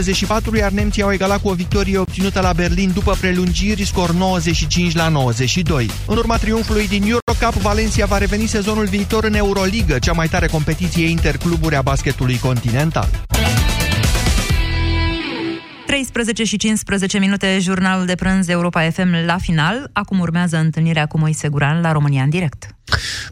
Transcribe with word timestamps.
74, 0.00 0.56
iar 0.56 0.70
nemții 0.70 1.02
au 1.02 1.12
egalat 1.12 1.40
cu 1.40 1.48
o 1.48 1.52
victorie 1.52 1.98
obținută 1.98 2.40
la 2.40 2.52
Berlin 2.52 2.90
după 2.94 3.16
prelungiri, 3.20 3.84
scor 3.84 4.10
95 4.12 4.94
la 4.94 5.08
92. 5.08 5.90
În 6.06 6.16
urma 6.16 6.36
triumfului 6.36 6.88
din 6.88 7.02
Eurocup, 7.02 7.62
Valencia 7.62 8.06
va 8.06 8.18
reveni 8.18 8.46
sezonul 8.46 8.84
viitor 8.86 9.24
în 9.24 9.34
Euroligă, 9.34 9.98
cea 9.98 10.12
mai 10.12 10.28
tare 10.28 10.46
competiție 10.46 11.06
intercluburi 11.08 11.76
a 11.76 11.82
basketului 11.82 12.38
continental. 12.38 13.08
13 15.90 16.44
și 16.44 16.56
15 16.56 17.18
minute, 17.18 17.58
jurnalul 17.60 18.06
de 18.06 18.14
prânz 18.14 18.48
Europa 18.48 18.90
FM 18.90 19.14
la 19.26 19.38
final. 19.38 19.90
Acum 19.92 20.18
urmează 20.18 20.56
întâlnirea 20.56 21.06
cu 21.06 21.18
Moise 21.18 21.48
Guran 21.48 21.80
la 21.80 21.92
România 21.92 22.22
în 22.22 22.30
direct. 22.30 22.76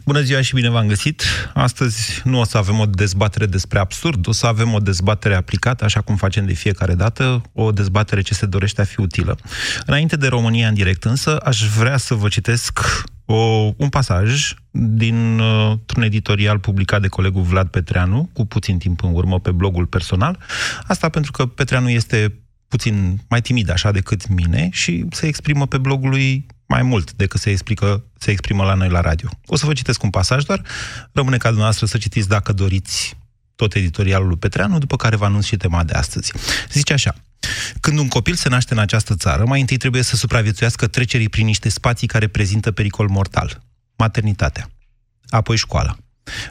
Bună 0.05 0.21
ziua 0.21 0.41
și 0.41 0.53
bine 0.53 0.69
v-am 0.69 0.87
găsit! 0.87 1.23
Astăzi 1.53 2.21
nu 2.23 2.39
o 2.39 2.43
să 2.43 2.57
avem 2.57 2.79
o 2.79 2.85
dezbatere 2.85 3.45
despre 3.45 3.79
absurd, 3.79 4.27
o 4.27 4.31
să 4.31 4.47
avem 4.47 4.73
o 4.73 4.79
dezbatere 4.79 5.35
aplicată, 5.35 5.83
așa 5.83 6.01
cum 6.01 6.15
facem 6.15 6.45
de 6.45 6.53
fiecare 6.53 6.93
dată, 6.93 7.41
o 7.53 7.71
dezbatere 7.71 8.21
ce 8.21 8.33
se 8.33 8.45
dorește 8.45 8.81
a 8.81 8.83
fi 8.83 8.99
utilă. 8.99 9.37
Înainte 9.85 10.15
de 10.15 10.27
România 10.27 10.67
în 10.67 10.73
direct, 10.73 11.03
însă, 11.03 11.37
aș 11.37 11.67
vrea 11.67 11.97
să 11.97 12.13
vă 12.13 12.27
citesc 12.27 12.79
o, 13.25 13.71
un 13.77 13.89
pasaj 13.89 14.53
dintr-un 14.71 16.03
editorial 16.03 16.59
publicat 16.59 17.01
de 17.01 17.07
colegul 17.07 17.41
Vlad 17.41 17.67
Petreanu, 17.67 18.29
cu 18.33 18.45
puțin 18.45 18.77
timp 18.77 19.03
în 19.03 19.13
urmă 19.13 19.39
pe 19.39 19.51
blogul 19.51 19.85
personal. 19.85 20.39
Asta 20.87 21.09
pentru 21.09 21.31
că 21.31 21.45
Petreanu 21.45 21.89
este 21.89 22.33
puțin 22.69 23.19
mai 23.29 23.41
timid 23.41 23.69
așa 23.69 23.91
decât 23.91 24.27
mine 24.27 24.69
și 24.71 25.05
se 25.11 25.27
exprimă 25.27 25.67
pe 25.67 25.77
blogul 25.77 26.09
lui 26.09 26.45
mai 26.65 26.81
mult 26.81 27.13
decât 27.13 27.39
se, 27.39 27.49
explică, 27.49 28.03
se 28.17 28.31
exprimă 28.31 28.63
la 28.63 28.73
noi 28.73 28.89
la 28.89 29.01
radio. 29.01 29.29
O 29.45 29.55
să 29.55 29.65
vă 29.65 29.73
citesc 29.73 30.03
un 30.03 30.09
pasaj, 30.09 30.43
dar 30.43 30.61
rămâne 31.11 31.37
ca 31.37 31.47
dumneavoastră 31.47 31.85
să 31.85 31.97
citiți 31.97 32.27
dacă 32.27 32.53
doriți 32.53 33.17
tot 33.55 33.75
editorialul 33.75 34.27
lui 34.27 34.37
Petreanu, 34.37 34.77
după 34.77 34.95
care 34.95 35.15
vă 35.15 35.25
anunț 35.25 35.45
și 35.45 35.57
tema 35.57 35.83
de 35.83 35.93
astăzi. 35.93 36.33
Zice 36.71 36.93
așa, 36.93 37.15
când 37.79 37.97
un 37.97 38.07
copil 38.07 38.35
se 38.35 38.49
naște 38.49 38.73
în 38.73 38.79
această 38.79 39.15
țară, 39.15 39.45
mai 39.45 39.59
întâi 39.59 39.77
trebuie 39.77 40.01
să 40.01 40.15
supraviețuiască 40.15 40.87
trecerii 40.87 41.29
prin 41.29 41.45
niște 41.45 41.69
spații 41.69 42.07
care 42.07 42.27
prezintă 42.27 42.71
pericol 42.71 43.07
mortal. 43.07 43.63
Maternitatea. 43.95 44.69
Apoi 45.27 45.57
școala. 45.57 45.97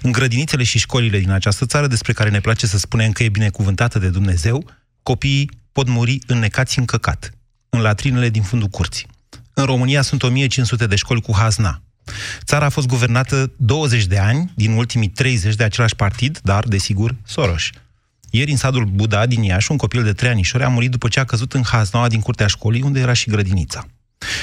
În 0.03 0.12
grădinițele 0.12 0.62
și 0.62 0.79
școlile 0.79 1.19
din 1.19 1.31
această 1.31 1.67
țară, 1.67 1.87
despre 1.87 2.12
care 2.12 2.31
ne 2.31 2.41
place 2.41 2.67
să 2.67 2.79
spunem 2.79 3.12
că 3.12 3.23
e 3.23 3.29
binecuvântată 3.29 3.98
de 3.98 4.09
Dumnezeu, 4.09 4.70
copiii 5.03 5.51
pot 5.79 5.89
muri 5.89 6.19
înnecați 6.27 6.79
în 6.79 6.84
căcat, 6.84 7.33
în 7.69 7.81
latrinele 7.81 8.29
din 8.29 8.43
fundul 8.43 8.69
curții. 8.69 9.07
În 9.55 9.65
România 9.65 10.03
sunt 10.03 10.23
1500 10.23 10.87
de 10.87 10.97
școli 10.97 11.20
cu 11.20 11.35
hazna. 11.37 11.83
Țara 12.45 12.65
a 12.65 12.69
fost 12.69 12.87
guvernată 12.87 13.53
20 13.57 14.05
de 14.05 14.19
ani, 14.19 14.53
din 14.55 14.73
ultimii 14.73 15.09
30 15.09 15.55
de 15.55 15.65
același 15.65 15.95
partid, 15.95 16.41
dar, 16.43 16.65
desigur, 16.65 17.15
Soros. 17.27 17.62
Ieri, 18.31 18.51
în 18.51 18.57
sadul 18.57 18.85
Buda 18.85 19.27
din 19.27 19.43
Iași, 19.43 19.70
un 19.70 19.77
copil 19.77 20.03
de 20.03 20.12
3 20.12 20.31
anișori 20.31 20.65
a 20.65 20.69
murit 20.69 20.91
după 20.91 21.09
ce 21.09 21.20
a 21.20 21.25
căzut 21.25 21.53
în 21.53 21.62
haznaua 21.65 22.09
din 22.09 22.20
curtea 22.20 22.47
școlii, 22.47 22.83
unde 22.83 23.01
era 23.01 23.13
și 23.13 23.31
grădinița. 23.31 23.87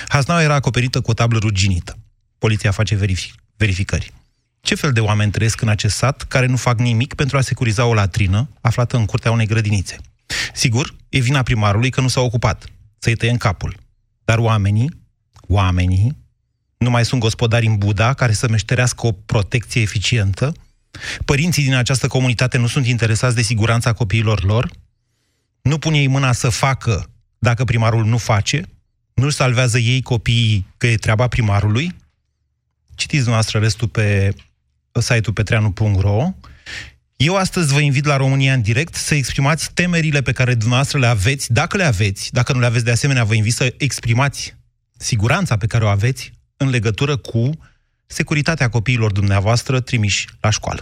Haznaua 0.07 0.43
era 0.43 0.53
acoperită 0.53 1.01
cu 1.01 1.09
o 1.09 1.13
tablă 1.13 1.39
ruginită. 1.39 1.97
Poliția 2.37 2.71
face 2.71 2.95
verific- 2.95 3.35
verificări. 3.57 4.11
Ce 4.61 4.75
fel 4.75 4.91
de 4.91 4.99
oameni 4.99 5.31
trăiesc 5.31 5.61
în 5.61 5.69
acest 5.69 5.95
sat 5.95 6.21
care 6.21 6.45
nu 6.45 6.55
fac 6.55 6.79
nimic 6.79 7.13
pentru 7.13 7.37
a 7.37 7.41
securiza 7.41 7.85
o 7.85 7.93
latrină 7.93 8.49
aflată 8.61 8.97
în 8.97 9.05
curtea 9.05 9.31
unei 9.31 9.45
grădinițe? 9.45 9.97
Sigur, 10.53 10.95
e 11.09 11.19
vina 11.19 11.43
primarului 11.43 11.89
că 11.89 12.01
nu 12.01 12.07
s-a 12.07 12.21
ocupat, 12.21 12.65
să-i 12.97 13.15
tăie 13.15 13.31
în 13.31 13.37
capul. 13.37 13.75
Dar 14.25 14.37
oamenii, 14.37 14.91
oamenii, 15.47 16.17
nu 16.77 16.89
mai 16.89 17.05
sunt 17.05 17.21
gospodari 17.21 17.65
în 17.65 17.77
Buda 17.77 18.13
care 18.13 18.31
să 18.31 18.47
meșterească 18.49 19.07
o 19.07 19.11
protecție 19.11 19.81
eficientă? 19.81 20.53
Părinții 21.25 21.63
din 21.63 21.73
această 21.73 22.07
comunitate 22.07 22.57
nu 22.57 22.67
sunt 22.67 22.85
interesați 22.85 23.35
de 23.35 23.41
siguranța 23.41 23.93
copiilor 23.93 24.43
lor? 24.43 24.71
Nu 25.61 25.77
pun 25.77 25.93
ei 25.93 26.07
mâna 26.07 26.31
să 26.31 26.49
facă 26.49 27.09
dacă 27.37 27.63
primarul 27.63 28.05
nu 28.05 28.17
face? 28.17 28.69
Nu 29.13 29.29
salvează 29.29 29.77
ei 29.77 30.01
copiii 30.01 30.67
că 30.77 30.87
e 30.87 30.95
treaba 30.95 31.27
primarului? 31.27 31.95
Citiți 32.95 33.27
noastră 33.27 33.59
restul 33.59 33.87
pe 33.87 34.33
site-ul 34.91 35.33
petreanu.ro 35.33 36.33
eu 37.17 37.35
astăzi 37.35 37.73
vă 37.73 37.79
invit 37.79 38.05
la 38.05 38.17
România 38.17 38.53
în 38.53 38.61
direct 38.61 38.95
să 38.95 39.15
exprimați 39.15 39.71
temerile 39.73 40.21
pe 40.21 40.31
care 40.31 40.53
dumneavoastră 40.53 40.99
le 40.99 41.07
aveți, 41.07 41.53
dacă 41.53 41.77
le 41.77 41.83
aveți, 41.83 42.33
dacă 42.33 42.53
nu 42.53 42.59
le 42.59 42.65
aveți 42.65 42.85
de 42.85 42.91
asemenea, 42.91 43.23
vă 43.23 43.33
invit 43.33 43.53
să 43.53 43.73
exprimați 43.77 44.55
siguranța 44.97 45.57
pe 45.57 45.67
care 45.67 45.83
o 45.83 45.87
aveți 45.87 46.31
în 46.57 46.69
legătură 46.69 47.17
cu 47.17 47.49
securitatea 48.05 48.69
copiilor 48.69 49.11
dumneavoastră 49.11 49.79
trimiși 49.79 50.27
la 50.39 50.49
școală. 50.49 50.81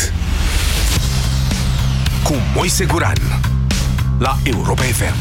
cu 2.31 2.37
Moise 2.55 2.85
Guran 2.85 3.17
la 4.19 4.39
Europa 4.43 4.81
FM. 4.81 5.15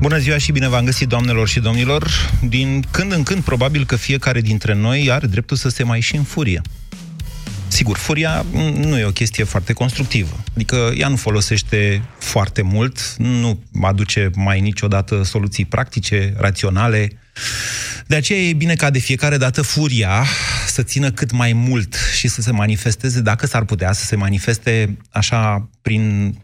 Bună 0.00 0.18
ziua 0.18 0.38
și 0.38 0.52
bine 0.52 0.68
v-am 0.68 0.84
găsit, 0.84 1.08
doamnelor 1.08 1.48
și 1.48 1.60
domnilor. 1.60 2.30
Din 2.48 2.84
când 2.90 3.12
în 3.12 3.22
când, 3.22 3.42
probabil 3.42 3.86
că 3.86 3.96
fiecare 3.96 4.40
dintre 4.40 4.74
noi 4.74 5.10
are 5.10 5.26
dreptul 5.26 5.56
să 5.56 5.68
se 5.68 5.82
mai 5.82 6.00
și 6.00 6.16
în 6.16 6.22
furie. 6.22 6.60
Sigur, 7.68 7.96
furia 7.96 8.44
nu 8.74 8.98
e 8.98 9.04
o 9.04 9.10
chestie 9.10 9.44
foarte 9.44 9.72
constructivă. 9.72 10.44
Adică 10.54 10.92
ea 10.96 11.08
nu 11.08 11.16
folosește 11.16 12.02
foarte 12.18 12.62
mult, 12.62 13.14
nu 13.16 13.62
aduce 13.82 14.30
mai 14.34 14.60
niciodată 14.60 15.22
soluții 15.22 15.64
practice, 15.64 16.34
raționale. 16.36 17.18
De 18.06 18.16
aceea 18.16 18.40
e 18.40 18.52
bine 18.52 18.74
ca 18.74 18.90
de 18.90 18.98
fiecare 18.98 19.36
dată 19.36 19.62
furia 19.62 20.24
să 20.68 20.82
țină 20.82 21.10
cât 21.10 21.30
mai 21.30 21.52
mult 21.52 21.96
și 22.14 22.28
să 22.28 22.40
se 22.40 22.50
manifesteze, 22.50 23.20
dacă 23.20 23.46
s-ar 23.46 23.64
putea, 23.64 23.92
să 23.92 24.04
se 24.04 24.16
manifeste 24.16 24.96
așa 25.10 25.70
prin, 25.82 26.34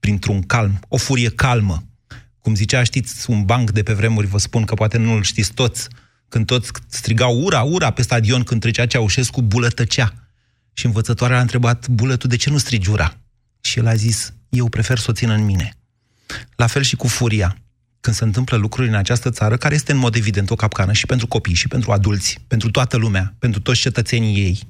printr-un 0.00 0.42
calm, 0.42 0.80
o 0.88 0.96
furie 0.96 1.30
calmă. 1.30 1.84
Cum 2.38 2.54
zicea, 2.54 2.82
știți, 2.82 3.30
un 3.30 3.44
banc 3.44 3.70
de 3.70 3.82
pe 3.82 3.92
vremuri, 3.92 4.26
vă 4.26 4.38
spun 4.38 4.64
că 4.64 4.74
poate 4.74 4.98
nu-l 4.98 5.22
știți 5.22 5.52
toți, 5.52 5.88
când 6.28 6.46
toți 6.46 6.70
strigau 6.88 7.40
ura, 7.40 7.62
ura 7.62 7.90
pe 7.90 8.02
stadion 8.02 8.42
când 8.42 8.60
trecea 8.60 8.86
Ceaușescu, 8.86 9.42
bulă 9.42 9.68
tăcea. 9.68 10.14
Și 10.72 10.86
învățătoarea 10.86 11.38
a 11.38 11.40
întrebat, 11.40 11.88
bulă, 11.88 12.16
tu 12.16 12.26
de 12.26 12.36
ce 12.36 12.50
nu 12.50 12.58
strigi 12.58 12.90
ura? 12.90 13.16
Și 13.60 13.78
el 13.78 13.86
a 13.86 13.94
zis, 13.94 14.32
eu 14.48 14.68
prefer 14.68 14.98
să 14.98 15.06
o 15.08 15.12
țin 15.12 15.30
în 15.30 15.44
mine. 15.44 15.74
La 16.56 16.66
fel 16.66 16.82
și 16.82 16.96
cu 16.96 17.06
furia 17.06 17.56
când 18.00 18.16
se 18.16 18.24
întâmplă 18.24 18.56
lucruri 18.56 18.88
în 18.88 18.94
această 18.94 19.30
țară, 19.30 19.56
care 19.56 19.74
este 19.74 19.92
în 19.92 19.98
mod 19.98 20.14
evident 20.14 20.50
o 20.50 20.54
capcană 20.54 20.92
și 20.92 21.06
pentru 21.06 21.26
copii, 21.26 21.54
și 21.54 21.68
pentru 21.68 21.92
adulți, 21.92 22.38
pentru 22.46 22.70
toată 22.70 22.96
lumea, 22.96 23.34
pentru 23.38 23.60
toți 23.60 23.80
cetățenii 23.80 24.36
ei, 24.36 24.60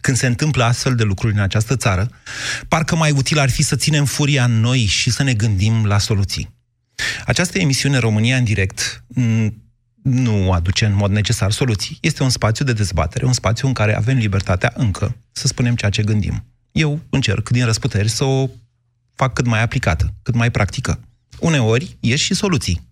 când 0.00 0.16
se 0.16 0.26
întâmplă 0.26 0.64
astfel 0.64 0.94
de 0.94 1.02
lucruri 1.02 1.34
în 1.34 1.40
această 1.40 1.76
țară, 1.76 2.10
parcă 2.68 2.96
mai 2.96 3.10
util 3.10 3.38
ar 3.38 3.50
fi 3.50 3.62
să 3.62 3.76
ținem 3.76 4.04
furia 4.04 4.44
în 4.44 4.60
noi 4.60 4.78
și 4.78 5.10
să 5.10 5.22
ne 5.22 5.34
gândim 5.34 5.84
la 5.86 5.98
soluții. 5.98 6.56
Această 7.26 7.58
emisiune 7.58 7.98
România 7.98 8.36
în 8.36 8.44
direct 8.44 9.04
nu 10.02 10.52
aduce 10.52 10.86
în 10.86 10.94
mod 10.94 11.10
necesar 11.10 11.50
soluții. 11.50 11.98
Este 12.00 12.22
un 12.22 12.30
spațiu 12.30 12.64
de 12.64 12.72
dezbatere, 12.72 13.26
un 13.26 13.32
spațiu 13.32 13.66
în 13.66 13.72
care 13.72 13.96
avem 13.96 14.16
libertatea 14.16 14.72
încă 14.76 15.16
să 15.32 15.46
spunem 15.46 15.74
ceea 15.74 15.90
ce 15.90 16.02
gândim. 16.02 16.44
Eu 16.72 17.00
încerc 17.10 17.48
din 17.48 17.64
răsputeri 17.64 18.08
să 18.08 18.24
o 18.24 18.48
fac 19.14 19.32
cât 19.32 19.46
mai 19.46 19.62
aplicată, 19.62 20.14
cât 20.22 20.34
mai 20.34 20.50
practică 20.50 21.00
uneori 21.40 21.96
ieși 22.00 22.24
și 22.24 22.34
soluții. 22.34 22.86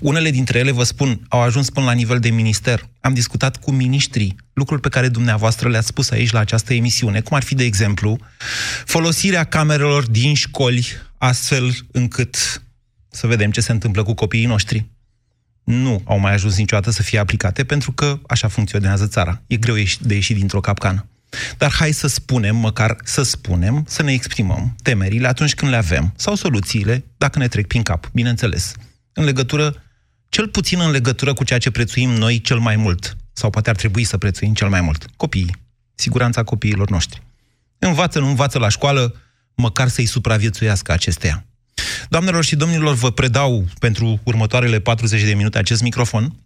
Unele 0.00 0.30
dintre 0.30 0.58
ele, 0.58 0.70
vă 0.70 0.82
spun, 0.82 1.20
au 1.28 1.40
ajuns 1.40 1.70
până 1.70 1.86
la 1.86 1.92
nivel 1.92 2.18
de 2.18 2.30
minister. 2.30 2.88
Am 3.00 3.14
discutat 3.14 3.56
cu 3.56 3.70
miniștrii, 3.70 4.36
lucruri 4.52 4.80
pe 4.80 4.88
care 4.88 5.08
dumneavoastră 5.08 5.68
le-ați 5.68 5.86
spus 5.86 6.10
aici 6.10 6.30
la 6.30 6.38
această 6.38 6.74
emisiune, 6.74 7.20
cum 7.20 7.36
ar 7.36 7.42
fi, 7.42 7.54
de 7.54 7.64
exemplu, 7.64 8.18
folosirea 8.84 9.44
camerelor 9.44 10.06
din 10.06 10.34
școli 10.34 10.86
astfel 11.18 11.74
încât 11.92 12.62
să 13.10 13.26
vedem 13.26 13.50
ce 13.50 13.60
se 13.60 13.72
întâmplă 13.72 14.02
cu 14.02 14.14
copiii 14.14 14.46
noștri. 14.46 14.90
Nu 15.64 16.02
au 16.04 16.18
mai 16.18 16.32
ajuns 16.32 16.56
niciodată 16.56 16.90
să 16.90 17.02
fie 17.02 17.18
aplicate 17.18 17.64
pentru 17.64 17.92
că 17.92 18.20
așa 18.26 18.48
funcționează 18.48 19.06
țara. 19.06 19.42
E 19.46 19.56
greu 19.56 19.74
de 20.00 20.14
ieșit 20.14 20.36
dintr-o 20.36 20.60
capcană. 20.60 21.06
Dar 21.58 21.72
hai 21.72 21.92
să 21.92 22.06
spunem, 22.06 22.56
măcar 22.56 22.96
să 23.04 23.22
spunem, 23.22 23.84
să 23.88 24.02
ne 24.02 24.12
exprimăm 24.12 24.76
temerile 24.82 25.28
atunci 25.28 25.54
când 25.54 25.70
le 25.70 25.76
avem, 25.76 26.12
sau 26.16 26.34
soluțiile, 26.34 27.04
dacă 27.16 27.38
ne 27.38 27.48
trec 27.48 27.66
prin 27.66 27.82
cap, 27.82 28.10
bineînțeles 28.12 28.74
în 29.12 29.24
legătură, 29.24 29.82
cel 30.28 30.48
puțin 30.48 30.80
în 30.80 30.90
legătură 30.90 31.32
cu 31.32 31.44
ceea 31.44 31.58
ce 31.58 31.70
prețuim 31.70 32.10
noi 32.10 32.40
cel 32.40 32.58
mai 32.58 32.76
mult, 32.76 33.16
sau 33.32 33.50
poate 33.50 33.70
ar 33.70 33.76
trebui 33.76 34.04
să 34.04 34.18
prețuim 34.18 34.54
cel 34.54 34.68
mai 34.68 34.80
mult, 34.80 35.06
copiii, 35.16 35.56
siguranța 35.94 36.42
copiilor 36.42 36.90
noștri. 36.90 37.22
Învață, 37.78 38.18
nu 38.18 38.28
învață 38.28 38.58
la 38.58 38.68
școală, 38.68 39.14
măcar 39.54 39.88
să-i 39.88 40.06
supraviețuiască 40.06 40.92
acesteia. 40.92 41.44
Doamnelor 42.08 42.44
și 42.44 42.56
domnilor, 42.56 42.94
vă 42.94 43.10
predau 43.10 43.68
pentru 43.78 44.20
următoarele 44.22 44.80
40 44.80 45.22
de 45.22 45.34
minute 45.34 45.58
acest 45.58 45.82
microfon 45.82 46.36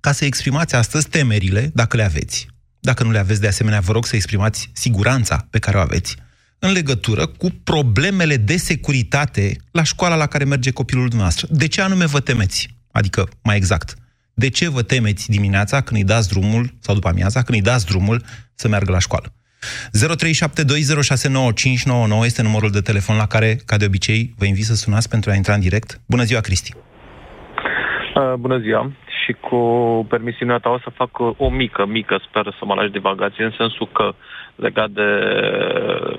ca 0.00 0.12
să 0.12 0.24
exprimați 0.24 0.74
astăzi 0.74 1.08
temerile, 1.08 1.70
dacă 1.74 1.96
le 1.96 2.02
aveți. 2.02 2.48
Dacă 2.80 3.04
nu 3.04 3.10
le 3.10 3.18
aveți, 3.18 3.40
de 3.40 3.46
asemenea, 3.46 3.80
vă 3.80 3.92
rog 3.92 4.06
să 4.06 4.16
exprimați 4.16 4.70
siguranța 4.72 5.46
pe 5.50 5.58
care 5.58 5.76
o 5.76 5.80
aveți 5.80 6.16
în 6.58 6.72
legătură 6.72 7.26
cu 7.26 7.48
problemele 7.64 8.36
de 8.36 8.56
securitate 8.56 9.56
la 9.72 9.82
școala 9.82 10.16
la 10.16 10.26
care 10.26 10.44
merge 10.44 10.70
copilul 10.70 11.04
dumneavoastră. 11.04 11.46
De 11.50 11.68
ce 11.68 11.80
anume 11.80 12.06
vă 12.06 12.20
temeți? 12.20 12.68
Adică, 12.92 13.28
mai 13.42 13.56
exact, 13.56 13.94
de 14.34 14.48
ce 14.48 14.70
vă 14.70 14.82
temeți 14.82 15.30
dimineața 15.30 15.80
când 15.80 16.00
îi 16.00 16.06
dați 16.06 16.28
drumul, 16.28 16.74
sau 16.80 16.94
după 16.94 17.08
amiaza, 17.08 17.42
când 17.42 17.58
îi 17.58 17.64
dați 17.64 17.86
drumul 17.86 18.22
să 18.54 18.68
meargă 18.68 18.90
la 18.92 18.98
școală? 18.98 19.32
0372069599 22.20 22.24
este 22.24 22.42
numărul 22.42 22.70
de 22.70 22.80
telefon 22.80 23.16
la 23.16 23.26
care, 23.26 23.56
ca 23.66 23.76
de 23.76 23.84
obicei, 23.84 24.34
vă 24.38 24.44
invit 24.44 24.64
să 24.64 24.74
sunați 24.74 25.08
pentru 25.08 25.30
a 25.30 25.34
intra 25.34 25.54
în 25.54 25.60
direct. 25.60 26.00
Bună 26.06 26.22
ziua, 26.22 26.40
Cristi! 26.40 26.74
Uh, 28.14 28.34
bună 28.34 28.58
ziua! 28.58 28.92
Și 29.30 29.36
cu 29.40 29.56
permisiunea 30.08 30.58
ta 30.58 30.70
o 30.70 30.78
să 30.78 30.90
fac 30.90 31.18
o 31.36 31.48
mică, 31.48 31.86
mică, 31.86 32.20
sper 32.28 32.54
să 32.58 32.64
mă 32.64 32.74
lași 32.74 32.90
divagație, 32.90 33.44
în 33.44 33.52
sensul 33.56 33.88
că 33.92 34.02
uh, 34.02 34.14
legat 34.60 34.90
de 34.90 35.08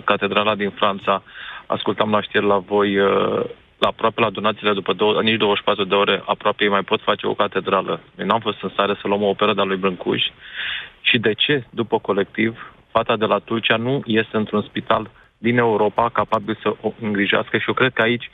catedrala 0.04 0.56
din 0.56 0.70
Franța. 0.70 1.24
Ascultam 1.66 2.12
la 2.12 2.22
știri 2.22 2.46
la 2.46 2.58
voi, 2.58 3.00
uh, 3.00 3.44
la 3.78 3.88
aproape 3.88 4.22
la 4.22 4.30
donațiile 4.30 4.74
după 4.74 4.94
două, 4.94 5.22
nici 5.22 5.38
24 5.38 5.84
de 5.84 5.96
ore, 5.96 6.24
aproape 6.26 6.64
ei 6.64 6.70
mai 6.70 6.82
pot 6.82 7.02
face 7.02 7.28
o 7.28 7.34
catedrală. 7.34 8.00
Noi 8.16 8.28
n-am 8.28 8.40
fost 8.40 8.62
în 8.62 8.70
stare 8.70 8.94
să 9.02 9.08
luăm 9.08 9.22
o 9.24 9.28
operă 9.28 9.54
de-a 9.54 9.64
lui 9.64 9.78
Brâncuș. 9.78 10.24
Și 11.02 11.18
de 11.18 11.34
ce, 11.34 11.66
după 11.70 12.00
colectiv, 12.00 12.74
fata 12.92 13.16
de 13.16 13.26
la 13.26 13.40
Tulcea 13.40 13.76
nu 13.76 14.02
este 14.06 14.38
într-un 14.38 14.62
spital 14.62 15.10
din 15.38 15.58
Europa 15.58 16.10
capabil 16.10 16.58
să 16.62 16.74
o 16.82 16.94
îngrijească 17.02 17.58
și 17.58 17.68
eu 17.68 17.74
cred 17.74 17.94
că 17.94 18.02
aici 18.02 18.32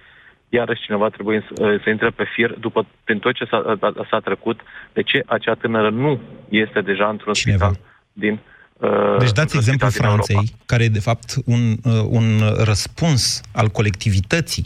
iarăși 0.49 0.81
cineva 0.81 1.09
trebuie 1.09 1.45
să, 1.47 1.79
să 1.83 1.89
intre 1.89 2.09
pe 2.09 2.23
fir 2.35 2.55
după 2.59 2.85
prin 3.03 3.19
tot 3.19 3.33
ce 3.33 3.45
s-a, 3.45 3.77
s-a 4.09 4.19
trecut, 4.19 4.59
de 4.93 5.01
ce 5.01 5.23
acea 5.25 5.53
tânără 5.53 5.89
nu 5.89 6.19
este 6.49 6.81
deja 6.81 7.09
într-un 7.09 7.33
Cineva. 7.33 7.65
spital 7.65 7.85
din 8.13 8.39
Uh, 8.79 9.17
deci 9.19 9.31
dați 9.31 9.55
exemplu 9.57 9.89
Franței, 9.89 10.55
care 10.65 10.83
e 10.83 10.87
de 10.87 10.99
fapt 10.99 11.35
un, 11.45 11.75
uh, 11.83 11.93
un 12.09 12.41
răspuns 12.57 13.41
al 13.51 13.67
colectivității, 13.67 14.65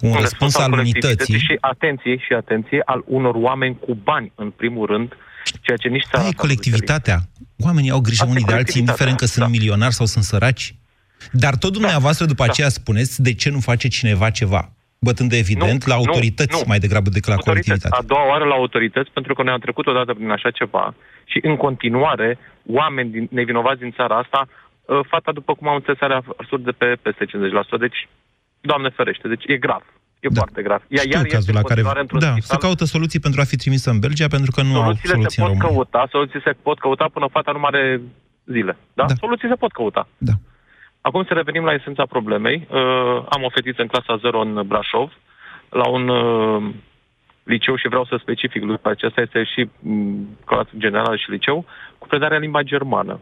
un, 0.00 0.10
un 0.10 0.16
răspuns 0.20 0.56
al, 0.56 0.72
al 0.72 0.78
unității. 0.78 1.38
Și 1.38 1.56
atenție, 1.60 2.16
și 2.16 2.32
atenție, 2.32 2.82
al 2.84 3.02
unor 3.06 3.34
oameni 3.34 3.78
cu 3.78 3.94
bani, 3.94 4.32
în 4.34 4.50
primul 4.50 4.86
rând, 4.86 5.12
ceea 5.60 5.76
ce 5.76 5.88
nici 5.88 6.04
țara... 6.10 6.26
e 6.26 6.32
colectivitatea. 6.32 7.18
Oamenii 7.58 7.90
au 7.90 8.00
grijă 8.00 8.22
Asta 8.22 8.34
unii 8.34 8.46
de 8.46 8.52
alții, 8.52 8.80
indiferent 8.80 9.16
că 9.16 9.26
sunt 9.26 9.44
da. 9.44 9.50
milionari 9.50 9.94
sau 9.94 10.06
sunt 10.06 10.24
săraci. 10.24 10.74
Dar 11.32 11.56
tot 11.56 11.72
da. 11.72 11.78
dumneavoastră 11.78 12.26
după 12.26 12.44
da. 12.44 12.50
aceea 12.50 12.68
spuneți 12.68 13.22
de 13.22 13.34
ce 13.34 13.50
nu 13.50 13.60
face 13.60 13.88
cineva 13.88 14.30
ceva 14.30 14.72
bătând 15.08 15.32
evident 15.32 15.84
nu, 15.84 15.92
la 15.92 15.98
autorități 16.00 16.52
nu, 16.52 16.58
nu. 16.58 16.70
mai 16.72 16.78
degrabă 16.78 17.08
decât 17.10 17.30
la 17.34 17.36
colectivitate. 17.36 17.96
A 18.00 18.02
doua 18.12 18.26
oară 18.28 18.44
la 18.44 18.54
autorități, 18.54 19.10
pentru 19.10 19.34
că 19.34 19.42
noi 19.42 19.52
am 19.52 19.60
trecut 19.66 19.86
odată 19.86 20.14
prin 20.14 20.30
așa 20.30 20.50
ceva 20.50 20.94
și 21.24 21.38
în 21.42 21.56
continuare 21.56 22.38
oameni 22.66 23.10
din, 23.10 23.28
nevinovați 23.30 23.80
din 23.80 23.92
țara 23.98 24.16
asta, 24.18 24.48
ă, 24.88 25.00
fata, 25.08 25.32
după 25.32 25.54
cum 25.54 25.68
am 25.68 25.74
înțeles, 25.74 26.00
are 26.00 26.14
absurd 26.14 26.64
de 26.64 26.70
pe 26.70 26.86
peste 27.02 27.24
50%, 27.24 27.28
deci, 27.78 28.08
Doamne 28.60 28.88
ferește, 28.88 29.28
deci 29.28 29.44
e 29.46 29.56
grav. 29.56 29.82
E 30.20 30.28
da. 30.28 30.40
foarte 30.40 30.62
grav. 30.62 30.82
Ea 30.88 31.02
Știu 31.02 31.18
iar 31.18 31.26
cazul 31.26 31.54
la 31.54 31.62
care... 31.62 31.82
Da, 32.18 32.34
se 32.38 32.56
caută 32.56 32.84
soluții 32.84 33.20
pentru 33.20 33.40
a 33.40 33.44
fi 33.44 33.56
trimisă 33.56 33.90
în 33.90 33.98
Belgia, 33.98 34.26
pentru 34.26 34.50
că 34.50 34.62
nu 34.62 34.72
Soluțiile 34.72 35.14
au 35.14 35.20
soluții 35.20 35.36
se 35.36 35.40
pot 35.40 35.50
în 35.50 35.58
România. 35.58 35.68
căuta, 35.68 36.06
soluții 36.10 36.40
se 36.44 36.52
pot 36.62 36.78
căuta 36.78 37.06
până 37.12 37.26
fata 37.30 37.52
nu 37.52 37.58
mai 37.58 37.70
are 37.72 38.00
zile. 38.44 38.76
Da? 38.94 39.04
da? 39.04 39.14
Soluții 39.14 39.48
se 39.48 39.54
pot 39.54 39.72
căuta. 39.72 40.08
Da. 40.18 40.32
Acum 41.00 41.24
să 41.24 41.34
revenim 41.34 41.64
la 41.64 41.72
esența 41.72 42.06
problemei. 42.06 42.66
Uh, 42.70 43.24
am 43.28 43.42
o 43.42 43.50
fetiță 43.50 43.82
în 43.82 43.88
clasa 43.88 44.16
0 44.16 44.40
în 44.40 44.62
Brașov, 44.66 45.12
la 45.68 45.88
un 45.88 46.08
uh, 46.08 46.74
liceu 47.42 47.76
și 47.76 47.88
vreau 47.88 48.04
să 48.04 48.16
specific 48.20 48.62
lucrul 48.62 48.90
acesta, 48.90 49.20
este 49.20 49.44
și 49.44 49.68
um, 49.82 50.38
clasa 50.44 50.68
generală 50.78 51.16
și 51.16 51.30
liceu, 51.30 51.64
cu 51.98 52.06
predarea 52.06 52.38
limba 52.38 52.62
germană. 52.62 53.20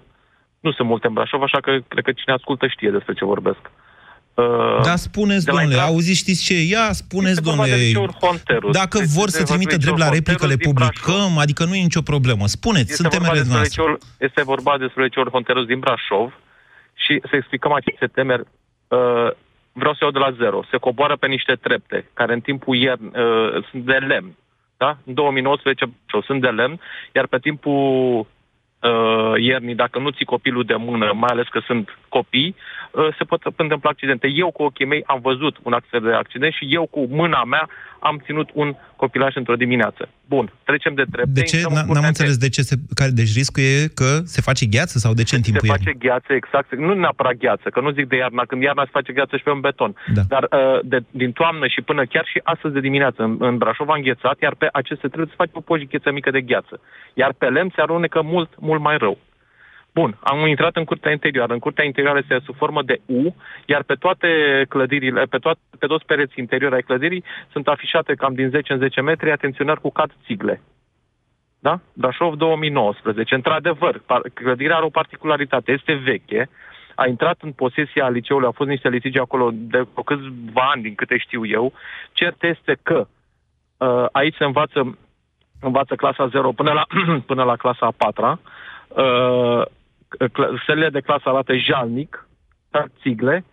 Nu 0.61 0.73
sunt 0.73 0.89
multe 0.89 1.07
în 1.07 1.13
Brașov, 1.13 1.43
așa 1.43 1.61
că 1.61 1.71
cred 1.89 2.05
că 2.05 2.13
cine 2.13 2.35
ascultă 2.35 2.67
știe 2.67 2.91
despre 2.91 3.15
ce 3.15 3.25
vorbesc. 3.25 3.63
Uh, 4.35 4.81
da, 4.83 4.97
spuneți, 4.97 5.45
domnule, 5.45 5.67
intrat... 5.67 5.89
auziți, 5.89 6.19
știți 6.19 6.45
ce? 6.45 6.55
Ia, 6.55 6.93
spuneți, 6.93 7.43
domnule, 7.43 7.77
dacă 8.73 8.99
este 9.01 9.19
vor 9.19 9.29
să 9.29 9.43
trimită 9.43 9.77
drept 9.77 9.99
la 9.99 10.09
replică, 10.09 10.47
le 10.47 10.57
publicăm, 10.57 11.39
adică 11.39 11.65
nu 11.65 11.75
e 11.75 11.83
nicio 11.83 12.03
problemă. 12.03 12.47
Spuneți, 12.47 12.91
este 12.91 12.95
sunt 12.95 13.09
temele 13.09 13.43
noastre. 13.49 13.99
Este 14.19 14.43
vorba 14.43 14.79
despre 14.79 15.05
liceul 15.05 15.29
Honterus 15.31 15.67
din 15.67 15.79
Brașov, 15.79 16.33
și 16.99 17.21
să 17.31 17.37
explicăm 17.37 17.73
aceste 17.73 18.06
temeri, 18.06 18.43
uh, 18.89 19.31
vreau 19.73 19.93
să 19.93 19.99
iau 20.00 20.11
de 20.11 20.19
la 20.19 20.31
zero. 20.31 20.62
Se 20.71 20.77
coboară 20.77 21.17
pe 21.17 21.27
niște 21.27 21.55
trepte, 21.55 22.09
care 22.15 22.33
în 22.33 22.41
timpul 22.41 22.77
iern 22.77 23.05
uh, 23.05 23.65
sunt 23.71 23.85
de 23.85 23.97
lemn. 23.97 24.37
Da? 24.77 24.97
În 25.06 25.15
2019 25.15 25.85
sunt 26.25 26.41
de 26.41 26.49
lemn, 26.49 26.81
iar 27.12 27.27
pe 27.27 27.39
timpul 27.39 28.27
uh, 28.83 29.35
iernii, 29.37 29.75
dacă 29.75 29.99
nu 29.99 30.11
ții 30.11 30.25
copilul 30.25 30.65
de 30.65 30.75
mână, 30.75 31.12
mai 31.15 31.31
ales 31.31 31.49
că 31.49 31.61
sunt 31.67 31.99
copii, 32.09 32.49
uh, 32.49 32.78
se 33.19 33.25
pot 33.25 33.43
întâmpla 33.56 33.91
accidente. 33.91 34.27
Eu 34.29 34.50
cu 34.50 34.62
ochii 34.62 34.87
mei 34.87 35.03
am 35.06 35.21
văzut 35.21 35.56
un 35.62 35.73
astfel 35.73 36.00
de 36.00 36.12
accident 36.12 36.53
și 36.53 36.67
eu 36.71 36.87
cu 36.87 37.06
mâna 37.11 37.45
mea 37.45 37.69
am 38.00 38.21
ținut 38.25 38.49
un 38.55 38.77
copilaș 38.97 39.35
într-o 39.35 39.56
dimineață. 39.56 40.09
Bun, 40.29 40.53
trecem 40.65 40.95
de 40.95 41.05
trepte. 41.11 41.31
De 41.33 41.43
ce? 41.43 41.62
N-am 41.71 42.05
înțeles 42.06 42.37
de 42.37 42.49
ce 42.49 42.62
se... 42.62 42.77
Care, 42.95 43.11
deci 43.11 43.35
riscul 43.35 43.62
e 43.62 43.89
că 43.95 44.21
se 44.25 44.41
face 44.41 44.67
gheață 44.67 44.99
sau 44.99 45.12
de 45.15 45.23
ce 45.23 45.35
în 45.37 45.43
timpul 45.43 45.69
Se 45.69 45.75
face 45.77 45.93
gheață, 45.93 46.33
exact. 46.33 46.77
Nu 46.77 46.95
neapărat 46.95 47.37
gheață, 47.37 47.69
că 47.69 47.81
nu 47.81 47.91
zic 47.91 48.06
de 48.09 48.17
iarna. 48.17 48.43
Când 48.45 48.62
iarna 48.62 48.85
se 48.85 48.91
face 48.93 49.12
gheață 49.12 49.37
și 49.37 49.43
pe 49.43 49.51
un 49.51 49.61
beton. 49.61 49.94
Da. 50.15 50.22
Dar 50.29 50.43
uh, 50.43 50.79
de, 50.84 50.99
din 51.11 51.32
toamnă 51.32 51.67
și 51.67 51.81
până 51.81 52.05
chiar 52.05 52.27
și 52.32 52.41
astăzi 52.43 52.75
de 52.75 52.81
dimineață 52.81 53.22
în, 53.22 53.37
în 53.39 53.56
Brașov 53.56 53.89
a 53.89 53.94
înghețat, 53.96 54.41
iar 54.41 54.55
pe 54.55 54.69
aceste 54.72 55.08
trepte 55.08 55.31
se 55.31 55.37
face 55.37 55.51
o 55.53 55.61
pojicheță 55.61 56.11
mică 56.13 56.31
de 56.31 56.41
gheață. 56.41 56.81
Iar 57.15 57.32
pe 57.39 57.46
lemn 57.46 57.72
se 57.75 57.81
arunecă 57.81 58.22
mult, 58.22 58.51
mult 58.58 58.81
mai 58.81 58.96
rău. 58.99 59.19
Bun, 59.98 60.19
am 60.20 60.46
intrat 60.46 60.76
în 60.76 60.84
curtea 60.84 61.10
interioară. 61.10 61.52
În 61.52 61.58
curtea 61.58 61.84
interioară 61.84 62.19
este 62.19 62.38
sub 62.44 62.56
formă 62.56 62.82
de 62.82 63.00
U, 63.06 63.34
iar 63.67 63.82
pe 63.82 63.94
toate 63.94 64.28
clădirile, 64.69 65.24
pe, 65.24 65.38
toate, 65.38 65.60
pe 65.78 65.86
toți 65.86 66.05
pereții 66.05 66.34
interiori 66.36 66.74
ai 66.74 66.82
clădirii 66.82 67.24
sunt 67.52 67.69
afișate 67.69 68.14
cam 68.14 68.34
din 68.34 68.48
10 68.48 68.72
în 68.72 68.78
10 68.78 69.00
metri, 69.00 69.31
atenționar 69.31 69.78
cu 69.78 69.90
cad 69.90 70.10
țigle. 70.24 70.62
Da? 71.58 71.81
Brașov 71.93 72.34
2019. 72.34 73.34
Într-adevăr, 73.34 74.02
clădirea 74.34 74.76
are 74.76 74.84
o 74.84 74.96
particularitate, 75.00 75.72
este 75.72 75.93
veche, 75.93 76.48
a 76.94 77.06
intrat 77.06 77.38
în 77.40 77.52
posesia 77.52 78.08
liceului, 78.08 78.46
au 78.46 78.52
fost 78.52 78.69
niște 78.69 78.88
litigi 78.88 79.19
acolo 79.19 79.50
de 79.52 79.86
câțiva 80.05 80.70
ani, 80.72 80.82
din 80.82 80.94
câte 80.94 81.17
știu 81.17 81.46
eu. 81.46 81.72
Cert 82.12 82.43
este 82.43 82.78
că 82.82 83.06
uh, 83.76 84.06
aici 84.12 84.36
se 84.36 84.44
învață, 84.44 84.98
învață 85.60 85.94
clasa 85.94 86.26
0 86.26 86.52
până 86.52 86.72
la, 86.72 86.86
până 87.31 87.43
la 87.43 87.56
clasa 87.56 87.93
4 87.96 88.40
uh, 88.88 89.62
sălile 90.67 90.88
de 90.88 91.00
clasă 91.00 91.29
arată 91.29 91.56
jalnic, 91.56 92.29
țigle, 93.00 93.44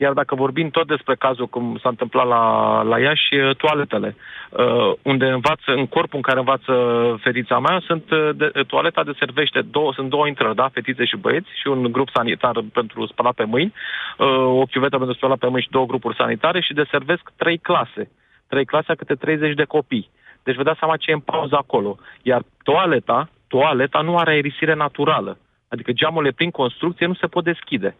iar 0.00 0.12
dacă 0.12 0.34
vorbim 0.34 0.70
tot 0.70 0.86
despre 0.86 1.14
cazul 1.14 1.46
cum 1.46 1.78
s-a 1.82 1.88
întâmplat 1.88 2.26
la, 2.26 2.42
la 2.82 2.98
Iași, 2.98 3.28
toaletele, 3.56 4.16
uh, 4.50 4.92
unde 5.02 5.26
învață, 5.26 5.72
în 5.72 5.86
corpul 5.86 6.16
în 6.16 6.22
care 6.22 6.38
învață 6.38 6.72
fetița 7.20 7.58
mea, 7.58 7.80
sunt 7.86 8.10
uh, 8.10 8.30
de, 8.34 8.50
toaleta 8.66 9.04
deservește, 9.04 9.60
două, 9.60 9.92
sunt 9.92 10.08
două 10.08 10.26
intrări, 10.26 10.54
da, 10.54 10.68
fetițe 10.68 11.04
și 11.04 11.16
băieți, 11.16 11.48
și 11.60 11.66
un 11.66 11.92
grup 11.92 12.08
sanitar 12.14 12.62
pentru 12.72 13.06
spălat 13.06 13.34
pe 13.34 13.44
mâini, 13.44 13.74
uh, 14.18 14.26
o 14.60 14.64
chiuvetă 14.70 14.96
pentru 14.96 15.16
spălat 15.16 15.38
pe 15.38 15.46
mâini 15.46 15.62
și 15.62 15.70
două 15.70 15.86
grupuri 15.86 16.16
sanitare 16.16 16.60
și 16.60 16.72
deservesc 16.72 17.30
trei 17.36 17.58
clase. 17.58 18.10
Trei 18.48 18.64
clase 18.64 18.94
câte 18.94 19.14
30 19.14 19.54
de 19.54 19.64
copii. 19.64 20.10
Deci 20.42 20.56
vă 20.56 20.62
dați 20.62 20.78
seama 20.78 20.96
ce 20.96 21.10
e 21.10 21.14
în 21.14 21.20
pauză 21.20 21.56
acolo. 21.56 21.96
Iar 22.22 22.42
toaleta, 22.62 23.28
toaleta 23.48 24.00
nu 24.00 24.18
are 24.18 24.30
aerisire 24.30 24.74
naturală. 24.74 25.38
Adică 25.68 25.92
geamurile 25.92 26.32
prin 26.32 26.50
construcție 26.50 27.06
nu 27.06 27.14
se 27.14 27.26
pot 27.26 27.44
deschide. 27.44 27.96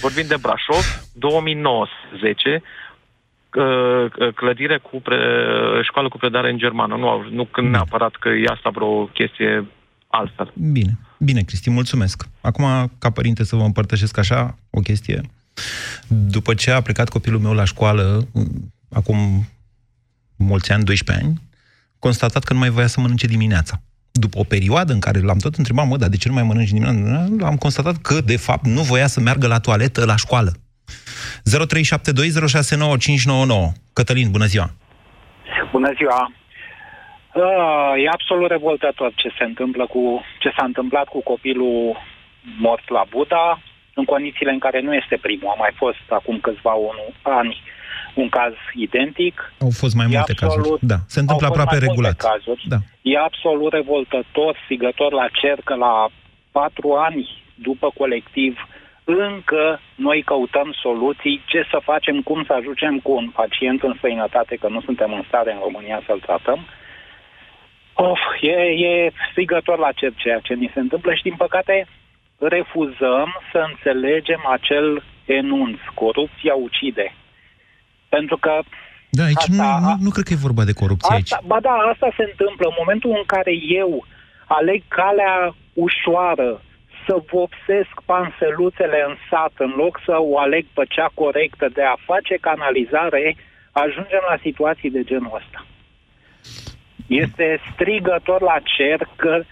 Vorbim 0.00 0.26
de 0.26 0.36
Brașov, 0.40 0.84
2019, 1.12 2.62
uh, 3.54 4.32
clădire 4.34 4.78
cu 4.78 5.00
pre, 5.00 5.18
școală 5.82 6.08
cu 6.08 6.18
predare 6.18 6.50
în 6.50 6.58
germană. 6.58 6.96
Nu, 6.96 7.28
nu 7.30 7.44
când 7.44 7.70
neapărat 7.70 8.14
că 8.14 8.28
e 8.28 8.44
asta 8.46 8.70
vreo 8.70 9.04
chestie 9.04 9.66
altfel. 10.06 10.52
Bine, 10.72 10.98
bine, 11.18 11.42
Cristi, 11.42 11.70
mulțumesc. 11.70 12.24
Acum, 12.40 12.92
ca 12.98 13.10
părinte, 13.10 13.44
să 13.44 13.56
vă 13.56 13.62
împărtășesc 13.62 14.18
așa 14.18 14.58
o 14.70 14.80
chestie. 14.80 15.20
După 16.08 16.54
ce 16.54 16.70
a 16.70 16.80
plecat 16.80 17.08
copilul 17.08 17.40
meu 17.40 17.52
la 17.52 17.64
școală, 17.64 18.28
acum 18.90 19.16
mulți 20.36 20.72
ani, 20.72 20.84
12 20.84 21.26
ani, 21.26 21.40
constatat 21.98 22.44
că 22.44 22.52
nu 22.52 22.58
mai 22.58 22.68
voia 22.68 22.86
să 22.86 23.00
mănânce 23.00 23.26
dimineața. 23.26 23.80
După 24.18 24.38
o 24.38 24.44
perioadă 24.44 24.92
în 24.92 25.00
care 25.00 25.20
l-am 25.20 25.38
tot 25.38 25.54
întrebat, 25.54 25.86
mă, 25.86 25.96
dar 25.96 26.08
de 26.08 26.16
ce 26.16 26.28
nu 26.28 26.34
mai 26.34 26.42
mănânci 26.42 26.70
dimineața? 26.70 27.46
Am 27.46 27.56
constatat 27.56 27.96
că, 27.96 28.20
de 28.20 28.36
fapt, 28.36 28.66
nu 28.66 28.80
voia 28.80 29.06
să 29.06 29.20
meargă 29.20 29.46
la 29.46 29.60
toaletă 29.60 30.04
la 30.04 30.16
școală. 30.16 30.52
0372069599. 31.46 31.50
Cătălin, 33.92 34.30
bună 34.30 34.44
ziua! 34.44 34.70
Bună 35.70 35.92
ziua! 35.96 36.32
Uh, 37.34 38.04
e 38.04 38.08
absolut 38.08 38.50
revoltător 38.50 39.12
ce 39.14 39.28
se 39.38 39.44
întâmplă 39.44 39.86
cu 39.86 40.24
ce 40.38 40.52
s-a 40.56 40.64
întâmplat 40.64 41.08
cu 41.08 41.22
copilul 41.22 41.96
mort 42.58 42.90
la 42.90 43.04
Buda, 43.10 43.60
în 43.94 44.04
condițiile 44.04 44.52
în 44.52 44.58
care 44.58 44.80
nu 44.80 44.94
este 44.94 45.18
primul. 45.22 45.52
A 45.52 45.54
mai 45.58 45.70
fost 45.74 46.06
acum 46.08 46.38
câțiva 46.38 46.72
ani 47.22 47.62
un 48.16 48.28
caz 48.28 48.52
identic. 48.74 49.52
Au 49.60 49.70
fost 49.70 49.94
mai 49.94 50.06
multe 50.06 50.32
absolut, 50.32 50.56
cazuri. 50.56 50.86
Da, 50.86 50.96
se 51.06 51.20
întâmplă 51.20 51.46
aproape 51.46 51.78
regulat. 51.78 52.16
Cazuri. 52.16 52.62
Da. 52.68 52.76
E 53.02 53.18
absolut 53.18 53.72
revoltător, 53.72 54.56
sigător 54.68 55.12
la 55.12 55.26
cer 55.40 55.58
că 55.64 55.74
la 55.74 56.08
patru 56.52 56.92
ani 56.92 57.42
după 57.54 57.90
colectiv 57.98 58.68
încă 59.04 59.80
noi 59.94 60.22
căutăm 60.22 60.74
soluții, 60.82 61.42
ce 61.46 61.66
să 61.70 61.78
facem, 61.82 62.22
cum 62.22 62.44
să 62.44 62.52
ajungem 62.52 62.98
cu 62.98 63.12
un 63.12 63.28
pacient 63.30 63.82
în 63.82 63.94
străinătate, 63.96 64.56
că 64.56 64.68
nu 64.68 64.80
suntem 64.80 65.12
în 65.12 65.24
stare 65.26 65.52
în 65.52 65.58
România 65.62 66.02
să-l 66.06 66.20
tratăm. 66.20 66.66
Of, 67.94 68.18
e, 68.40 68.60
e 68.90 69.12
strigător 69.30 69.78
la 69.78 69.92
cer 69.92 70.12
ceea 70.16 70.38
ce 70.38 70.54
ni 70.54 70.70
se 70.74 70.80
întâmplă 70.80 71.14
și, 71.14 71.22
din 71.22 71.34
păcate, 71.36 71.86
refuzăm 72.38 73.40
să 73.52 73.64
înțelegem 73.68 74.42
acel 74.50 75.02
enunț. 75.24 75.78
Corupția 75.94 76.54
ucide. 76.54 77.14
Pentru 78.18 78.36
că 78.36 78.54
da, 79.18 79.24
aici 79.24 79.46
asta, 79.48 79.78
nu, 79.82 79.86
nu, 79.86 79.92
nu 80.04 80.10
cred 80.10 80.24
că 80.24 80.32
e 80.32 80.46
vorba 80.48 80.64
de 80.70 80.78
corupție 80.82 81.14
asta, 81.14 81.20
aici. 81.20 81.46
Ba 81.52 81.58
da, 81.60 81.74
asta 81.92 82.08
se 82.16 82.24
întâmplă. 82.30 82.66
În 82.68 82.76
momentul 82.82 83.10
în 83.20 83.24
care 83.34 83.52
eu 83.82 83.90
aleg 84.58 84.80
calea 84.88 85.54
ușoară, 85.86 86.50
să 87.06 87.14
vopsesc 87.32 87.94
panseluțele 88.04 88.98
în 89.08 89.14
sat, 89.30 89.52
în 89.66 89.72
loc 89.82 90.00
să 90.04 90.14
o 90.18 90.38
aleg 90.38 90.64
pe 90.74 90.84
cea 90.88 91.10
corectă 91.14 91.66
de 91.72 91.82
a 91.82 91.96
face 92.10 92.34
canalizare, 92.40 93.36
ajungem 93.72 94.22
la 94.30 94.36
situații 94.46 94.90
de 94.90 95.02
genul 95.10 95.40
ăsta. 95.40 95.66
Este 97.06 97.60
strigător 97.72 98.40
la 98.40 98.58
cer 98.76 99.08
că 99.16 99.42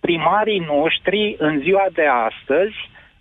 primarii 0.00 0.66
noștri 0.74 1.36
în 1.38 1.60
ziua 1.60 1.86
de 1.92 2.06
astăzi 2.28 2.76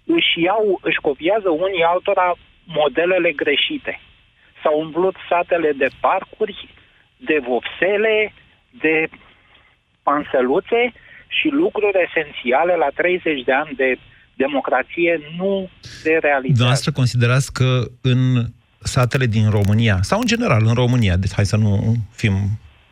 își 0.05 0.33
iau, 0.47 0.79
își 0.81 1.03
copiază 1.07 1.49
unii 1.49 1.83
altora 1.93 2.35
modelele 2.65 3.31
greșite. 3.31 3.99
S-au 4.63 4.79
umplut 4.79 5.15
satele 5.29 5.71
de 5.77 5.87
parcuri, 5.99 6.69
de 7.17 7.37
vopsele, 7.47 8.33
de 8.81 9.09
panseluțe 10.03 10.93
și 11.27 11.47
lucruri 11.47 11.97
esențiale 12.07 12.75
la 12.75 12.87
30 12.95 13.43
de 13.43 13.53
ani 13.53 13.75
de 13.75 13.99
democrație 14.35 15.19
nu 15.37 15.69
se 15.81 16.09
realizează. 16.09 16.47
Dumneavoastră 16.47 16.91
considerați 16.91 17.53
că 17.53 17.81
în 18.01 18.45
satele 18.79 19.25
din 19.25 19.49
România, 19.49 19.97
sau 20.01 20.19
în 20.19 20.25
general 20.25 20.65
în 20.65 20.73
România, 20.73 21.15
deci 21.15 21.33
hai 21.33 21.45
să 21.45 21.57
nu 21.57 21.95
fim 22.11 22.33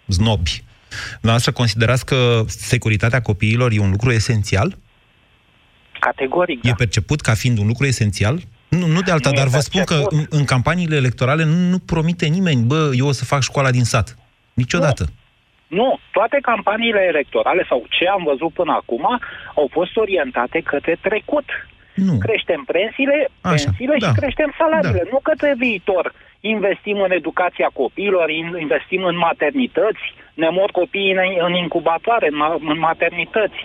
znobi, 0.07 0.63
dumneavoastră 1.11 1.51
considerați 1.51 2.05
că 2.05 2.43
securitatea 2.47 3.21
copiilor 3.21 3.71
e 3.71 3.79
un 3.79 3.89
lucru 3.91 4.11
esențial? 4.11 4.77
Categoric, 5.99 6.63
E 6.63 6.69
da. 6.69 6.75
perceput 6.75 7.21
ca 7.21 7.33
fiind 7.33 7.57
un 7.57 7.67
lucru 7.67 7.85
esențial? 7.85 8.41
Nu, 8.79 8.85
nu 8.87 9.01
de 9.01 9.11
alta, 9.11 9.29
nu 9.29 9.35
dar 9.35 9.47
vă 9.47 9.59
spun 9.59 9.83
că 9.83 9.97
în, 10.09 10.23
în 10.29 10.45
campaniile 10.45 10.95
electorale 10.95 11.43
nu, 11.43 11.55
nu 11.73 11.79
promite 11.79 12.25
nimeni, 12.25 12.61
bă, 12.71 12.91
eu 12.93 13.07
o 13.07 13.11
să 13.11 13.25
fac 13.25 13.41
școala 13.41 13.71
din 13.71 13.83
sat. 13.83 14.17
Niciodată. 14.53 15.03
Nu. 15.07 15.19
Nu, 15.79 15.99
toate 16.11 16.37
campaniile 16.41 17.03
electorale 17.07 17.65
sau 17.69 17.85
ce 17.89 18.05
am 18.07 18.23
văzut 18.23 18.53
până 18.53 18.71
acum 18.81 19.05
au 19.55 19.67
fost 19.71 19.97
orientate 19.97 20.59
către 20.59 20.97
trecut. 21.01 21.47
Nu. 21.93 22.17
Creștem 22.17 22.63
pensiile, 22.75 23.17
Așa, 23.41 23.53
pensiile 23.53 23.95
da. 23.99 24.07
și 24.07 24.13
creștem 24.13 24.53
salariile, 24.57 25.03
da. 25.03 25.09
nu 25.11 25.19
către 25.23 25.53
viitor. 25.57 26.13
Investim 26.39 26.97
în 27.01 27.11
educația 27.11 27.69
copiilor, 27.73 28.29
investim 28.65 29.03
în 29.03 29.17
maternități, 29.17 30.03
ne 30.33 30.49
mor 30.49 30.71
copiii 30.71 31.11
în, 31.11 31.19
în 31.47 31.53
incubatoare, 31.53 32.27
în, 32.31 32.39
în 32.71 32.79
maternități. 32.79 33.59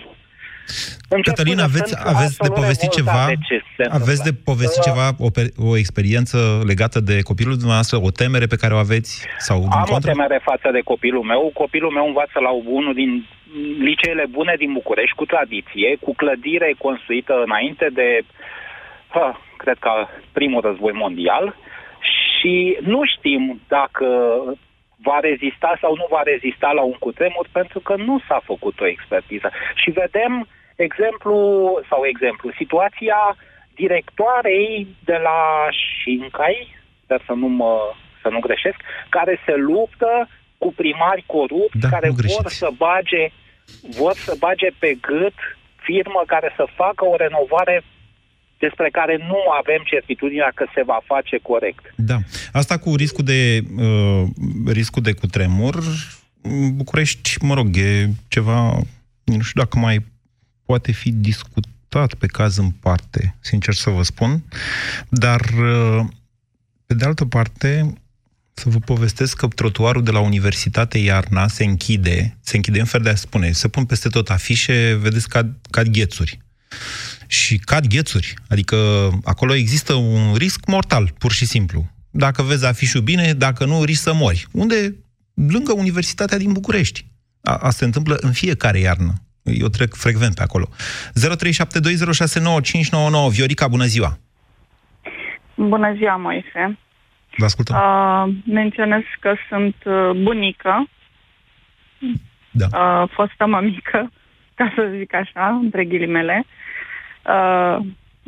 Cătălin, 1.21 1.59
aveți, 1.59 1.95
aveți 2.03 2.37
de 2.37 2.49
povestit 2.49 2.91
ceva, 2.91 3.25
de 3.77 3.83
aveți 3.89 4.23
de 4.23 4.33
povestit 4.43 4.83
uh, 4.83 4.89
ceva, 4.89 5.07
o, 5.19 5.29
o 5.69 5.77
experiență 5.77 6.37
legată 6.65 6.99
de 6.99 7.21
copilul 7.21 7.53
dumneavoastră, 7.53 7.97
o 8.01 8.11
temere 8.11 8.45
pe 8.45 8.55
care 8.55 8.73
o 8.73 8.77
aveți? 8.77 9.27
Sau 9.37 9.57
am 9.57 9.85
contra? 9.89 10.11
o 10.11 10.13
temere 10.13 10.39
față 10.43 10.69
de 10.71 10.79
copilul 10.79 11.23
meu. 11.23 11.51
Copilul 11.53 11.91
meu 11.91 12.05
învață 12.07 12.39
la 12.39 12.49
unul 12.49 12.93
din 12.93 13.25
liceele 13.79 14.25
bune 14.29 14.55
din 14.57 14.73
București, 14.73 15.15
cu 15.15 15.25
tradiție, 15.25 15.97
cu 15.99 16.13
clădire 16.15 16.75
construită 16.77 17.33
înainte 17.45 17.87
de, 17.93 18.21
ha, 19.07 19.41
cred 19.57 19.77
că, 19.79 19.91
primul 20.31 20.61
război 20.61 20.93
mondial. 20.93 21.55
Și 22.39 22.77
nu 22.81 23.01
știm 23.05 23.61
dacă 23.67 24.07
va 25.01 25.19
rezista 25.21 25.77
sau 25.81 25.95
nu 25.95 26.07
va 26.09 26.21
rezista 26.23 26.71
la 26.71 26.81
un 26.81 26.97
cutremur, 26.99 27.47
pentru 27.51 27.79
că 27.79 27.95
nu 27.95 28.19
s-a 28.27 28.41
făcut 28.43 28.79
o 28.79 28.87
expertiză. 28.87 29.49
Și 29.75 29.89
vedem 29.91 30.47
exemplu, 30.85 31.35
sau 31.89 31.99
exemplu, 32.11 32.47
situația 32.61 33.19
directoarei 33.75 34.87
de 35.09 35.17
la 35.27 35.39
Șincai, 35.71 36.57
sper 37.03 37.21
să 37.25 37.33
nu, 37.33 37.47
mă, 37.47 37.73
să 38.21 38.27
nu 38.29 38.39
greșesc, 38.39 38.79
care 39.09 39.33
se 39.45 39.55
luptă 39.55 40.29
cu 40.57 40.73
primari 40.73 41.23
corupți, 41.25 41.79
da, 41.79 41.89
care 41.89 42.09
vor 42.09 42.51
să 42.61 42.69
bage 42.77 43.23
vor 43.99 44.15
să 44.15 44.35
bage 44.39 44.69
pe 44.79 44.97
gât 45.01 45.37
firmă 45.75 46.21
care 46.27 46.53
să 46.55 46.65
facă 46.75 47.05
o 47.05 47.15
renovare 47.15 47.83
despre 48.59 48.89
care 48.89 49.17
nu 49.17 49.39
avem 49.61 49.81
certitudinea 49.85 50.51
că 50.55 50.65
se 50.73 50.83
va 50.83 50.99
face 51.05 51.37
corect. 51.37 51.93
Da. 51.95 52.17
Asta 52.51 52.77
cu 52.77 52.95
riscul 52.95 53.23
de, 53.23 53.59
uh, 53.77 54.23
riscul 54.65 55.01
de 55.01 55.13
cutremur, 55.13 55.75
București, 56.73 57.29
mă 57.41 57.53
rog, 57.53 57.67
e 57.77 58.09
ceva, 58.27 58.71
nu 59.23 59.41
știu 59.41 59.61
dacă 59.61 59.79
mai 59.79 60.05
poate 60.67 60.91
fi 60.91 61.11
discutat 61.11 62.13
pe 62.13 62.27
caz 62.27 62.57
în 62.57 62.69
parte, 62.69 63.35
sincer 63.39 63.73
să 63.73 63.89
vă 63.89 64.03
spun, 64.03 64.43
dar, 65.09 65.41
uh, 65.41 66.05
pe 66.85 66.93
de 66.93 67.05
altă 67.05 67.25
parte, 67.25 67.93
să 68.53 68.69
vă 68.69 68.79
povestesc 68.79 69.37
că 69.37 69.47
trotuarul 69.47 70.03
de 70.03 70.11
la 70.11 70.19
Universitate 70.19 70.97
iarna 70.97 71.47
se 71.47 71.63
închide, 71.63 72.37
se 72.41 72.55
închide 72.55 72.79
în 72.79 72.85
fel 72.85 73.01
de 73.01 73.09
a 73.09 73.15
spune, 73.15 73.51
se 73.51 73.67
pun 73.67 73.85
peste 73.85 74.09
tot 74.09 74.29
afișe, 74.29 74.97
vedeți, 75.01 75.29
cad, 75.29 75.55
cad 75.69 75.87
ghețuri. 75.87 76.39
Și 77.27 77.57
cad 77.57 77.87
ghețuri, 77.87 78.33
adică 78.47 78.77
acolo 79.23 79.53
există 79.53 79.93
un 79.93 80.35
risc 80.35 80.65
mortal, 80.65 81.13
pur 81.17 81.31
și 81.31 81.45
simplu. 81.45 81.89
Dacă 82.09 82.41
vezi 82.41 82.65
afișul 82.65 83.01
bine, 83.01 83.33
dacă 83.33 83.65
nu, 83.65 83.83
risc 83.83 84.01
să 84.01 84.13
mori. 84.13 84.47
Unde? 84.51 84.95
Lângă 85.33 85.73
Universitatea 85.73 86.37
din 86.37 86.51
București. 86.51 87.05
A, 87.41 87.51
asta 87.51 87.69
se 87.69 87.85
întâmplă 87.85 88.17
în 88.19 88.31
fiecare 88.31 88.79
iarnă. 88.79 89.26
Eu 89.53 89.67
trec 89.67 89.93
frecvent 89.93 90.35
pe 90.35 90.41
acolo. 90.41 90.69
0372069599. 90.69 90.73
Viorica, 93.29 93.67
bună 93.67 93.85
ziua! 93.85 94.17
Bună 95.55 95.93
ziua, 95.95 96.15
Moise! 96.15 96.77
Vă 97.37 97.45
ascultăm. 97.45 97.75
Uh, 97.75 98.25
menționez 98.45 99.01
că 99.19 99.35
sunt 99.49 99.75
uh, 99.85 100.11
bunică, 100.23 100.89
da. 102.51 102.65
uh, 102.65 103.09
fostă 103.13 103.45
mămică, 103.45 104.11
ca 104.55 104.73
să 104.75 104.91
zic 104.97 105.13
așa, 105.13 105.47
între 105.47 105.85
ghilimele. 105.85 106.45
Uh, 107.25 107.77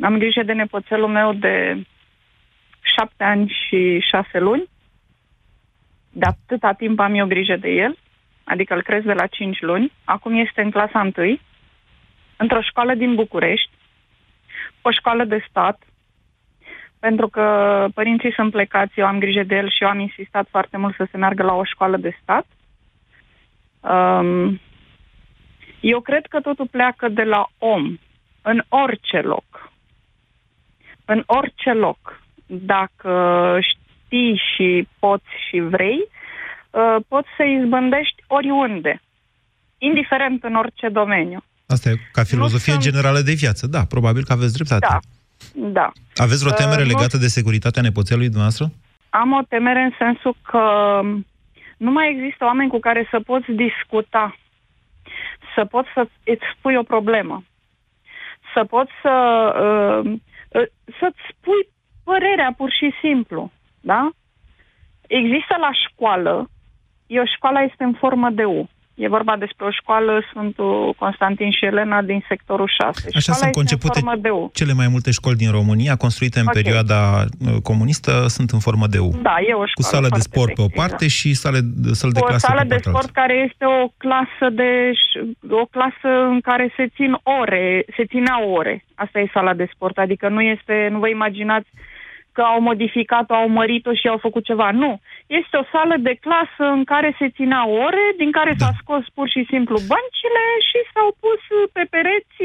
am 0.00 0.18
grijă 0.18 0.42
de 0.42 0.52
nepoțelul 0.52 1.08
meu 1.08 1.32
de 1.32 1.86
șapte 2.96 3.24
ani 3.24 3.56
și 3.66 4.04
șase 4.10 4.38
luni. 4.38 4.68
De 6.12 6.26
atâta 6.26 6.72
timp 6.72 7.00
am 7.00 7.14
eu 7.14 7.26
grijă 7.26 7.56
de 7.56 7.68
el 7.68 7.98
adică 8.50 8.74
îl 8.74 8.82
cresc 8.82 9.04
de 9.04 9.12
la 9.12 9.26
5 9.26 9.60
luni, 9.60 9.92
acum 10.04 10.34
este 10.34 10.62
în 10.62 10.70
clasa 10.70 11.10
1, 11.16 11.38
într-o 12.36 12.60
școală 12.60 12.94
din 12.94 13.14
București, 13.14 13.70
o 14.82 14.90
școală 14.90 15.24
de 15.24 15.44
stat, 15.48 15.82
pentru 16.98 17.28
că 17.28 17.44
părinții 17.94 18.32
sunt 18.32 18.50
plecați, 18.50 18.98
eu 18.98 19.06
am 19.06 19.18
grijă 19.18 19.42
de 19.42 19.56
el 19.56 19.70
și 19.70 19.82
eu 19.82 19.88
am 19.88 19.98
insistat 19.98 20.48
foarte 20.50 20.76
mult 20.76 20.94
să 20.94 21.06
se 21.10 21.16
meargă 21.16 21.42
la 21.42 21.54
o 21.54 21.64
școală 21.64 21.96
de 21.96 22.16
stat. 22.22 22.46
Um, 23.80 24.60
eu 25.80 26.00
cred 26.00 26.26
că 26.26 26.40
totul 26.40 26.66
pleacă 26.66 27.08
de 27.08 27.22
la 27.22 27.46
om, 27.58 27.98
în 28.42 28.62
orice 28.68 29.20
loc. 29.20 29.72
În 31.04 31.22
orice 31.26 31.72
loc. 31.72 32.22
Dacă 32.46 33.58
știi 33.60 34.40
și 34.54 34.88
poți 34.98 35.30
și 35.48 35.60
vrei, 35.60 36.08
uh, 36.70 36.96
poți 37.08 37.28
să 37.36 37.42
izbândești 37.42 38.22
oriunde, 38.26 39.02
indiferent 39.78 40.44
în 40.44 40.54
orice 40.54 40.88
domeniu. 40.88 41.44
Asta 41.66 41.90
e 41.90 41.94
ca 42.12 42.22
filozofie 42.22 42.72
sunt... 42.72 42.84
generală 42.84 43.20
de 43.20 43.32
viață. 43.32 43.66
Da, 43.66 43.84
probabil 43.84 44.24
că 44.24 44.32
aveți 44.32 44.52
dreptate. 44.52 44.86
Da, 44.88 44.98
da. 45.52 45.92
Aveți 46.14 46.42
vreo 46.42 46.52
temere 46.52 46.82
uh, 46.82 46.86
legată 46.86 47.16
de 47.16 47.26
securitatea 47.26 47.82
nepoțelului 47.82 48.28
dumneavoastră? 48.28 48.70
Am 49.10 49.32
o 49.32 49.42
temere 49.48 49.80
în 49.80 49.92
sensul 49.98 50.36
că 50.42 50.64
nu 51.76 51.90
mai 51.90 52.10
există 52.10 52.44
oameni 52.44 52.70
cu 52.70 52.78
care 52.78 53.08
să 53.10 53.20
poți 53.20 53.50
discuta, 53.50 54.36
să 55.54 55.64
poți 55.64 55.88
să 55.94 56.08
îți 56.24 56.44
spui 56.56 56.76
o 56.76 56.82
problemă, 56.82 57.44
să 58.54 58.64
poți 58.64 58.90
să, 59.02 59.14
uh, 59.64 60.12
uh, 60.48 60.66
să-ți 60.98 61.22
spui 61.30 61.68
părerea 62.04 62.54
pur 62.56 62.70
și 62.70 62.90
simplu, 63.00 63.52
da? 63.80 64.10
Există 65.06 65.56
la 65.60 65.70
școală, 65.88 66.50
o 67.18 67.24
școala 67.36 67.60
este 67.60 67.84
în 67.84 67.92
formă 67.92 68.30
de 68.30 68.44
U. 68.44 68.68
E 69.04 69.08
vorba 69.08 69.36
despre 69.36 69.64
o 69.66 69.70
școală 69.70 70.22
Sfântul 70.30 70.94
Constantin 70.98 71.50
și 71.50 71.64
Elena 71.64 72.02
din 72.02 72.24
sectorul 72.28 72.70
6. 72.82 73.08
Așa 73.08 73.18
Școala 73.20 73.38
sunt 73.40 73.52
concepute 73.52 74.00
cele 74.52 74.72
mai 74.72 74.88
multe 74.88 75.10
școli 75.10 75.36
din 75.36 75.50
România, 75.50 75.96
construite 75.96 76.38
în 76.38 76.46
okay. 76.48 76.62
perioada 76.62 77.00
uh, 77.22 77.56
comunistă, 77.62 78.12
sunt 78.28 78.50
în 78.50 78.58
formă 78.58 78.86
de 78.86 78.98
U. 78.98 79.10
Da, 79.22 79.36
e 79.48 79.52
o 79.52 79.66
școală 79.66 79.70
Cu 79.74 79.82
sală 79.82 80.08
de 80.08 80.20
sport 80.20 80.54
pe 80.54 80.62
o 80.62 80.70
parte 80.80 81.04
da. 81.08 81.14
și 81.16 81.34
sale, 81.34 81.58
sale 81.92 82.12
de 82.12 82.20
clasă 82.20 82.46
O 82.46 82.48
sală 82.48 82.64
de 82.68 82.76
sport 82.78 82.96
altă. 82.96 83.20
care 83.20 83.34
este 83.48 83.64
o 83.64 83.88
clasă 83.96 84.46
de 84.60 84.70
o 85.50 85.64
clasă 85.64 86.10
în 86.32 86.40
care 86.40 86.72
se 86.76 86.86
țin 86.96 87.12
ore, 87.40 87.84
se 87.96 88.04
ținea 88.04 88.36
ore. 88.58 88.84
Asta 88.94 89.18
e 89.18 89.30
sala 89.32 89.54
de 89.54 89.70
sport, 89.74 89.98
adică 89.98 90.28
nu 90.28 90.40
este, 90.40 90.88
nu 90.90 90.98
vă 90.98 91.08
imaginați 91.08 91.68
că 92.40 92.46
au 92.46 92.60
modificat-o, 92.70 93.34
au 93.34 93.48
mărit-o 93.48 93.92
și 94.00 94.06
au 94.12 94.18
făcut 94.26 94.44
ceva. 94.50 94.68
Nu. 94.82 94.92
Este 95.40 95.56
o 95.62 95.68
sală 95.72 95.96
de 96.08 96.14
clasă 96.24 96.64
în 96.76 96.84
care 96.92 97.08
se 97.18 97.28
ținea 97.36 97.62
ore, 97.86 98.04
din 98.22 98.30
care 98.38 98.52
da. 98.52 98.58
s-a 98.64 98.72
scos 98.82 99.04
pur 99.16 99.28
și 99.34 99.42
simplu 99.52 99.76
băncile 99.92 100.44
și 100.68 100.78
s-au 100.92 101.08
pus 101.24 101.42
pe 101.76 101.84
pereți 101.94 102.42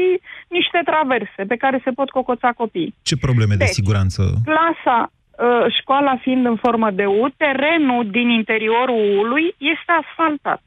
niște 0.56 0.80
traverse 0.90 1.40
pe 1.50 1.56
care 1.62 1.78
se 1.84 1.90
pot 1.98 2.10
cocoța 2.10 2.50
copiii. 2.62 2.94
Ce 3.02 3.16
probleme 3.26 3.54
deci, 3.54 3.66
de 3.66 3.78
siguranță? 3.80 4.22
Clasa, 4.50 4.98
ă, 5.46 5.48
școala 5.78 6.14
fiind 6.24 6.44
în 6.46 6.56
formă 6.64 6.90
de 6.90 7.06
U, 7.06 7.24
terenul 7.36 8.04
din 8.10 8.28
interiorul 8.40 9.00
U-ului 9.04 9.46
este 9.74 9.92
asfaltat. 10.02 10.62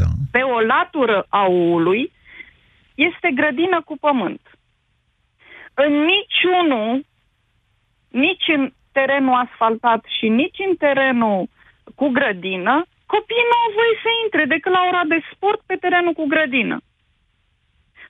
Da. 0.00 0.08
Pe 0.34 0.42
o 0.56 0.58
latură 0.60 1.26
a 1.28 1.44
U-ului 1.46 2.12
este 2.94 3.28
grădină 3.34 3.78
cu 3.88 3.94
pământ. 4.06 4.40
În 5.74 5.92
niciunul 6.14 7.06
nici 8.08 8.46
în 8.56 8.72
terenul 8.92 9.34
asfaltat 9.44 10.04
și 10.18 10.28
nici 10.28 10.58
în 10.68 10.76
terenul 10.76 11.48
cu 11.94 12.08
grădină, 12.08 12.74
copiii 13.06 13.48
nu 13.50 13.56
au 13.64 13.70
voie 13.78 13.94
să 14.04 14.10
intre 14.24 14.44
decât 14.54 14.72
la 14.72 14.82
ora 14.88 15.02
de 15.12 15.20
sport 15.32 15.60
pe 15.66 15.76
terenul 15.82 16.12
cu 16.12 16.26
grădină. 16.26 16.76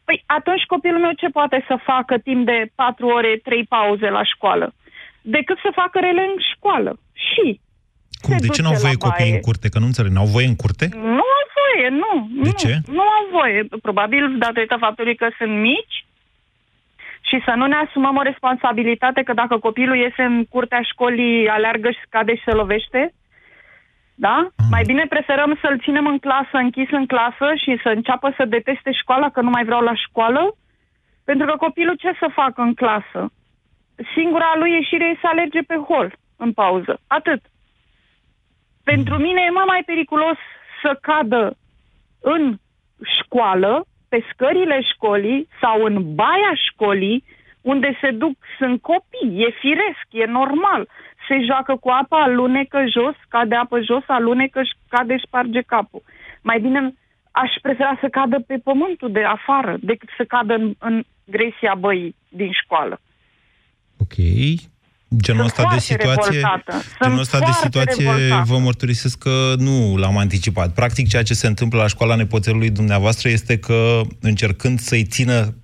Păi 0.04 0.22
atunci 0.26 0.64
copilul 0.74 1.00
meu 1.00 1.12
ce 1.12 1.28
poate 1.28 1.64
să 1.68 1.84
facă 1.90 2.18
timp 2.18 2.46
de 2.46 2.70
patru 2.74 3.06
ore, 3.06 3.40
trei 3.42 3.64
pauze 3.64 4.08
la 4.08 4.24
școală? 4.24 4.74
Decât 5.22 5.58
să 5.58 5.70
facă 5.80 5.98
rele 5.98 6.20
în 6.20 6.36
școală. 6.52 6.98
Și 7.12 7.60
cum? 8.22 8.36
De 8.38 8.46
ce 8.46 8.62
nu 8.62 8.68
au 8.68 8.74
voie 8.84 8.94
copiii 8.94 9.32
în 9.32 9.40
curte? 9.40 9.68
Că 9.68 9.78
nu 9.78 9.86
înțeleg. 9.86 10.12
N-au 10.12 10.26
voie 10.26 10.46
în 10.46 10.56
curte? 10.56 10.88
Nu 10.94 11.26
au 11.38 11.44
voie, 11.58 11.88
nu. 12.02 12.12
De 12.42 12.48
nu, 12.48 12.54
ce? 12.62 12.72
Nu 12.86 13.00
au 13.00 13.24
voie. 13.30 13.68
Probabil 13.82 14.38
datorită 14.38 14.76
faptului 14.80 15.16
că 15.16 15.28
sunt 15.38 15.60
mici 15.60 16.06
și 17.20 17.42
să 17.44 17.52
nu 17.56 17.66
ne 17.66 17.74
asumăm 17.74 18.16
o 18.16 18.22
responsabilitate 18.22 19.22
că 19.22 19.32
dacă 19.32 19.58
copilul 19.58 19.96
iese 19.96 20.22
în 20.22 20.44
curtea 20.44 20.82
școlii, 20.82 21.48
aleargă 21.48 21.90
și 21.90 22.00
scade 22.06 22.34
și 22.34 22.42
se 22.44 22.52
lovește, 22.52 23.12
da? 24.14 24.36
Mm. 24.36 24.66
Mai 24.70 24.82
bine 24.86 25.06
preferăm 25.08 25.58
să-l 25.60 25.80
ținem 25.80 26.06
în 26.06 26.18
clasă, 26.18 26.56
închis 26.56 26.90
în 26.90 27.06
clasă 27.06 27.54
și 27.62 27.78
să 27.82 27.88
înceapă 27.88 28.34
să 28.36 28.44
deteste 28.44 28.92
școala, 28.92 29.30
că 29.30 29.40
nu 29.40 29.50
mai 29.50 29.64
vreau 29.64 29.80
la 29.80 29.94
școală, 29.94 30.56
pentru 31.24 31.46
că 31.46 31.56
copilul 31.56 31.96
ce 31.96 32.12
să 32.18 32.28
facă 32.32 32.60
în 32.62 32.74
clasă? 32.74 33.30
Singura 34.14 34.52
lui 34.56 34.72
ieșire 34.72 35.04
e 35.04 35.18
să 35.20 35.26
alerge 35.26 35.62
pe 35.62 35.76
hol 35.76 36.14
în 36.36 36.52
pauză. 36.52 37.00
Atât. 37.06 37.40
Pentru 38.84 39.14
mm. 39.14 39.22
mine 39.22 39.40
e 39.46 39.50
mult 39.50 39.66
mai 39.66 39.82
periculos 39.86 40.38
să 40.82 40.98
cadă 41.00 41.56
în 42.20 42.56
școală 43.20 43.86
pe 44.08 44.24
scările 44.32 44.80
școlii 44.92 45.48
sau 45.60 45.84
în 45.84 46.14
baia 46.14 46.52
școlii, 46.70 47.24
unde 47.60 47.98
se 48.00 48.10
duc, 48.10 48.36
sunt 48.58 48.80
copii, 48.80 49.42
e 49.44 49.50
firesc, 49.50 50.06
e 50.10 50.24
normal. 50.24 50.88
Se 51.28 51.40
joacă 51.44 51.76
cu 51.76 51.88
apa, 51.88 52.22
alunecă 52.22 52.84
jos, 52.88 53.14
cade 53.28 53.54
apă 53.54 53.80
jos, 53.80 54.02
alunecă, 54.06 54.62
cade, 54.88 55.16
sparge 55.26 55.60
capul. 55.60 56.02
Mai 56.42 56.60
bine 56.60 56.94
aș 57.30 57.52
prefera 57.62 57.98
să 58.00 58.08
cadă 58.08 58.38
pe 58.46 58.56
pământul 58.64 59.12
de 59.12 59.24
afară 59.24 59.76
decât 59.80 60.08
să 60.16 60.24
cadă 60.24 60.54
în, 60.54 60.74
în 60.78 61.04
gresia 61.24 61.74
băii 61.74 62.14
din 62.28 62.50
școală. 62.52 63.00
Ok. 64.00 64.16
Genul 65.16 65.44
ăsta 65.44 65.68
de 65.72 65.78
situație, 65.78 66.42
genul 67.02 67.18
ăsta 67.18 67.38
de 67.38 67.50
situație 67.62 68.10
revoltată. 68.10 68.44
vă 68.46 68.58
mărturisesc 68.58 69.18
că 69.18 69.54
nu 69.58 69.96
l-am 69.96 70.16
anticipat. 70.16 70.74
Practic, 70.74 71.08
ceea 71.08 71.22
ce 71.22 71.34
se 71.34 71.46
întâmplă 71.46 71.80
la 71.80 71.86
școala 71.86 72.14
nepoțelului 72.14 72.70
dumneavoastră 72.70 73.28
este 73.28 73.58
că, 73.58 74.00
încercând 74.20 74.78
să-i 74.78 75.04
țină 75.04 75.54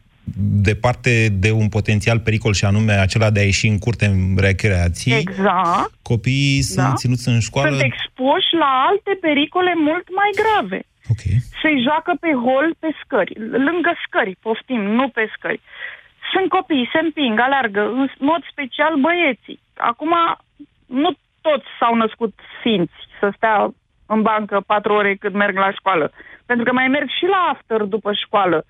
departe 0.70 1.28
de 1.32 1.50
un 1.50 1.68
potențial 1.68 2.18
pericol 2.18 2.52
și 2.52 2.64
anume 2.64 2.92
acela 2.92 3.30
de 3.30 3.40
a 3.40 3.44
ieși 3.44 3.66
în 3.66 3.78
curte 3.78 4.06
în 4.06 4.36
recreații, 4.36 5.12
exact. 5.12 5.92
copiii 6.02 6.62
da. 6.74 6.82
sunt 6.82 6.98
ținuți 6.98 7.28
în 7.28 7.40
școală... 7.40 7.68
Sunt 7.68 7.92
expuși 7.92 8.50
la 8.58 8.70
alte 8.90 9.18
pericole 9.20 9.72
mult 9.76 10.06
mai 10.20 10.30
grave. 10.40 10.80
Okay. 11.12 11.36
Se 11.62 11.70
joacă 11.86 12.12
pe 12.20 12.32
hol 12.44 12.66
pe 12.78 12.90
scări, 13.00 13.32
lângă 13.68 13.92
scări, 14.06 14.36
poftim, 14.40 14.82
nu 14.98 15.08
pe 15.08 15.24
scări. 15.36 15.60
Sunt 16.34 16.48
copii, 16.48 16.90
se 16.92 16.98
împing, 16.98 17.38
alergă, 17.40 17.80
în 17.80 18.08
mod 18.18 18.42
special 18.50 18.94
băieții. 19.06 19.60
Acum, 19.76 20.14
nu 20.86 21.10
toți 21.46 21.68
s-au 21.78 21.94
născut 21.94 22.32
sfinți 22.58 22.98
să 23.20 23.26
stea 23.36 23.56
în 24.06 24.22
bancă 24.22 24.56
patru 24.66 24.92
ore 24.92 25.14
cât 25.14 25.32
merg 25.32 25.56
la 25.56 25.70
școală. 25.78 26.06
Pentru 26.46 26.64
că 26.64 26.72
mai 26.72 26.88
merg 26.88 27.08
și 27.18 27.26
la 27.34 27.40
after 27.52 27.80
după 27.82 28.10
școală, 28.12 28.64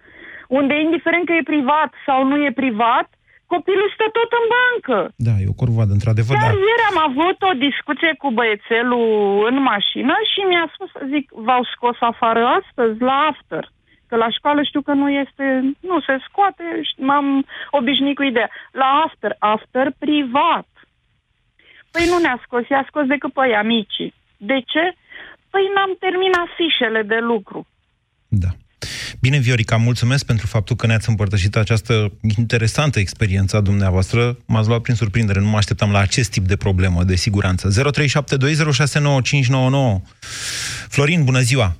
unde, 0.48 0.74
indiferent 0.80 1.24
că 1.26 1.32
e 1.32 1.52
privat 1.54 1.90
sau 2.06 2.18
nu 2.30 2.36
e 2.44 2.60
privat, 2.62 3.08
copilul 3.46 3.92
stă 3.94 4.06
tot 4.18 4.30
în 4.40 4.46
bancă. 4.56 4.98
Da, 5.26 5.34
e 5.42 5.54
o 5.54 5.60
corvoadă, 5.62 5.92
într-adevăr. 5.92 6.36
Chiar 6.36 6.56
da. 6.58 6.64
ieri 6.68 6.88
am 6.92 6.98
avut 7.08 7.38
o 7.50 7.52
discuție 7.68 8.12
cu 8.22 8.28
băiețelul 8.38 9.06
în 9.50 9.56
mașină 9.72 10.14
și 10.30 10.40
mi-a 10.50 10.66
spus, 10.74 10.90
zic, 11.12 11.26
v-au 11.46 11.62
scos 11.74 11.96
afară 12.10 12.42
astăzi 12.60 13.00
la 13.08 13.16
after. 13.32 13.64
Că 14.14 14.20
la 14.20 14.36
școală 14.38 14.62
știu 14.62 14.82
că 14.82 14.92
nu 14.92 15.08
este, 15.10 15.44
nu 15.80 16.00
se 16.00 16.14
scoate, 16.28 16.64
m-am 16.96 17.46
obișnuit 17.70 18.16
cu 18.16 18.22
ideea. 18.22 18.50
La 18.72 18.88
after, 19.06 19.36
after 19.38 19.86
privat. 19.98 20.68
Păi 21.90 22.04
nu 22.10 22.18
ne-a 22.18 22.38
scos, 22.44 22.68
i-a 22.68 22.84
scos 22.88 23.06
decât 23.06 23.32
pe 23.32 23.48
ea 23.48 23.62
micii. 23.62 24.14
De 24.36 24.58
ce? 24.72 24.84
Păi 25.50 25.64
n-am 25.74 25.92
terminat 26.04 26.48
fișele 26.56 27.02
de 27.02 27.18
lucru. 27.30 27.66
Da. 28.28 28.50
Bine, 29.20 29.38
Viorica, 29.38 29.76
mulțumesc 29.76 30.26
pentru 30.26 30.46
faptul 30.46 30.76
că 30.76 30.86
ne-ați 30.86 31.08
împărtășit 31.08 31.56
această 31.56 31.94
interesantă 32.38 32.98
experiență 32.98 33.56
a 33.56 33.60
dumneavoastră. 33.60 34.36
M-ați 34.46 34.68
luat 34.68 34.80
prin 34.80 34.94
surprindere, 34.94 35.40
nu 35.40 35.48
mă 35.48 35.56
așteptam 35.56 35.90
la 35.90 35.98
acest 35.98 36.30
tip 36.30 36.44
de 36.44 36.56
problemă 36.56 37.02
de 37.04 37.14
siguranță. 37.14 37.68
0372069599. 37.68 37.72
Florin, 40.88 41.24
bună 41.24 41.40
ziua! 41.40 41.76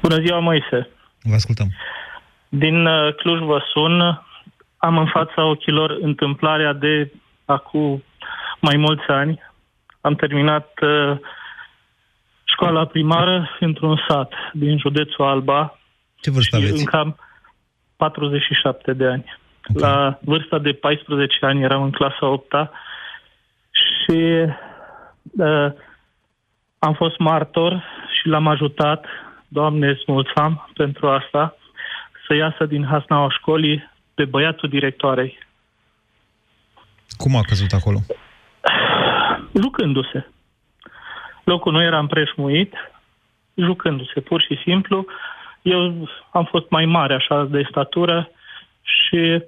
Bună 0.00 0.18
ziua, 0.24 0.38
Moise! 0.38 0.95
Vă 1.28 1.34
ascultăm. 1.34 1.68
Din 2.48 2.86
uh, 2.86 3.14
Cluj 3.14 3.40
vă 3.40 3.62
sun. 3.72 4.00
Am 4.76 4.98
în 4.98 5.06
fața 5.06 5.44
ochilor 5.44 5.98
întâmplarea 6.00 6.72
de 6.72 7.12
acum 7.44 8.02
mai 8.60 8.76
mulți 8.76 9.08
ani. 9.08 9.42
Am 10.00 10.14
terminat 10.14 10.70
uh, 10.82 11.18
școala 12.44 12.86
primară 12.86 13.50
într-un 13.60 14.00
sat 14.08 14.32
din 14.52 14.78
județul 14.78 15.24
Alba. 15.24 15.78
Ce 16.20 16.30
vârstă 16.30 16.56
aveți? 16.56 16.78
În 16.78 16.84
cam 16.84 17.16
47 17.96 18.92
de 18.92 19.06
ani. 19.06 19.24
Okay. 19.68 19.90
La 19.90 20.18
vârsta 20.20 20.58
de 20.58 20.72
14 20.72 21.38
ani 21.40 21.62
eram 21.62 21.82
în 21.82 21.90
clasa 21.90 22.26
8 22.26 22.52
și 23.70 24.20
uh, 25.38 25.72
am 26.78 26.94
fost 26.94 27.18
martor 27.18 27.84
și 28.20 28.28
l-am 28.28 28.46
ajutat 28.46 29.04
Doamne, 29.48 29.88
îți 29.88 30.04
mulțam 30.06 30.70
pentru 30.74 31.08
asta, 31.08 31.56
să 32.26 32.34
iasă 32.34 32.64
din 32.64 32.84
hasnaua 32.84 33.30
școlii 33.30 33.90
pe 34.14 34.24
băiatul 34.24 34.68
directoarei. 34.68 35.38
Cum 37.16 37.36
a 37.36 37.40
căzut 37.40 37.72
acolo? 37.72 37.98
Jucându-se. 39.60 40.26
Locul 41.44 41.72
nu 41.72 41.82
era 41.82 41.98
împreșmuit, 41.98 42.74
jucându-se, 43.54 44.20
pur 44.20 44.40
și 44.40 44.60
simplu. 44.64 45.06
Eu 45.62 46.08
am 46.32 46.44
fost 46.44 46.70
mai 46.70 46.84
mare 46.84 47.14
așa 47.14 47.44
de 47.44 47.66
statură 47.70 48.30
și 48.82 49.42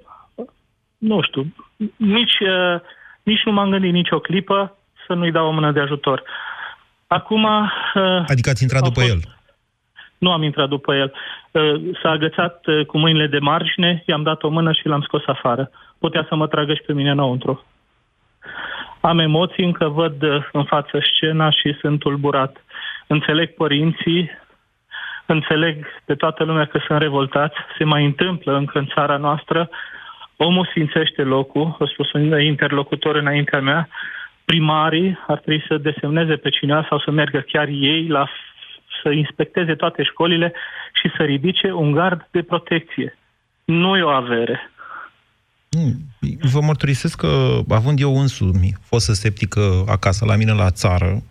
nu 0.97 1.21
știu, 1.21 1.53
nici, 1.95 2.39
uh, 2.39 2.81
nici 3.23 3.43
nu 3.45 3.51
m-am 3.51 3.69
gândit 3.69 3.91
nicio 3.93 4.19
clipă 4.19 4.77
să 5.07 5.13
nu-i 5.13 5.31
dau 5.31 5.47
o 5.47 5.51
mână 5.51 5.71
de 5.71 5.79
ajutor. 5.79 6.23
Acum... 7.07 7.43
Uh, 7.43 8.23
adică 8.27 8.49
ați 8.49 8.63
intrat 8.63 8.81
după 8.81 8.99
fost... 8.99 9.11
el? 9.11 9.38
Nu 10.19 10.31
am 10.31 10.43
intrat 10.43 10.69
după 10.69 10.95
el. 10.95 11.13
Uh, 11.51 11.81
s-a 12.01 12.09
agățat 12.09 12.65
uh, 12.65 12.85
cu 12.85 12.97
mâinile 12.97 13.27
de 13.27 13.39
margine, 13.39 14.03
i-am 14.05 14.23
dat 14.23 14.43
o 14.43 14.49
mână 14.49 14.71
și 14.71 14.87
l-am 14.87 15.01
scos 15.01 15.21
afară. 15.25 15.69
Putea 15.99 16.25
să 16.29 16.35
mă 16.35 16.47
tragă 16.47 16.73
și 16.73 16.81
pe 16.85 16.93
mine 16.93 17.11
înăuntru. 17.11 17.65
Am 19.01 19.19
emoții, 19.19 19.63
încă 19.63 19.87
văd 19.87 20.23
în 20.51 20.63
față 20.63 20.99
scena 21.13 21.49
și 21.49 21.77
sunt 21.79 21.99
tulburat. 21.99 22.63
Înțeleg 23.07 23.53
părinții, 23.53 24.31
înțeleg 25.25 25.85
pe 26.05 26.15
toată 26.15 26.43
lumea 26.43 26.65
că 26.65 26.79
sunt 26.87 26.99
revoltați, 26.99 27.55
se 27.77 27.83
mai 27.83 28.05
întâmplă 28.05 28.55
încă 28.55 28.77
în 28.77 28.85
țara 28.85 29.17
noastră, 29.17 29.69
omul 30.37 30.65
sfințește 30.65 31.21
locul, 31.21 31.75
a 31.79 31.85
spus 31.85 32.11
un 32.11 32.41
interlocutor 32.41 33.15
înaintea 33.15 33.59
mea, 33.59 33.89
primarii 34.45 35.19
ar 35.27 35.37
trebui 35.37 35.63
să 35.67 35.77
desemneze 35.77 36.35
pe 36.35 36.49
cineva 36.49 36.85
sau 36.89 36.99
să 36.99 37.11
meargă 37.11 37.39
chiar 37.39 37.67
ei 37.67 38.07
la 38.07 38.27
să 39.03 39.09
inspecteze 39.09 39.75
toate 39.75 40.03
școlile 40.03 40.53
și 40.93 41.11
să 41.17 41.23
ridice 41.23 41.71
un 41.71 41.91
gard 41.91 42.27
de 42.31 42.41
protecție. 42.41 43.17
Nu 43.65 43.97
e 43.97 44.01
o 44.01 44.09
avere. 44.09 44.71
Vă 46.51 46.61
mărturisesc 46.61 47.17
că, 47.17 47.59
având 47.69 47.99
eu 47.99 48.19
însumi 48.19 48.73
fostă 48.81 49.13
sceptică 49.13 49.83
acasă 49.87 50.25
la 50.25 50.35
mine 50.35 50.53
la 50.53 50.69
țară, 50.71 51.21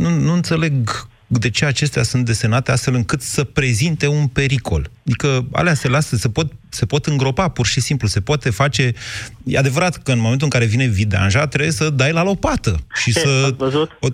nu, 0.00 0.08
nu 0.10 0.32
înțeleg 0.32 0.90
de 1.26 1.50
ce 1.50 1.64
acestea 1.64 2.02
sunt 2.02 2.24
desenate 2.24 2.70
astfel 2.72 2.94
încât 2.94 3.20
să 3.20 3.44
prezinte 3.44 4.06
un 4.06 4.26
pericol. 4.26 4.86
Adică 5.06 5.46
alea 5.52 5.74
se 5.74 5.88
lasă, 5.88 6.16
se 6.16 6.28
pot, 6.28 6.46
se 6.68 6.86
pot 6.86 7.04
îngropa 7.06 7.48
pur 7.48 7.66
și 7.66 7.80
simplu, 7.80 8.06
se 8.06 8.20
poate 8.20 8.50
face... 8.50 8.92
E 9.44 9.58
adevărat 9.58 9.96
că 9.96 10.12
în 10.12 10.20
momentul 10.20 10.48
în 10.52 10.58
care 10.58 10.64
vine 10.64 10.86
vidanja, 10.86 11.46
trebuie 11.46 11.70
să 11.70 11.90
dai 11.90 12.12
la 12.12 12.22
lopată 12.22 12.74
și 12.94 13.12
Ce, 13.12 13.18
să... 13.18 13.54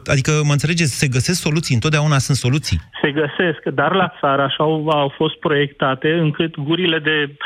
Adică, 0.07 0.31
mă 0.44 0.53
înțelegeți, 0.53 0.98
se 0.98 1.09
găsesc 1.09 1.40
soluții, 1.40 1.75
întotdeauna 1.75 2.18
sunt 2.18 2.37
soluții. 2.37 2.81
Se 3.03 3.11
găsesc, 3.11 3.62
dar 3.75 3.94
la 3.94 4.12
țară 4.20 4.42
așa 4.42 4.64
au, 4.64 4.88
au 4.88 5.12
fost 5.16 5.38
proiectate 5.38 6.09
încât 6.09 6.57
gurile 6.57 6.98
de 6.98 7.29
uh, 7.29 7.37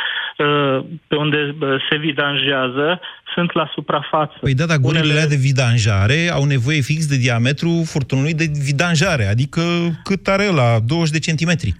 pe 1.08 1.16
unde 1.16 1.56
uh, 1.60 1.68
se 1.90 1.96
vidanjează 1.96 3.00
sunt 3.34 3.54
la 3.54 3.70
suprafață. 3.74 4.36
Păi 4.40 4.54
da, 4.54 4.66
dar 4.66 4.76
gurile 4.76 5.02
Unele... 5.02 5.26
de 5.26 5.36
vidanjare 5.36 6.30
au 6.32 6.44
nevoie 6.44 6.80
fix 6.80 7.06
de 7.06 7.16
diametru 7.16 7.82
furtunului 7.86 8.34
de 8.34 8.50
vidanjare, 8.64 9.26
adică 9.26 9.62
cât 10.04 10.28
are 10.28 10.50
la 10.50 10.78
20 10.86 11.12
de 11.12 11.18
centimetri. 11.18 11.74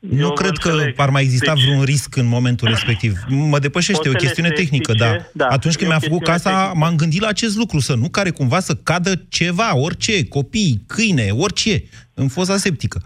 Eu 0.00 0.18
nu 0.18 0.32
cred 0.32 0.56
că 0.56 0.92
ar 0.96 1.10
mai 1.10 1.22
exista 1.22 1.54
deci, 1.54 1.64
vreun 1.64 1.82
risc 1.82 2.16
în 2.16 2.26
momentul 2.26 2.68
respectiv. 2.68 3.18
Mă 3.28 3.58
depășește, 3.58 4.08
e 4.08 4.10
o 4.10 4.14
chestiune 4.14 4.48
tehnică, 4.48 4.92
da. 4.92 5.16
da. 5.32 5.46
Atunci 5.46 5.76
când 5.76 5.90
mi-a 5.90 5.98
făcut 5.98 6.22
casa, 6.22 6.50
tehnică. 6.50 6.78
m-am 6.78 6.96
gândit 6.96 7.20
la 7.20 7.28
acest 7.28 7.56
lucru, 7.56 7.78
să 7.78 7.94
nu 7.94 8.08
care 8.08 8.30
cumva 8.30 8.60
să 8.60 8.74
cadă 8.74 9.12
ceva, 9.28 9.76
orice, 9.76 10.28
copii, 10.28 10.82
câine, 10.86 11.28
orice, 11.30 11.82
în 12.14 12.28
fosa 12.28 12.56
septică. 12.56 13.02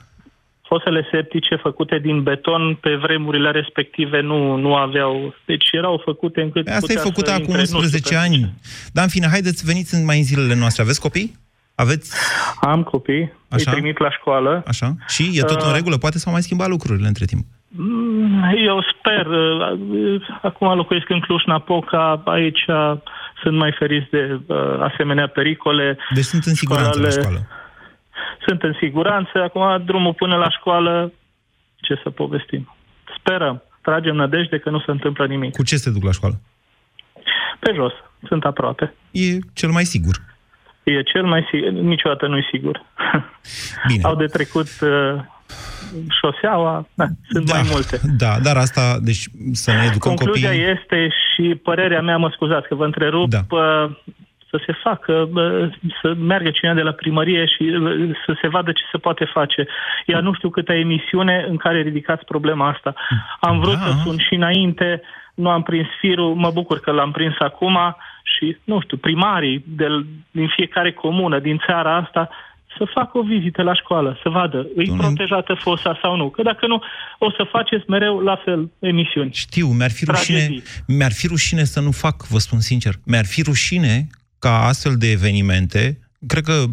Fosele 0.75 1.09
septice 1.11 1.57
făcute 1.57 1.99
din 1.99 2.23
beton 2.23 2.79
pe 2.81 2.95
vremurile 2.95 3.51
respective 3.51 4.21
nu, 4.21 4.57
nu 4.57 4.75
aveau... 4.75 5.35
Deci 5.45 5.69
erau 5.73 6.03
făcute 6.05 6.41
încât... 6.41 6.69
Asta 6.69 6.93
e 6.93 6.97
făcută 6.97 7.31
acum 7.31 7.55
11 7.55 8.17
ani. 8.17 8.55
Dar 8.93 9.05
în 9.05 9.11
fine, 9.11 9.27
haideți, 9.31 9.65
veniți 9.65 10.05
mai 10.05 10.19
în 10.19 10.25
zilele 10.25 10.55
noastre. 10.55 10.83
Aveți 10.83 11.01
copii? 11.01 11.39
Aveți? 11.75 12.13
Am 12.61 12.83
copii, 12.83 13.33
Așa? 13.49 13.71
îi 13.71 13.77
trimit 13.77 13.99
la 13.99 14.11
școală. 14.11 14.63
Așa? 14.67 14.95
Și 15.09 15.31
e 15.35 15.41
tot 15.41 15.61
uh, 15.61 15.67
în 15.67 15.75
regulă? 15.75 15.97
Poate 15.97 16.19
s-au 16.19 16.33
mai 16.33 16.43
schimbat 16.43 16.69
lucrurile 16.69 17.07
între 17.07 17.25
timp. 17.25 17.45
Mm, 17.69 18.43
eu 18.67 18.85
sper. 18.93 19.27
Uh, 19.27 20.23
acum 20.43 20.77
locuiesc 20.77 21.09
în 21.11 21.21
Cluj-Napoca, 21.21 22.23
aici 22.25 22.65
sunt 23.43 23.57
mai 23.57 23.75
feriți 23.79 24.11
de 24.11 24.41
uh, 24.47 24.57
asemenea 24.81 25.27
pericole. 25.27 25.99
Deci 26.15 26.25
sunt 26.25 26.45
în 26.45 26.55
siguranță 26.55 26.91
Școlale... 26.99 27.15
la 27.15 27.21
școală. 27.21 27.47
Sunt 28.47 28.63
în 28.63 28.75
siguranță. 28.81 29.43
Acum 29.43 29.83
drumul 29.85 30.15
până 30.15 30.37
la 30.37 30.51
școală, 30.51 31.13
ce 31.77 32.01
să 32.03 32.11
povestim. 32.11 32.75
Sperăm. 33.19 33.63
Tragem 33.83 34.15
nădejde 34.15 34.59
că 34.59 34.71
nu 34.71 34.81
se 34.81 34.91
întâmplă 34.91 35.27
nimic. 35.27 35.53
Cu 35.55 35.63
ce 35.63 35.77
se 35.77 35.91
duc 35.91 36.03
la 36.03 36.13
școală? 36.13 36.41
Pe 37.61 37.73
jos. 37.75 37.93
Sunt 38.27 38.45
aproape. 38.45 38.95
E 39.11 39.39
cel 39.53 39.71
mai 39.71 39.85
sigur. 39.85 40.17
E 40.83 41.03
cel 41.03 41.25
mai 41.25 41.47
sigur. 41.51 41.69
Niciodată 41.69 42.27
nu-i 42.27 42.49
sigur. 42.51 42.83
Bine. 43.89 44.03
Au 44.03 44.15
de 44.15 44.27
trecut 44.27 44.69
uh, 44.81 45.21
șoseaua, 46.21 46.89
da, 46.95 47.05
sunt 47.29 47.47
da, 47.47 47.55
mai 47.55 47.69
multe. 47.71 48.01
Da, 48.17 48.39
dar 48.43 48.57
asta, 48.57 48.99
deci 49.03 49.27
să 49.53 49.71
ne 49.71 49.85
educăm 49.91 50.15
Concluzia 50.15 50.49
copiii... 50.49 50.71
este 50.71 51.09
și 51.09 51.55
părerea 51.55 52.01
mea, 52.01 52.17
mă 52.17 52.31
scuzați 52.35 52.69
că 52.69 52.75
vă 52.75 52.85
întrerup, 52.85 53.29
da. 53.29 53.41
Uh, 54.55 54.61
să 54.61 54.63
se 54.67 54.73
facă, 54.83 55.29
uh, 55.35 55.71
să 56.03 56.15
meargă 56.15 56.51
cineva 56.51 56.77
de 56.77 56.83
la 56.83 56.93
primărie 56.93 57.47
și 57.47 57.63
uh, 57.63 58.11
să 58.27 58.37
se 58.41 58.49
vadă 58.49 58.73
ce 58.73 58.83
se 58.93 58.99
poate 58.99 59.25
face. 59.25 59.67
Iar 60.07 60.23
nu 60.23 60.35
știu 60.35 60.51
câte 60.51 60.73
emisiune 60.73 61.47
în 61.49 61.57
care 61.57 61.83
ridicați 61.83 62.25
problema 62.25 62.69
asta. 62.69 62.95
Am 63.41 63.61
vrut 63.61 63.75
da. 63.75 63.81
să 63.81 63.93
sun 64.05 64.19
și 64.19 64.35
înainte, 64.35 65.03
nu 65.35 65.49
am 65.51 65.63
prins 65.63 65.87
firul, 66.01 66.35
mă 66.35 66.51
bucur 66.51 66.81
că 66.81 66.91
l-am 66.91 67.11
prins 67.11 67.35
acum 67.39 67.79
și, 68.23 68.57
nu 68.65 68.81
știu, 68.81 68.97
primarii 68.97 69.65
de, 69.67 69.87
din 70.31 70.49
fiecare 70.57 70.93
comună 70.93 71.39
din 71.39 71.63
țara 71.67 71.97
asta 71.97 72.29
să 72.79 72.85
facă 72.95 73.19
o 73.19 73.23
vizită 73.23 73.63
la 73.63 73.75
școală, 73.75 74.19
să 74.23 74.29
vadă, 74.29 74.67
îi 74.77 74.87
Domnule... 74.87 75.07
protejată 75.07 75.55
fosa 75.55 75.99
sau 76.03 76.17
nu. 76.17 76.31
Că 76.31 76.43
dacă 76.43 76.67
nu, 76.67 76.83
o 77.19 77.31
să 77.31 77.47
faceți 77.51 77.85
mereu 77.89 78.21
la 78.21 78.37
fel 78.45 78.71
emisiuni. 78.79 79.31
Știu, 79.33 79.67
mi-ar 79.67 79.91
fi, 79.91 80.05
rușine, 80.05 80.63
mi-ar 80.87 81.13
fi 81.13 81.27
rușine 81.27 81.65
să 81.65 81.81
nu 81.81 81.91
fac, 81.91 82.27
vă 82.27 82.39
spun 82.39 82.61
sincer. 82.61 82.95
Mi-ar 83.07 83.25
fi 83.25 83.43
rușine 83.43 84.07
ca 84.45 84.65
astfel 84.65 84.97
de 84.97 85.11
evenimente, 85.11 85.99
cred 86.27 86.45
că 86.45 86.65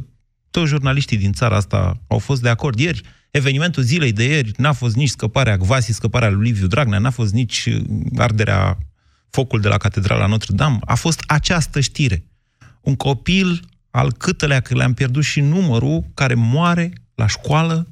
toți 0.50 0.70
jurnaliștii 0.70 1.18
din 1.18 1.32
țara 1.32 1.56
asta 1.56 2.02
au 2.08 2.18
fost 2.20 2.42
de 2.42 2.50
acord 2.50 2.80
ieri, 2.80 3.02
evenimentul 3.32 3.84
zilei 3.84 4.12
de 4.12 4.24
ieri 4.24 4.52
n-a 4.58 4.72
fost 4.72 4.96
nici 4.96 5.10
scăparea 5.10 5.58
Gvasi, 5.58 5.92
scăparea 5.92 6.30
lui 6.30 6.46
Liviu 6.46 6.68
Dragnea, 6.68 7.00
n-a 7.00 7.10
fost 7.10 7.34
nici 7.34 7.70
arderea 8.18 8.78
focul 9.30 9.62
de 9.62 9.68
la 9.68 9.78
Catedrala 9.78 10.26
Notre-Dame, 10.26 10.78
a 10.86 10.96
fost 10.96 11.24
această 11.28 11.80
știre. 11.80 12.26
Un 12.82 12.96
copil 12.96 13.60
al 13.90 14.14
câtelea 14.14 14.60
că 14.60 14.76
le-am 14.76 14.94
pierdut 14.94 15.24
și 15.24 15.40
numărul 15.40 16.06
care 16.14 16.34
moare 16.34 16.94
la 17.16 17.28
școală, 17.28 17.88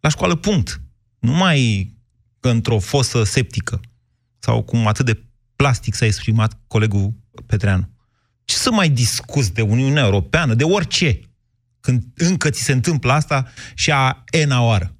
la 0.00 0.08
școală 0.08 0.34
punct. 0.34 0.80
Nu 1.18 1.32
mai 1.32 1.92
într-o 2.40 2.78
fosă 2.78 3.24
septică 3.24 3.80
sau 4.38 4.62
cum 4.62 4.86
atât 4.86 5.04
de 5.04 5.22
plastic 5.56 5.94
s-a 5.94 6.04
exprimat 6.06 6.58
colegul 6.66 7.12
Petreanu. 7.46 7.93
Ce 8.44 8.56
să 8.56 8.70
mai 8.70 8.88
discuți 8.88 9.54
de 9.54 9.62
Uniunea 9.62 10.04
Europeană, 10.04 10.54
de 10.54 10.64
orice, 10.64 11.20
când 11.80 12.02
încă 12.14 12.50
ți 12.50 12.62
se 12.62 12.72
întâmplă 12.72 13.12
asta 13.12 13.52
și 13.74 13.90
a 13.90 14.24
ena 14.30 14.62
oară? 14.62 14.94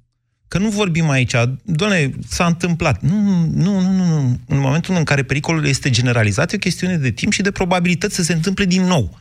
Că 0.48 0.58
nu 0.58 0.68
vorbim 0.68 1.08
aici, 1.08 1.34
doamne, 1.64 2.10
s-a 2.28 2.46
întâmplat. 2.46 3.02
Nu, 3.02 3.20
nu, 3.46 3.80
nu, 3.80 3.90
nu, 3.90 4.06
nu. 4.06 4.40
În 4.46 4.58
momentul 4.58 4.94
în 4.94 5.04
care 5.04 5.22
pericolul 5.22 5.66
este 5.66 5.90
generalizat, 5.90 6.52
e 6.52 6.56
o 6.56 6.58
chestiune 6.58 6.96
de 6.96 7.10
timp 7.10 7.32
și 7.32 7.42
de 7.42 7.50
probabilități 7.50 8.14
să 8.14 8.22
se 8.22 8.32
întâmple 8.32 8.64
din 8.64 8.82
nou. 8.82 9.18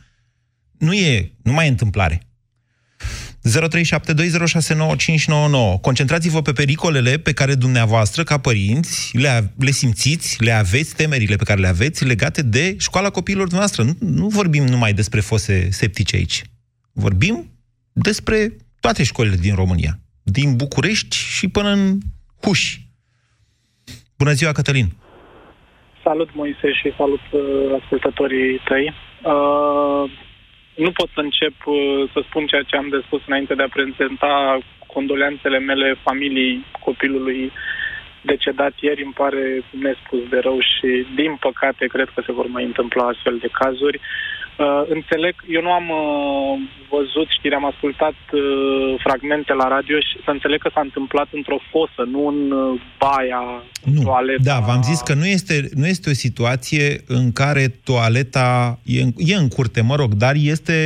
Nu 0.78 0.92
e, 0.92 1.32
nu 1.42 1.52
mai 1.52 1.66
e 1.66 1.68
întâmplare. 1.68 2.22
0372069599. 3.44 3.50
Concentrați-vă 5.80 6.42
pe 6.42 6.52
pericolele 6.52 7.18
pe 7.18 7.32
care 7.32 7.54
dumneavoastră, 7.54 8.22
ca 8.22 8.38
părinți, 8.38 9.16
le, 9.16 9.52
le 9.58 9.70
simțiți, 9.70 10.44
le 10.44 10.50
aveți, 10.50 10.96
temerile 10.96 11.36
pe 11.36 11.44
care 11.44 11.60
le 11.60 11.66
aveți 11.66 12.04
legate 12.04 12.42
de 12.42 12.76
școala 12.78 13.10
copiilor 13.10 13.48
dumneavoastră. 13.48 13.82
Nu, 13.82 13.94
nu 13.98 14.28
vorbim 14.28 14.64
numai 14.64 14.92
despre 14.92 15.20
fose 15.20 15.70
septice 15.70 16.16
aici. 16.16 16.42
Vorbim 16.92 17.50
despre 17.92 18.56
toate 18.80 19.04
școlile 19.04 19.36
din 19.36 19.54
România 19.54 19.98
din 20.24 20.56
București 20.56 21.16
și 21.16 21.48
până 21.48 21.68
în 21.68 21.98
Huși. 22.42 22.80
Bună 24.18 24.32
ziua, 24.32 24.52
Cătălin! 24.52 24.86
Salut, 26.02 26.34
Moise, 26.34 26.72
și 26.72 26.92
salut 26.96 27.20
uh, 27.32 27.40
ascultătorii 27.80 28.60
tăi. 28.68 28.94
Uh, 29.24 30.10
nu 30.74 30.90
pot 30.90 31.08
să 31.14 31.20
încep 31.20 31.54
uh, 31.64 32.10
să 32.12 32.20
spun 32.28 32.46
ceea 32.46 32.62
ce 32.62 32.76
am 32.76 32.88
de 32.88 33.02
spus 33.06 33.20
înainte 33.26 33.54
de 33.54 33.62
a 33.62 33.74
prezenta 33.76 34.58
condoleanțele 34.86 35.58
mele 35.58 35.96
familiei 36.02 36.64
copilului 36.80 37.52
decedat 38.20 38.72
ieri. 38.80 39.02
Îmi 39.02 39.12
pare 39.12 39.62
nespus 39.70 40.28
de 40.28 40.38
rău 40.38 40.58
și, 40.60 41.06
din 41.14 41.36
păcate, 41.40 41.86
cred 41.86 42.08
că 42.14 42.22
se 42.26 42.32
vor 42.32 42.46
mai 42.46 42.64
întâmpla 42.64 43.06
astfel 43.06 43.36
de 43.38 43.48
cazuri. 43.52 43.96
Uh, 43.96 44.43
înțeleg, 44.88 45.34
eu 45.48 45.62
nu 45.62 45.72
am 45.72 45.88
uh, 45.88 46.60
văzut 46.90 47.28
știri, 47.38 47.54
am 47.54 47.66
ascultat 47.72 48.18
uh, 48.32 48.40
fragmente 49.04 49.52
la 49.52 49.68
radio 49.68 49.96
și 49.98 50.16
să 50.24 50.30
înțeleg 50.30 50.60
că 50.60 50.70
s-a 50.74 50.80
întâmplat 50.80 51.28
într-o 51.30 51.58
fosă, 51.70 52.02
nu 52.10 52.26
în 52.26 52.50
uh, 52.50 52.80
baia, 52.98 53.62
nu. 53.84 54.02
toaleta. 54.02 54.42
Da, 54.42 54.58
v-am 54.58 54.82
zis 54.82 55.00
că 55.00 55.14
nu 55.14 55.26
este, 55.26 55.68
nu 55.74 55.86
este 55.86 56.10
o 56.10 56.12
situație 56.12 57.04
în 57.06 57.32
care 57.32 57.68
toaleta 57.68 58.78
e 58.82 59.02
în, 59.02 59.10
e 59.16 59.34
în 59.34 59.48
curte, 59.48 59.80
mă 59.80 59.94
rog, 59.94 60.14
dar 60.14 60.34
este 60.38 60.78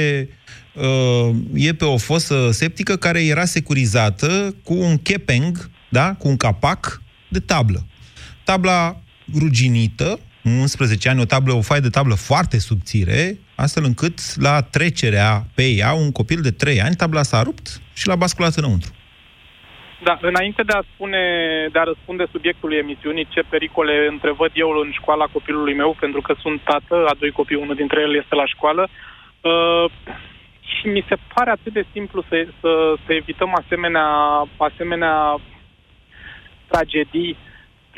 uh, 0.75 1.35
e 1.55 1.73
pe 1.73 1.85
o 1.85 1.97
fosă 1.97 2.51
septică 2.51 2.97
care 2.97 3.25
era 3.25 3.45
securizată 3.45 4.55
cu 4.65 4.75
un 4.75 4.97
kepeng, 5.03 5.71
da, 5.89 6.15
cu 6.15 6.29
un 6.29 6.37
capac 6.37 7.03
de 7.29 7.39
tablă. 7.39 7.87
Tabla 8.45 9.01
ruginită, 9.39 10.19
11 10.61 11.09
ani, 11.09 11.21
o 11.21 11.25
tablă, 11.25 11.53
o 11.53 11.61
foaie 11.61 11.81
de 11.81 11.89
tablă 11.89 12.15
foarte 12.15 12.59
subțire, 12.59 13.39
astfel 13.55 13.85
încât 13.85 14.19
la 14.37 14.63
trecerea 14.63 15.43
pe 15.55 15.63
ea, 15.63 15.93
un 15.93 16.13
copil 16.13 16.41
de 16.41 16.51
3 16.51 16.81
ani, 16.81 16.95
tabla 16.95 17.23
s-a 17.23 17.43
rupt 17.43 17.67
și 17.95 18.07
l-a 18.07 18.17
basculat 18.17 18.55
înăuntru. 18.55 18.91
Da, 20.03 20.19
înainte 20.21 20.63
de 20.63 20.73
a 20.73 20.83
spune, 20.95 21.23
de 21.73 21.79
a 21.79 21.83
răspunde 21.83 22.25
subiectului 22.31 22.77
emisiunii, 22.77 23.29
ce 23.31 23.43
pericole 23.49 24.07
întrevăd 24.11 24.51
eu 24.55 24.69
în 24.69 24.91
școala 24.93 25.25
copilului 25.25 25.75
meu, 25.75 25.97
pentru 26.01 26.21
că 26.21 26.35
sunt 26.41 26.61
tată, 26.61 27.05
a 27.07 27.15
doi 27.19 27.31
copii, 27.31 27.57
unul 27.57 27.75
dintre 27.75 28.01
ele 28.01 28.19
este 28.23 28.35
la 28.35 28.47
școală, 28.47 28.89
uh, 29.41 29.85
și 30.61 30.87
mi 30.87 31.05
se 31.09 31.17
pare 31.35 31.51
atât 31.51 31.73
de 31.73 31.85
simplu 31.93 32.25
să, 32.29 32.47
să, 32.61 32.95
să 33.07 33.13
evităm 33.13 33.55
asemenea, 33.55 34.09
asemenea 34.57 35.41
tragedii 36.67 37.37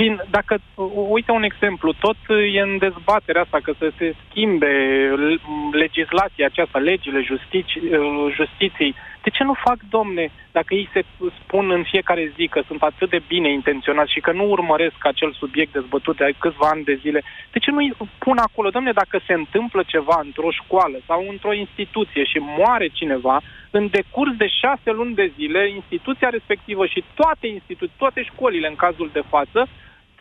prin, 0.01 0.23
dacă, 0.31 0.55
uite 1.09 1.31
un 1.31 1.43
exemplu, 1.43 1.93
tot 1.93 2.17
e 2.55 2.61
în 2.61 2.79
dezbaterea 2.79 3.43
asta 3.43 3.59
că 3.63 3.73
să 3.79 3.93
se 3.99 4.15
schimbe 4.23 4.73
legislația 5.73 6.47
aceasta, 6.47 6.79
legile 6.79 7.21
justici, 7.21 7.79
justiției. 8.35 8.95
De 9.23 9.31
ce 9.31 9.43
nu 9.45 9.55
fac, 9.67 9.79
domne, 9.91 10.31
dacă 10.53 10.75
ei 10.75 10.89
se 10.93 11.03
spun 11.41 11.71
în 11.71 11.83
fiecare 11.83 12.33
zi 12.37 12.49
că 12.49 12.61
sunt 12.67 12.83
atât 12.83 13.11
de 13.11 13.23
bine 13.29 13.53
intenționați 13.53 14.13
și 14.13 14.21
că 14.21 14.33
nu 14.33 14.45
urmăresc 14.49 15.01
acel 15.01 15.33
subiect 15.33 15.73
dezbătut 15.73 16.17
de 16.17 16.33
câțiva 16.39 16.69
ani 16.69 16.85
de 16.85 16.99
zile, 17.03 17.23
de 17.53 17.59
ce 17.59 17.71
nu 17.71 17.81
pun 18.19 18.39
acolo, 18.39 18.69
domne, 18.71 18.93
dacă 18.93 19.21
se 19.27 19.33
întâmplă 19.33 19.83
ceva 19.87 20.21
într-o 20.25 20.51
școală 20.51 20.99
sau 21.07 21.27
într-o 21.29 21.53
instituție 21.53 22.25
și 22.25 22.39
moare 22.59 22.89
cineva, 22.89 23.41
în 23.71 23.89
decurs 23.91 24.33
de 24.37 24.49
șase 24.61 24.91
luni 24.91 25.15
de 25.15 25.33
zile, 25.37 25.71
instituția 25.71 26.29
respectivă 26.29 26.87
și 26.87 27.05
toate 27.15 27.47
instituții, 27.47 27.95
toate 27.99 28.23
școlile 28.23 28.69
în 28.69 28.77
cazul 28.77 29.11
de 29.13 29.23
față, 29.29 29.69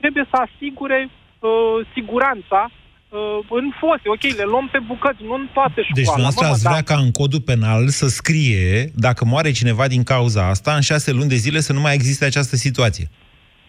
trebuie 0.02 0.26
să 0.32 0.38
asigure 0.46 1.00
uh, 1.10 1.88
siguranța 1.94 2.62
uh, 2.70 3.40
în 3.60 3.68
fose. 3.80 4.06
Ok, 4.16 4.24
le 4.42 4.48
luăm 4.54 4.68
pe 4.72 4.80
bucăți, 4.92 5.22
nu 5.30 5.34
în 5.34 5.48
toate 5.54 5.80
școala. 5.82 6.00
Deci 6.00 6.12
dumneavoastră 6.16 6.46
ați 6.48 6.68
vrea 6.70 6.84
ca 6.92 6.98
în 7.06 7.12
codul 7.12 7.42
penal 7.52 7.88
să 8.00 8.08
scrie, 8.08 8.92
dacă 9.06 9.22
moare 9.26 9.52
cineva 9.52 9.86
din 9.88 10.04
cauza 10.04 10.42
asta, 10.48 10.72
în 10.80 10.82
șase 10.82 11.12
luni 11.12 11.30
de 11.30 11.36
zile 11.46 11.60
să 11.60 11.74
nu 11.74 11.82
mai 11.86 11.94
existe 11.94 12.26
această 12.26 12.56
situație. 12.56 13.10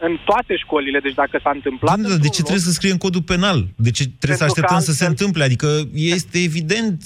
În 0.03 0.19
toate 0.25 0.57
școlile, 0.57 0.99
deci 0.99 1.15
dacă 1.15 1.41
s-a 1.43 1.51
întâmplat... 1.55 1.99
Da, 1.99 2.09
de 2.09 2.29
ce 2.29 2.41
loc, 2.41 2.49
trebuie 2.49 2.59
să 2.59 2.71
scrie 2.71 2.91
în 2.91 2.99
codul 2.99 3.23
penal? 3.23 3.67
De 3.77 3.91
ce 3.91 4.05
trebuie 4.05 4.39
să 4.39 4.45
așteptăm 4.45 4.77
altfel... 4.77 4.95
să 4.95 5.03
se 5.03 5.09
întâmple? 5.09 5.45
Adică 5.45 5.69
este 5.93 6.39
evident, 6.43 7.03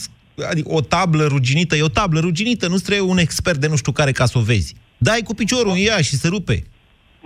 adică 0.50 0.68
o 0.72 0.80
tablă 0.80 1.24
ruginită 1.24 1.76
e 1.76 1.82
o 1.82 1.88
tablă 1.88 2.20
ruginită, 2.20 2.68
nu 2.68 2.76
trebuie 2.76 3.10
un 3.10 3.18
expert 3.18 3.58
de 3.58 3.68
nu 3.68 3.76
știu 3.76 3.92
care 3.92 4.12
ca 4.12 4.26
să 4.26 4.38
o 4.38 4.40
vezi. 4.40 4.74
Dai 4.98 5.20
cu 5.24 5.34
piciorul 5.34 5.70
în 5.70 5.78
ea 5.78 5.96
și 5.96 6.16
se 6.16 6.28
rupe. 6.28 6.64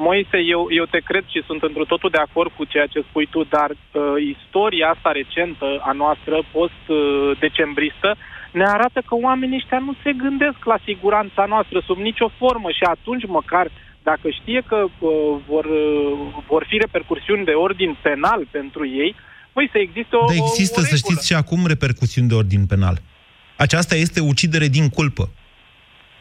Moise, 0.07 0.39
eu, 0.55 0.63
eu 0.81 0.85
te 0.95 1.01
cred 1.09 1.25
și 1.33 1.47
sunt 1.49 1.63
într 1.63 1.83
totul 1.93 2.11
de 2.11 2.25
acord 2.27 2.51
cu 2.57 2.65
ceea 2.73 2.87
ce 2.93 3.07
spui 3.09 3.27
tu, 3.35 3.41
dar 3.57 3.71
uh, 3.71 4.03
istoria 4.35 4.89
asta 4.95 5.11
recentă 5.21 5.69
a 5.91 5.93
noastră, 6.03 6.35
post-decembristă, 6.57 8.11
ne 8.53 8.67
arată 8.75 8.99
că 9.09 9.15
oamenii 9.29 9.61
ăștia 9.61 9.79
nu 9.79 9.95
se 10.03 10.13
gândesc 10.13 10.61
la 10.73 10.79
siguranța 10.89 11.45
noastră 11.53 11.83
sub 11.87 11.99
nicio 12.09 12.29
formă 12.41 12.69
și 12.79 12.85
atunci 12.95 13.27
măcar 13.27 13.67
dacă 14.03 14.27
știe 14.39 14.61
că 14.71 14.79
uh, 14.85 15.11
vor, 15.51 15.65
uh, 15.65 16.45
vor 16.51 16.63
fi 16.69 16.77
repercursiuni 16.85 17.45
de 17.45 17.57
ordin 17.67 17.97
penal 18.03 18.41
pentru 18.51 18.83
ei, 19.03 19.15
păi 19.53 19.69
să 19.73 19.79
existe 19.79 20.17
o 20.17 20.27
Dar 20.27 20.37
există, 20.47 20.81
o, 20.81 20.83
o 20.83 20.87
să 20.93 20.97
știți, 20.97 21.27
și 21.27 21.35
acum 21.35 21.61
repercusiuni 21.67 22.29
de 22.29 22.35
ordin 22.35 22.67
penal. 22.67 22.97
Aceasta 23.57 23.95
este 23.95 24.21
ucidere 24.21 24.69
din 24.69 24.89
culpă. 24.89 25.25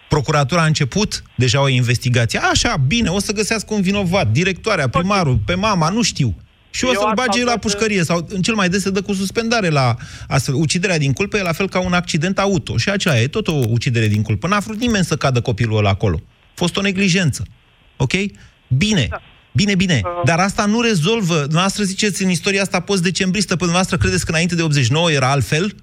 Procuratura 0.10 0.62
a 0.62 0.65
început 0.65 1.24
deja 1.36 1.62
o 1.62 1.67
investigație. 1.67 2.39
Așa, 2.39 2.76
bine, 2.88 3.10
o 3.10 3.20
să 3.20 3.32
găsească 3.32 3.74
un 3.74 3.82
vinovat, 3.82 4.32
directoarea, 4.32 4.88
primarul, 4.89 5.39
pe 5.46 5.56
mama, 5.56 5.89
nu 5.89 6.02
știu. 6.02 6.36
Și 6.70 6.86
o 6.86 6.93
să-l 6.93 7.12
bage 7.15 7.43
la 7.43 7.58
pușcărie 7.58 8.04
sau 8.04 8.28
în 8.30 8.41
cel 8.41 8.54
mai 8.54 8.70
des 8.70 8.82
se 8.82 8.89
dă 8.89 9.02
cu 9.02 9.13
suspendare 9.13 9.70
la 9.70 9.96
astfel. 10.28 10.56
Uciderea 10.56 10.98
din 10.98 11.13
culpă 11.13 11.38
e 11.38 11.41
la 11.41 11.52
fel 11.52 11.70
ca 11.70 11.80
un 11.80 11.93
accident 11.93 12.39
auto. 12.39 12.78
Și 12.78 12.89
aceea 12.89 13.22
e 13.22 13.28
tot 13.28 13.48
o 13.48 13.54
ucidere 13.54 14.08
din 14.08 14.22
culpă. 14.22 14.48
N-a 14.48 14.60
vrut 14.60 14.80
nimeni 14.80 15.06
să 15.06 15.15
cadă 15.15 15.41
copilul 15.41 15.78
ăla 15.78 15.89
acolo. 15.89 16.22
A 16.24 16.52
fost 16.54 16.78
o 16.78 16.82
neglijență. 16.82 17.46
Ok? 17.98 18.13
Bine. 18.67 19.08
Da. 19.10 19.22
Bine, 19.52 19.76
bine. 19.76 20.02
Uh. 20.04 20.22
Dar 20.26 20.39
asta 20.39 20.65
nu 20.65 20.82
rezolvă. 20.82 21.36
Dumneavoastră 21.36 21.84
ziceți 21.84 22.24
în 22.24 22.30
istoria 22.30 22.62
asta 22.62 22.80
post-decembristă, 22.80 23.56
până 23.56 23.72
dumneavoastră 23.72 23.98
credeți 23.98 24.26
că 24.26 24.32
înainte 24.32 24.56
de 24.56 24.62
89 24.62 25.12
era 25.12 25.32
altfel? 25.32 25.76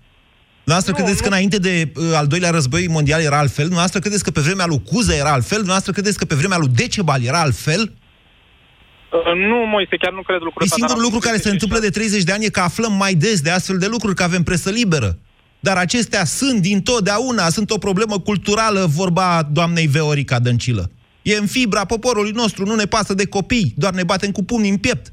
Noastră 0.64 0.90
nu, 0.90 0.96
credeți 0.96 1.22
nu. 1.22 1.28
că 1.28 1.34
înainte 1.34 1.58
de 1.58 1.92
uh, 1.96 2.12
al 2.14 2.26
doilea 2.26 2.50
război 2.50 2.86
mondial 2.88 3.20
era 3.20 3.38
altfel? 3.38 3.68
Noastră 3.68 4.00
credeți 4.00 4.24
că 4.24 4.30
pe 4.30 4.40
vremea 4.40 4.66
lui 4.66 4.82
Cuză 4.92 5.14
era 5.14 5.32
altfel? 5.32 5.62
Noastră 5.62 5.92
credeți 5.92 6.18
că 6.18 6.24
pe 6.24 6.34
vremea 6.34 6.58
lui 6.58 6.68
Decebal 6.74 7.22
era 7.22 7.40
altfel? 7.40 7.80
Uh, 7.80 9.34
nu, 9.48 9.66
Moise, 9.66 9.96
chiar 9.96 10.12
nu 10.12 10.22
cred 10.22 10.40
lucrul 10.40 10.62
ăsta. 10.62 10.74
E 10.74 10.78
singurul 10.78 11.02
lucru 11.02 11.18
care 11.18 11.36
se 11.36 11.50
întâmplă 11.50 11.78
de 11.78 11.90
30 11.90 12.22
de 12.22 12.32
ani 12.32 12.44
e 12.44 12.48
că 12.48 12.60
aflăm 12.60 12.92
mai 12.92 13.14
des 13.14 13.40
de 13.40 13.50
astfel 13.50 13.78
de 13.78 13.86
lucruri, 13.86 14.14
că 14.14 14.22
avem 14.22 14.42
presă 14.42 14.70
liberă. 14.70 15.18
Dar 15.60 15.76
acestea 15.76 16.24
sunt 16.24 16.60
din 16.60 16.82
totdeauna, 16.82 17.48
sunt 17.48 17.70
o 17.70 17.78
problemă 17.78 18.20
culturală, 18.20 18.86
vorba 18.86 19.48
doamnei 19.52 19.86
Veorica 19.86 20.38
Dăncilă. 20.38 20.90
E 21.22 21.36
în 21.36 21.46
fibra 21.46 21.84
poporului 21.84 22.30
nostru, 22.30 22.66
nu 22.66 22.74
ne 22.74 22.84
pasă 22.84 23.14
de 23.14 23.26
copii, 23.26 23.72
doar 23.76 23.92
ne 23.92 24.02
batem 24.02 24.30
cu 24.30 24.44
pumnii 24.44 24.70
în 24.70 24.76
piept. 24.76 25.12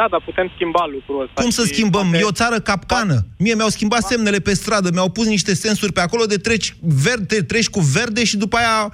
Da, 0.00 0.06
dar 0.10 0.22
putem 0.24 0.50
schimba 0.54 0.84
lucrul 0.92 1.22
ăsta. 1.22 1.40
Cum 1.40 1.50
să 1.50 1.62
schimbăm? 1.62 2.02
Poate... 2.02 2.18
E 2.18 2.22
o 2.22 2.32
țară 2.42 2.60
capcană. 2.60 3.16
Mie 3.38 3.54
mi-au 3.54 3.68
schimbat 3.68 4.02
semnele 4.02 4.38
pe 4.38 4.54
stradă, 4.54 4.88
mi-au 4.92 5.10
pus 5.10 5.26
niște 5.26 5.54
sensuri 5.54 5.92
pe 5.92 6.00
acolo 6.00 6.24
de 6.24 6.36
treci, 6.36 6.74
verde, 6.80 7.42
treci 7.42 7.68
cu 7.68 7.80
verde 7.80 8.24
și 8.24 8.36
după 8.36 8.56
aia 8.56 8.92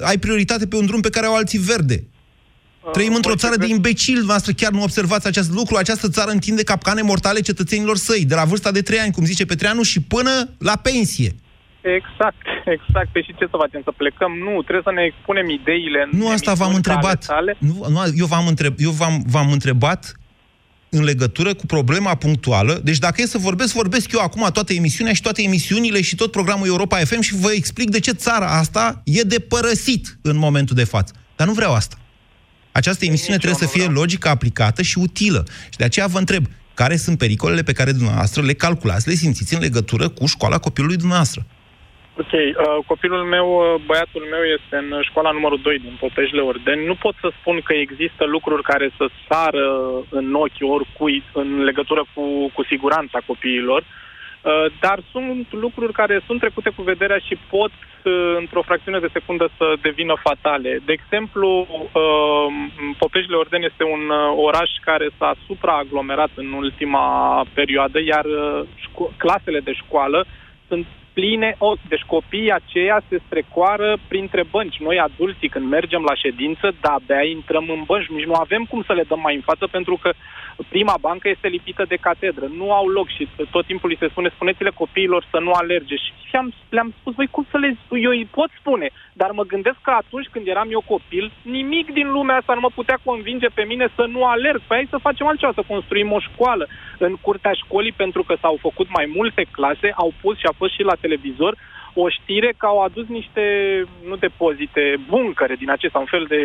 ai 0.00 0.18
prioritate 0.18 0.66
pe 0.66 0.76
un 0.76 0.86
drum 0.86 1.00
pe 1.00 1.10
care 1.10 1.26
au 1.26 1.34
alții 1.34 1.58
verde. 1.58 2.04
Uh, 2.04 2.90
Trăim 2.90 3.14
într-o 3.14 3.34
țară 3.34 3.56
de 3.56 3.66
imbecil, 3.66 4.22
noastră 4.24 4.52
chiar 4.52 4.72
nu 4.72 4.82
observați 4.82 5.26
acest 5.26 5.50
lucru. 5.52 5.76
Această 5.76 6.08
țară 6.08 6.30
întinde 6.30 6.62
capcane 6.62 7.02
mortale 7.02 7.40
cetățenilor 7.40 7.96
săi, 7.96 8.24
de 8.24 8.34
la 8.34 8.44
vârsta 8.44 8.70
de 8.70 8.82
3 8.82 8.98
ani, 8.98 9.12
cum 9.12 9.24
zice 9.24 9.46
Petreanu, 9.46 9.82
și 9.82 10.02
până 10.02 10.30
la 10.58 10.76
pensie. 10.76 11.30
Exact, 11.80 12.46
exact. 12.76 13.08
Pe 13.12 13.22
și 13.22 13.34
ce 13.38 13.46
să 13.50 13.56
facem? 13.56 13.80
Să 13.84 13.92
plecăm? 13.96 14.32
Nu, 14.32 14.62
trebuie 14.62 14.84
să 14.84 14.92
ne 14.94 15.02
expunem 15.02 15.48
ideile. 15.48 16.08
Nu, 16.12 16.28
asta 16.28 16.52
v-am 16.52 16.74
întrebat. 16.74 17.26
Nu, 17.58 17.86
nu, 17.88 18.00
eu 18.14 18.26
v-am, 18.26 18.46
întreb, 18.46 18.74
eu 18.78 18.90
v-am, 18.90 19.22
v-am 19.26 19.52
întrebat 19.52 20.14
în 20.94 21.04
legătură 21.04 21.54
cu 21.54 21.66
problema 21.66 22.14
punctuală. 22.14 22.80
Deci 22.84 22.98
dacă 22.98 23.22
e 23.22 23.26
să 23.26 23.38
vorbesc, 23.38 23.72
vorbesc 23.72 24.12
eu 24.12 24.20
acum 24.20 24.48
toată 24.52 24.72
emisiunea 24.72 25.12
și 25.12 25.22
toate 25.22 25.42
emisiunile 25.42 26.00
și 26.00 26.14
tot 26.14 26.30
programul 26.30 26.66
Europa 26.66 26.98
FM 26.98 27.20
și 27.20 27.34
vă 27.34 27.52
explic 27.52 27.90
de 27.90 28.00
ce 28.00 28.10
țara 28.10 28.46
asta 28.58 29.02
e 29.04 29.22
de 29.22 29.38
părăsit 29.38 30.18
în 30.22 30.36
momentul 30.36 30.76
de 30.76 30.84
față. 30.84 31.12
Dar 31.36 31.46
nu 31.46 31.52
vreau 31.52 31.74
asta. 31.74 31.98
Această 32.72 33.04
emisiune 33.04 33.36
trebuie 33.38 33.68
să 33.68 33.76
fie 33.76 33.86
logică 33.86 34.28
aplicată 34.28 34.82
și 34.82 34.98
utilă. 34.98 35.46
Și 35.70 35.78
de 35.78 35.84
aceea 35.84 36.06
vă 36.06 36.18
întreb, 36.18 36.46
care 36.74 36.96
sunt 36.96 37.18
pericolele 37.18 37.62
pe 37.62 37.72
care 37.72 37.92
dumneavoastră 37.92 38.42
le 38.42 38.52
calculați, 38.52 39.08
le 39.08 39.14
simțiți 39.14 39.54
în 39.54 39.60
legătură 39.60 40.08
cu 40.08 40.26
școala 40.26 40.58
copilului 40.58 40.96
dumneavoastră? 40.96 41.46
Ok, 42.16 42.32
uh, 42.32 42.84
copilul 42.86 43.22
meu, 43.24 43.48
uh, 43.58 43.80
băiatul 43.86 44.26
meu 44.30 44.42
este 44.56 44.76
în 44.76 45.02
școala 45.02 45.30
numărul 45.30 45.60
2 45.62 45.78
din 45.78 45.96
Potejle 46.00 46.40
Orden. 46.40 46.78
Nu 46.80 46.94
pot 46.94 47.14
să 47.20 47.28
spun 47.40 47.60
că 47.60 47.72
există 47.72 48.24
lucruri 48.24 48.62
care 48.62 48.90
să 48.96 49.06
sară 49.28 49.68
în 50.08 50.34
ochi 50.34 50.62
oricui 50.74 51.22
în 51.32 51.62
legătură 51.62 52.04
cu, 52.14 52.50
cu 52.54 52.64
siguranța 52.64 53.18
copiilor, 53.26 53.82
uh, 53.82 54.66
dar 54.80 54.98
sunt 55.10 55.46
lucruri 55.50 55.92
care 55.92 56.20
sunt 56.26 56.40
trecute 56.40 56.70
cu 56.76 56.82
vederea 56.82 57.18
și 57.18 57.38
pot 57.50 57.70
uh, 57.70 58.34
într-o 58.38 58.62
fracțiune 58.62 58.98
de 58.98 59.10
secundă 59.12 59.48
să 59.56 59.74
devină 59.80 60.14
fatale. 60.22 60.80
De 60.84 60.92
exemplu, 60.92 61.48
uh, 61.70 62.46
Potejle 62.98 63.36
Orden 63.36 63.62
este 63.62 63.84
un 63.84 64.08
uh, 64.08 64.44
oraș 64.48 64.70
care 64.84 65.08
s-a 65.18 65.34
supraaglomerat 65.46 66.30
în 66.34 66.52
ultima 66.52 67.06
perioadă, 67.54 67.98
iar 68.00 68.24
uh, 68.24 68.60
șco- 68.84 69.16
clasele 69.16 69.60
de 69.60 69.72
școală 69.72 70.24
sunt 70.68 70.86
pline 71.14 71.54
ochi. 71.58 71.88
Deci 71.88 72.10
copiii 72.14 72.52
aceia 72.52 73.02
se 73.08 73.20
strecoară 73.26 73.96
printre 74.08 74.42
bănci. 74.50 74.78
Noi, 74.86 74.98
adulții, 74.98 75.48
când 75.48 75.66
mergem 75.68 76.02
la 76.02 76.14
ședință, 76.14 76.74
da, 76.80 76.92
abia 76.92 77.22
intrăm 77.22 77.66
în 77.68 77.82
bănci. 77.86 78.06
Nici 78.06 78.30
nu 78.30 78.34
avem 78.34 78.62
cum 78.64 78.82
să 78.86 78.92
le 78.92 79.04
dăm 79.08 79.20
mai 79.20 79.34
în 79.34 79.40
față, 79.40 79.66
pentru 79.66 79.98
că 80.02 80.10
prima 80.68 80.96
bancă 81.00 81.28
este 81.28 81.48
lipită 81.48 81.84
de 81.88 81.96
catedră. 81.96 82.46
Nu 82.56 82.72
au 82.72 82.86
loc 82.88 83.08
și 83.08 83.28
tot 83.50 83.66
timpul 83.66 83.90
îi 83.90 83.96
se 84.00 84.08
spune, 84.08 84.28
spuneți-le 84.28 84.70
copiilor 84.74 85.26
să 85.30 85.38
nu 85.38 85.52
alerge. 85.52 85.96
Și 86.28 86.36
am, 86.36 86.52
le-am 86.68 86.94
spus, 86.98 87.14
voi 87.14 87.26
cum 87.26 87.46
să 87.50 87.56
le... 87.58 87.76
Eu 87.90 88.10
îi 88.10 88.28
pot 88.30 88.50
spune, 88.58 88.90
dar 89.12 89.30
mă 89.30 89.42
gândesc 89.42 89.76
că 89.82 89.90
atunci 89.90 90.28
când 90.30 90.46
eram 90.46 90.68
eu 90.70 90.82
copil, 90.86 91.32
nimic 91.42 91.92
din 91.92 92.10
lumea 92.10 92.36
asta 92.36 92.54
nu 92.54 92.60
mă 92.60 92.70
putea 92.74 92.98
convinge 93.04 93.48
pe 93.54 93.62
mine 93.62 93.86
să 93.94 94.04
nu 94.08 94.24
alerg. 94.24 94.60
Păi 94.66 94.76
hai 94.76 94.86
să 94.90 95.06
facem 95.08 95.26
altceva, 95.26 95.52
să 95.54 95.62
construim 95.66 96.12
o 96.12 96.20
școală. 96.20 96.66
În 96.98 97.14
curtea 97.20 97.52
școlii, 97.52 97.92
pentru 97.92 98.22
că 98.22 98.36
s-au 98.40 98.56
făcut 98.60 98.88
mai 98.90 99.12
multe 99.16 99.44
clase, 99.50 99.92
au 99.96 100.12
pus 100.20 100.38
și 100.38 100.46
a 100.46 100.54
fost 100.56 100.72
și 100.74 100.82
la 100.82 100.96
televizor 101.04 101.54
o 101.94 102.08
știre 102.08 102.50
că 102.56 102.66
au 102.66 102.78
adus 102.82 103.06
niște, 103.18 103.44
nu 104.08 104.16
depozite, 104.16 104.82
buncăre 105.08 105.54
din 105.62 105.70
acesta, 105.70 105.98
un 105.98 106.12
fel 106.14 106.24
de 106.28 106.40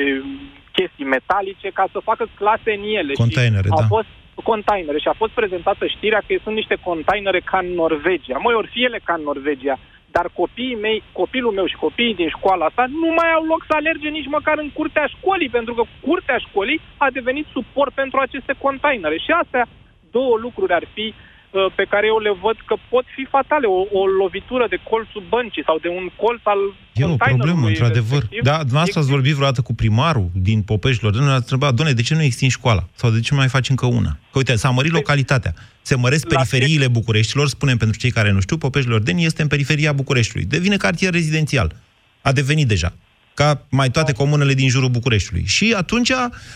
chestii 0.78 1.14
metalice, 1.18 1.70
ca 1.74 1.86
să 1.92 2.08
facă 2.10 2.26
clase 2.40 2.72
în 2.78 2.84
ele. 3.00 3.14
Containere, 3.14 3.68
și 3.68 3.74
da. 3.76 3.82
Au 3.82 3.86
fost 3.96 4.12
containere 4.52 5.00
și 5.00 5.08
a 5.08 5.22
fost 5.22 5.34
prezentată 5.40 5.84
știrea 5.88 6.22
că 6.28 6.34
sunt 6.44 6.56
niște 6.56 6.78
containere 6.84 7.40
ca 7.40 7.58
în 7.64 7.70
Norvegia. 7.82 8.38
Măi, 8.38 8.56
ori 8.60 8.74
fi 8.74 8.84
ele 8.84 9.00
ca 9.04 9.14
în 9.18 9.24
Norvegia, 9.24 9.78
dar 10.16 10.26
copiii 10.42 10.82
mei, 10.86 11.04
copilul 11.12 11.54
meu 11.54 11.68
și 11.68 11.84
copiii 11.86 12.20
din 12.22 12.30
școala 12.30 12.66
asta 12.66 12.86
nu 13.02 13.10
mai 13.20 13.32
au 13.38 13.44
loc 13.46 13.62
să 13.68 13.74
alerge 13.76 14.10
nici 14.10 14.34
măcar 14.38 14.58
în 14.58 14.70
curtea 14.78 15.06
școlii, 15.16 15.50
pentru 15.58 15.74
că 15.74 15.84
curtea 16.08 16.38
școlii 16.38 16.82
a 16.98 17.10
devenit 17.18 17.46
suport 17.52 17.94
pentru 17.94 18.18
aceste 18.20 18.54
containere. 18.66 19.18
Și 19.18 19.32
astea 19.42 19.68
două 20.12 20.38
lucruri 20.38 20.74
ar 20.74 20.86
fi 20.94 21.06
uh, 21.08 21.29
pe 21.76 21.86
care 21.90 22.06
eu 22.08 22.20
le 22.28 22.34
văd 22.46 22.58
că 22.70 22.76
pot 22.90 23.06
fi 23.16 23.24
fatale. 23.36 23.66
O, 23.68 23.80
o 24.00 24.06
lovitură 24.22 24.66
de 24.70 24.80
colțul 24.90 25.24
băncii 25.30 25.68
sau 25.70 25.78
de 25.86 25.88
un 25.88 26.06
colț 26.22 26.42
al 26.44 26.62
E 26.94 27.06
o 27.06 27.16
problemă, 27.16 27.68
într-adevăr. 27.68 28.22
Da, 28.50 28.58
dumneavoastră 28.58 29.00
ați 29.00 29.10
vorbit 29.10 29.34
vreodată 29.34 29.62
cu 29.62 29.74
primarul 29.74 30.30
din 30.34 30.62
Popeșilor, 30.62 31.14
nu 31.14 31.24
ați 31.24 31.36
întrebat, 31.36 31.74
doamne, 31.74 31.94
de 31.94 32.02
ce 32.02 32.16
nu 32.16 32.22
extinzi 32.22 32.54
școala? 32.54 32.84
Sau 32.94 33.10
de 33.10 33.20
ce 33.20 33.30
nu 33.32 33.40
mai 33.40 33.48
faci 33.48 33.70
încă 33.70 33.86
una? 33.86 34.12
Că 34.32 34.38
uite, 34.38 34.56
s-a 34.56 34.70
mărit 34.70 34.92
Păi, 34.92 35.00
localitatea. 35.00 35.54
Se 35.82 35.96
măresc 35.96 36.28
periferiile 36.28 36.88
Bucureștilor, 36.88 37.48
spunem 37.48 37.78
pentru 37.78 38.00
cei 38.00 38.12
care 38.12 38.32
nu 38.32 38.40
știu, 38.40 38.58
Popeșilor 38.58 39.00
Deni 39.02 39.26
este 39.26 39.42
în 39.42 39.48
periferia 39.48 39.92
Bucureștiului. 39.92 40.48
Devine 40.48 40.78
cartier 40.78 41.12
rezidențial. 41.12 41.76
A 42.22 42.32
devenit 42.32 42.68
deja 42.68 42.94
ca 43.34 43.66
mai 43.70 43.90
toate 43.90 44.14
comunele 44.14 44.54
din 44.54 44.70
jurul 44.70 44.90
Bucureștiului. 44.90 45.46
Și 45.46 45.74
atunci 45.78 46.12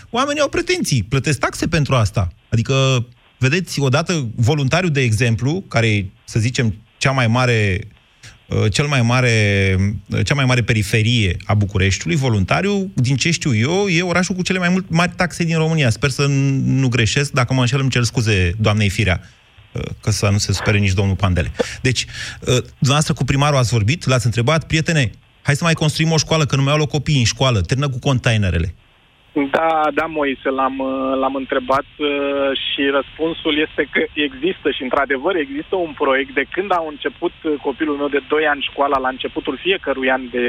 oamenii 0.09 0.41
au 0.41 0.49
pretenții, 0.49 1.03
plătesc 1.03 1.39
taxe 1.39 1.67
pentru 1.67 1.95
asta. 1.95 2.27
Adică, 2.49 3.05
vedeți, 3.49 3.79
odată 3.79 4.29
voluntariu, 4.35 4.89
de 4.89 5.01
exemplu, 5.01 5.63
care 5.67 5.87
e, 5.87 6.05
să 6.25 6.39
zicem, 6.39 6.75
cea 6.97 7.11
mai 7.11 7.27
mare 7.27 7.79
uh, 8.47 8.71
cel 8.71 8.85
mai 8.85 9.01
mare, 9.01 9.35
uh, 10.09 10.25
cea 10.25 10.33
mai 10.33 10.45
mare 10.45 10.61
periferie 10.63 11.37
a 11.45 11.53
Bucureștiului, 11.53 12.17
voluntariu, 12.17 12.91
din 12.93 13.15
ce 13.15 13.31
știu 13.31 13.55
eu, 13.55 13.87
e 13.87 14.01
orașul 14.01 14.35
cu 14.35 14.41
cele 14.41 14.59
mai 14.59 14.69
mult 14.69 14.89
mari 14.89 15.13
taxe 15.15 15.43
din 15.43 15.57
România. 15.57 15.89
Sper 15.89 16.09
să 16.09 16.25
nu 16.63 16.87
greșesc, 16.87 17.31
dacă 17.31 17.53
mă 17.53 17.59
înșel 17.59 17.79
îmi 17.79 17.89
cer 17.89 18.03
scuze 18.03 18.53
doamnei 18.59 18.89
Firea, 18.89 19.21
uh, 19.71 19.81
că 20.01 20.11
să 20.11 20.29
nu 20.31 20.37
se 20.37 20.53
supere 20.53 20.77
nici 20.77 20.93
domnul 20.93 21.15
Pandele. 21.15 21.51
Deci, 21.81 22.05
dumneavoastră 22.77 23.13
cu 23.13 23.23
primarul 23.23 23.57
ați 23.57 23.71
vorbit, 23.71 24.05
l-ați 24.05 24.25
întrebat, 24.25 24.67
prietene, 24.67 25.11
hai 25.41 25.55
să 25.55 25.63
mai 25.63 25.73
construim 25.73 26.11
o 26.11 26.17
școală, 26.17 26.45
că 26.45 26.55
nu 26.55 26.63
mai 26.63 26.71
au 26.71 26.77
loc 26.77 26.89
copii 26.89 27.17
în 27.17 27.23
școală, 27.23 27.61
termină 27.61 27.89
cu 27.89 27.99
containerele. 27.99 28.73
Da, 29.33 29.89
da, 29.93 30.05
Moise, 30.05 30.49
l-am, 30.49 30.79
uh, 30.79 31.17
l-am 31.17 31.35
întrebat 31.35 31.85
uh, 31.97 32.07
și 32.53 32.81
răspunsul 32.87 33.57
este 33.57 33.87
că 33.91 34.05
există 34.13 34.71
și, 34.71 34.83
într-adevăr, 34.83 35.35
există 35.35 35.75
un 35.75 35.93
proiect. 35.97 36.33
De 36.33 36.45
când 36.51 36.71
a 36.71 36.83
început 36.89 37.31
uh, 37.43 37.53
copilul 37.61 37.95
meu 37.95 38.07
de 38.07 38.21
2 38.27 38.47
ani 38.47 38.67
școala, 38.69 38.97
la 38.97 39.07
începutul 39.07 39.57
fiecărui 39.57 40.09
an 40.11 40.29
de 40.31 40.47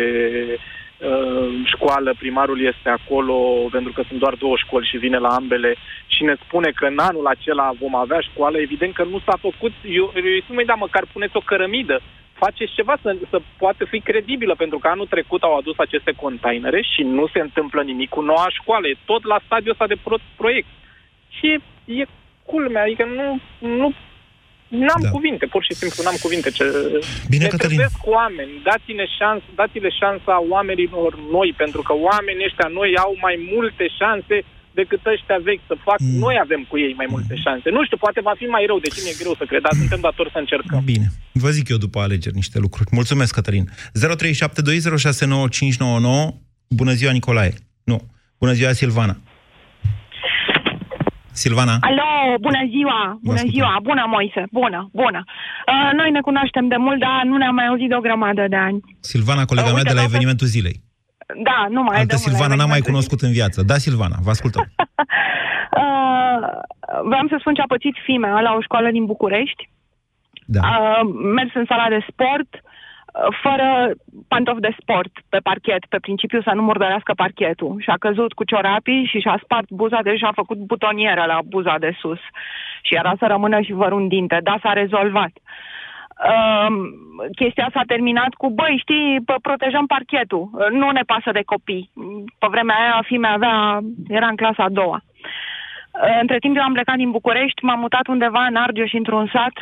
uh, 0.98 1.48
școală, 1.64 2.14
primarul 2.18 2.60
este 2.60 2.88
acolo, 2.88 3.36
pentru 3.70 3.92
că 3.92 4.02
sunt 4.08 4.18
doar 4.18 4.34
două 4.34 4.56
școli 4.56 4.88
și 4.90 4.96
vine 4.96 5.18
la 5.18 5.28
ambele 5.28 5.74
și 6.06 6.22
ne 6.24 6.34
spune 6.44 6.70
că 6.70 6.84
în 6.86 6.98
anul 6.98 7.26
acela 7.26 7.72
vom 7.80 7.94
avea 7.94 8.20
școală. 8.20 8.58
Evident 8.58 8.94
că 8.94 9.04
nu 9.04 9.18
s-a 9.18 9.36
făcut. 9.40 9.72
Eu, 9.82 10.12
eu 10.14 10.40
spun, 10.42 10.54
mai 10.54 10.64
da, 10.64 10.74
măcar 10.74 11.04
puneți 11.12 11.36
o 11.36 11.40
cărămidă 11.40 12.00
faceți 12.44 12.76
ceva 12.78 12.94
să, 13.02 13.10
să 13.30 13.38
poată 13.62 13.82
fi 13.92 13.98
credibilă, 14.08 14.54
pentru 14.62 14.78
că 14.78 14.86
anul 14.88 15.12
trecut 15.14 15.42
au 15.42 15.54
adus 15.56 15.76
aceste 15.78 16.12
containere 16.24 16.80
și 16.92 17.02
nu 17.02 17.24
se 17.34 17.40
întâmplă 17.46 17.80
nimic 17.82 18.08
cu 18.08 18.20
noua 18.20 18.48
școală. 18.58 18.86
E 18.86 19.06
tot 19.10 19.22
la 19.32 19.38
stadiul 19.46 19.74
ăsta 19.76 19.86
de 19.92 19.98
pro- 20.06 20.26
proiect. 20.40 20.70
Și 21.36 21.48
e 22.00 22.04
culmea, 22.50 22.82
adică 22.82 23.04
nu, 23.04 23.26
nu 23.78 23.88
N-am 24.68 25.02
da. 25.06 25.10
cuvinte, 25.16 25.46
pur 25.46 25.62
și 25.68 25.74
simplu 25.80 26.02
n-am 26.02 26.18
cuvinte. 26.24 26.50
Ce... 26.58 26.64
Bine, 27.32 27.44
ne 27.44 27.48
Cătălin. 27.48 27.78
cu 28.04 28.10
oameni, 28.20 28.52
dați-ne 28.68 29.06
șans, 29.18 29.42
dați-le 29.54 29.90
șansa 30.00 30.34
oamenilor 30.54 31.12
noi, 31.36 31.50
pentru 31.62 31.82
că 31.82 31.92
oamenii 32.10 32.44
ăștia 32.48 32.68
noi 32.78 32.90
au 33.04 33.12
mai 33.26 33.36
multe 33.54 33.84
șanse 33.98 34.36
decât 34.80 35.00
ăștia 35.14 35.38
vechi 35.48 35.64
să 35.70 35.74
fac. 35.86 35.98
Mm. 36.00 36.18
Noi 36.24 36.34
avem 36.44 36.62
cu 36.70 36.76
ei 36.84 36.92
mai 37.00 37.08
multe 37.14 37.34
șanse. 37.44 37.68
Nu 37.76 37.80
știu, 37.84 37.96
poate 38.04 38.20
va 38.28 38.34
fi 38.40 38.46
mai 38.56 38.64
rău, 38.70 38.78
deși 38.84 38.98
mi-e 39.04 39.20
greu 39.22 39.34
să 39.40 39.44
cred, 39.50 39.62
dar 39.66 39.72
suntem 39.80 40.00
datori 40.08 40.30
să 40.34 40.38
încercăm. 40.44 40.80
Bine. 40.92 41.06
Vă 41.44 41.50
zic 41.56 41.66
eu 41.68 41.76
după 41.86 41.98
alegeri 42.00 42.34
niște 42.42 42.58
lucruri. 42.64 42.88
Mulțumesc, 42.98 43.34
Cătălin. 43.34 43.64
0372069599. 43.68 43.72
Bună 46.80 46.92
ziua, 46.92 47.12
Nicolae. 47.12 47.52
Nu. 47.90 47.98
Bună 48.38 48.52
ziua, 48.52 48.72
Silvana. 48.72 49.16
Silvana? 51.42 51.76
Alo, 51.80 52.10
bună 52.40 52.58
ziua, 52.74 53.18
bună 53.22 53.42
ziua, 53.52 53.78
bună 53.82 54.04
Moise, 54.14 54.42
bună, 54.52 54.88
bună. 54.92 55.20
Uh, 55.72 55.90
noi 55.98 56.10
ne 56.10 56.20
cunoaștem 56.20 56.68
de 56.68 56.76
mult, 56.78 56.98
dar 57.00 57.20
nu 57.24 57.36
ne-am 57.36 57.54
mai 57.54 57.66
auzit 57.66 57.88
de 57.88 57.94
o 57.94 58.00
grămadă 58.00 58.44
de 58.48 58.56
ani. 58.56 58.80
Silvana, 59.00 59.44
colega 59.44 59.66
Uh, 59.66 59.72
mea 59.72 59.80
uite, 59.82 59.88
de 59.92 59.94
la 59.94 60.00
doamne- 60.00 60.14
evenimentul 60.16 60.46
zilei. 60.46 60.82
Da, 61.42 61.66
nu 61.70 61.82
mai 61.82 61.96
Altă 61.96 62.14
de 62.14 62.20
mult 62.20 62.24
la 62.24 62.30
Silvana 62.30 62.54
n-am 62.54 62.68
mai 62.68 62.78
evenimentul 62.78 62.90
cunoscut 62.90 63.20
în 63.20 63.32
viață. 63.32 63.62
Da, 63.62 63.74
Silvana, 63.74 64.16
vă 64.26 64.30
ascultăm. 64.30 64.64
Uh, 65.82 66.48
vreau 67.10 67.26
să 67.28 67.36
spun 67.38 67.54
ce 67.54 67.60
a 67.60 67.72
pățit 67.74 67.96
fimea 68.04 68.40
la 68.40 68.54
o 68.54 68.60
școală 68.60 68.90
din 68.90 69.04
București. 69.04 69.68
Da. 70.46 70.60
Uh, 70.60 71.00
mers 71.34 71.54
în 71.54 71.64
sala 71.68 71.88
de 71.88 72.06
sport, 72.10 72.50
uh, 72.54 72.60
fără 73.42 73.90
pantofi 74.28 74.60
de 74.60 74.76
sport 74.80 75.12
pe 75.28 75.38
parchet, 75.38 75.84
pe 75.88 75.98
principiu 75.98 76.42
să 76.42 76.52
nu 76.54 76.62
murdărească 76.62 77.12
parchetul. 77.16 77.76
Și 77.80 77.90
a 77.90 77.96
căzut 77.98 78.32
cu 78.32 78.44
ciorapii 78.44 79.08
și 79.10 79.18
și-a 79.20 79.40
spart 79.42 79.68
buza, 79.70 80.00
deci 80.02 80.22
a 80.22 80.32
făcut 80.34 80.58
butonieră 80.58 81.24
la 81.26 81.38
buza 81.46 81.76
de 81.78 81.96
sus. 82.00 82.20
Și 82.82 82.94
era 82.94 83.14
să 83.18 83.26
rămână 83.26 83.60
și 83.60 83.72
văr 83.72 83.92
un 83.92 84.08
dinte. 84.08 84.40
Da, 84.42 84.58
s-a 84.62 84.72
rezolvat. 84.72 85.32
Um, 86.24 86.76
chestia 87.36 87.68
s-a 87.72 87.82
terminat 87.86 88.34
cu, 88.34 88.50
băi, 88.50 88.76
știi, 88.80 89.20
pă- 89.20 89.40
protejăm 89.42 89.86
parchetul, 89.86 90.48
Uh, 90.52 90.66
nu 90.70 90.90
ne 90.90 91.02
pasă 91.06 91.30
de 91.32 91.42
copii. 91.42 91.90
Pe 92.38 92.46
vremea 92.50 92.76
aia, 92.76 93.02
fimea 93.06 93.32
avea, 93.32 93.80
era 94.08 94.26
în 94.26 94.36
clasa 94.36 94.62
a 94.64 94.68
doua. 94.68 95.00
Uh, 95.02 96.18
Între 96.20 96.38
timp 96.38 96.56
eu 96.56 96.62
am 96.62 96.72
plecat 96.72 96.96
din 96.96 97.10
București, 97.10 97.64
m-am 97.64 97.78
mutat 97.80 98.06
undeva 98.06 98.44
în 98.46 98.56
Argeș, 98.56 98.92
într-un 98.92 99.30
sat. 99.32 99.52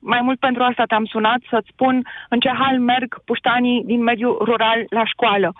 Mai 0.00 0.20
mult 0.22 0.38
pentru 0.38 0.62
asta 0.62 0.84
te-am 0.84 1.04
sunat, 1.04 1.40
să-ți 1.50 1.70
spun 1.72 2.06
în 2.28 2.38
ce 2.40 2.48
hal 2.48 2.78
merg 2.78 3.20
puștanii 3.24 3.82
din 3.84 4.02
mediul 4.02 4.38
rural 4.44 4.86
la 4.88 5.04
școală. 5.04 5.52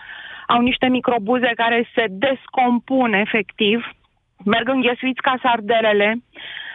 Au 0.46 0.60
niște 0.60 0.86
microbuze 0.88 1.52
care 1.56 1.88
se 1.94 2.04
descompun 2.08 3.12
efectiv, 3.12 3.90
merg 4.44 4.68
înghesuiți 4.68 5.20
ca 5.20 5.34
sardelele. 5.42 6.16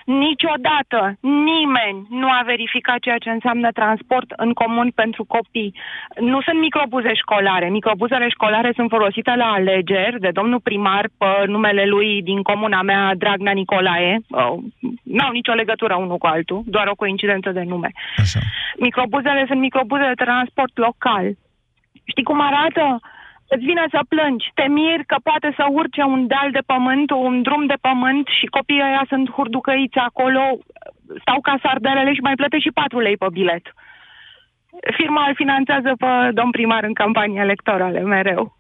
Niciodată 0.06 1.18
nimeni 1.22 2.08
nu 2.10 2.28
a 2.28 2.42
verificat 2.46 3.00
ceea 3.00 3.18
ce 3.18 3.30
înseamnă 3.30 3.72
transport 3.72 4.32
în 4.36 4.54
comun 4.54 4.92
pentru 4.96 5.24
copii. 5.24 5.76
Nu 6.20 6.42
sunt 6.42 6.60
microbuze 6.60 7.14
școlare. 7.14 7.70
Microbuzele 7.70 8.30
școlare 8.30 8.72
sunt 8.76 8.90
folosite 8.90 9.34
la 9.36 9.46
alegeri 9.46 10.20
de 10.20 10.30
domnul 10.34 10.60
primar 10.60 11.10
pe 11.18 11.26
numele 11.46 11.86
lui 11.86 12.22
din 12.22 12.42
comuna 12.42 12.82
mea, 12.82 13.16
Dragnea 13.18 13.54
Nicolae. 13.54 14.20
Uh, 14.30 14.64
N-au 15.04 15.32
nicio 15.32 15.54
legătură 15.54 15.96
unul 15.96 16.18
cu 16.18 16.26
altul, 16.26 16.62
doar 16.66 16.88
o 16.88 16.96
coincidență 16.96 17.50
de 17.52 17.62
nume. 17.62 17.92
Așa. 18.18 18.40
Microbuzele 18.78 19.44
sunt 19.48 19.60
microbuze 19.60 20.08
de 20.08 20.24
transport 20.24 20.78
local. 20.78 21.26
Știi 22.04 22.24
cum 22.24 22.42
arată? 22.42 23.00
Îți 23.48 23.66
vine 23.70 23.86
să 23.96 24.00
plângi, 24.14 24.52
te 24.54 24.68
miri 24.68 25.06
că 25.06 25.18
poate 25.24 25.54
să 25.58 25.64
urce 25.80 26.02
un 26.02 26.28
deal 26.28 26.50
de 26.52 26.64
pământ, 26.66 27.12
un 27.12 27.42
drum 27.42 27.66
de 27.66 27.78
pământ 27.82 28.26
și 28.38 28.46
copiii 28.46 28.88
ăia 28.90 29.06
sunt 29.08 29.30
hurducăiți 29.36 29.98
acolo, 30.10 30.44
stau 31.22 31.40
ca 31.42 31.56
sardelele 31.64 32.14
și 32.14 32.26
mai 32.28 32.36
plătești 32.36 32.68
și 32.68 32.74
4 32.74 33.00
lei 33.00 33.18
pe 33.18 33.28
bilet. 33.32 33.66
Firma 35.00 35.28
îl 35.28 35.36
finanțează 35.36 35.92
pe 35.98 36.12
domn 36.34 36.52
primar 36.52 36.84
în 36.84 36.94
campanii 36.94 37.40
electorale, 37.40 38.00
mereu. 38.00 38.58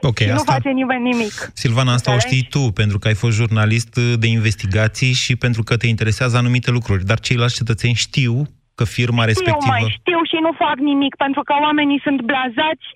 Ok, 0.00 0.18
și 0.18 0.26
nu 0.26 0.34
asta... 0.34 0.52
face 0.52 0.68
nimeni 0.68 1.02
nimic. 1.02 1.34
Silvana, 1.54 1.92
asta 1.92 2.10
o 2.10 2.14
Înțelegi? 2.14 2.36
știi 2.36 2.50
tu, 2.54 2.72
pentru 2.72 2.98
că 2.98 3.08
ai 3.08 3.14
fost 3.14 3.36
jurnalist 3.36 3.94
de 4.22 4.26
investigații 4.26 5.12
și 5.12 5.36
pentru 5.36 5.62
că 5.62 5.76
te 5.76 5.86
interesează 5.86 6.36
anumite 6.36 6.70
lucruri. 6.70 7.04
Dar 7.04 7.18
ceilalți 7.20 7.54
cetățeni 7.60 7.94
știu 7.94 8.34
că 8.74 8.84
firma 8.84 9.22
Știu, 9.22 9.32
respectivă... 9.32 9.74
mai 9.74 9.84
știu 9.98 10.20
și 10.30 10.38
nu 10.46 10.52
fac 10.64 10.76
nimic, 10.76 11.14
pentru 11.16 11.42
că 11.42 11.54
oamenii 11.62 12.00
sunt 12.06 12.20
blazați, 12.30 12.86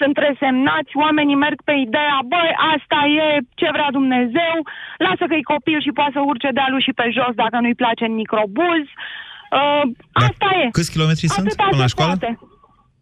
sunt 0.00 0.16
resemnați, 0.26 0.92
oamenii 1.04 1.42
merg 1.46 1.58
pe 1.68 1.74
ideea, 1.86 2.18
băi, 2.32 2.50
asta 2.74 2.98
e 3.22 3.26
ce 3.60 3.68
vrea 3.76 3.90
Dumnezeu, 3.98 4.56
lasă 5.06 5.24
că-i 5.30 5.50
copil 5.54 5.78
și 5.86 5.96
poate 5.98 6.14
să 6.16 6.20
urce 6.30 6.48
dealul 6.58 6.80
și 6.86 6.92
pe 7.00 7.06
jos 7.16 7.32
dacă 7.42 7.56
nu-i 7.60 7.80
place 7.82 8.04
în 8.10 8.14
microbuz. 8.22 8.84
Uh, 9.58 9.82
asta 10.26 10.48
e. 10.62 10.64
Câți 10.78 10.92
kilometri 10.94 11.26
sunt 11.36 11.46
Atâta 11.46 11.64
până 11.70 11.82
la 11.84 11.88
se 11.88 11.94
școală? 11.94 12.14
poate. 12.16 12.38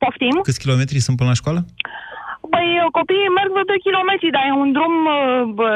Poftim? 0.02 0.36
Câți 0.48 0.62
kilometri 0.64 0.98
sunt 1.06 1.16
până 1.16 1.28
la 1.32 1.40
școală? 1.42 1.60
Păi 2.52 2.68
copiii 2.98 3.34
merg 3.38 3.50
vreo 3.54 3.70
2 3.72 3.86
kilometri, 3.88 4.34
dar 4.36 4.44
e 4.50 4.52
un 4.64 4.70
drum 4.76 4.94
uh, 5.06 5.18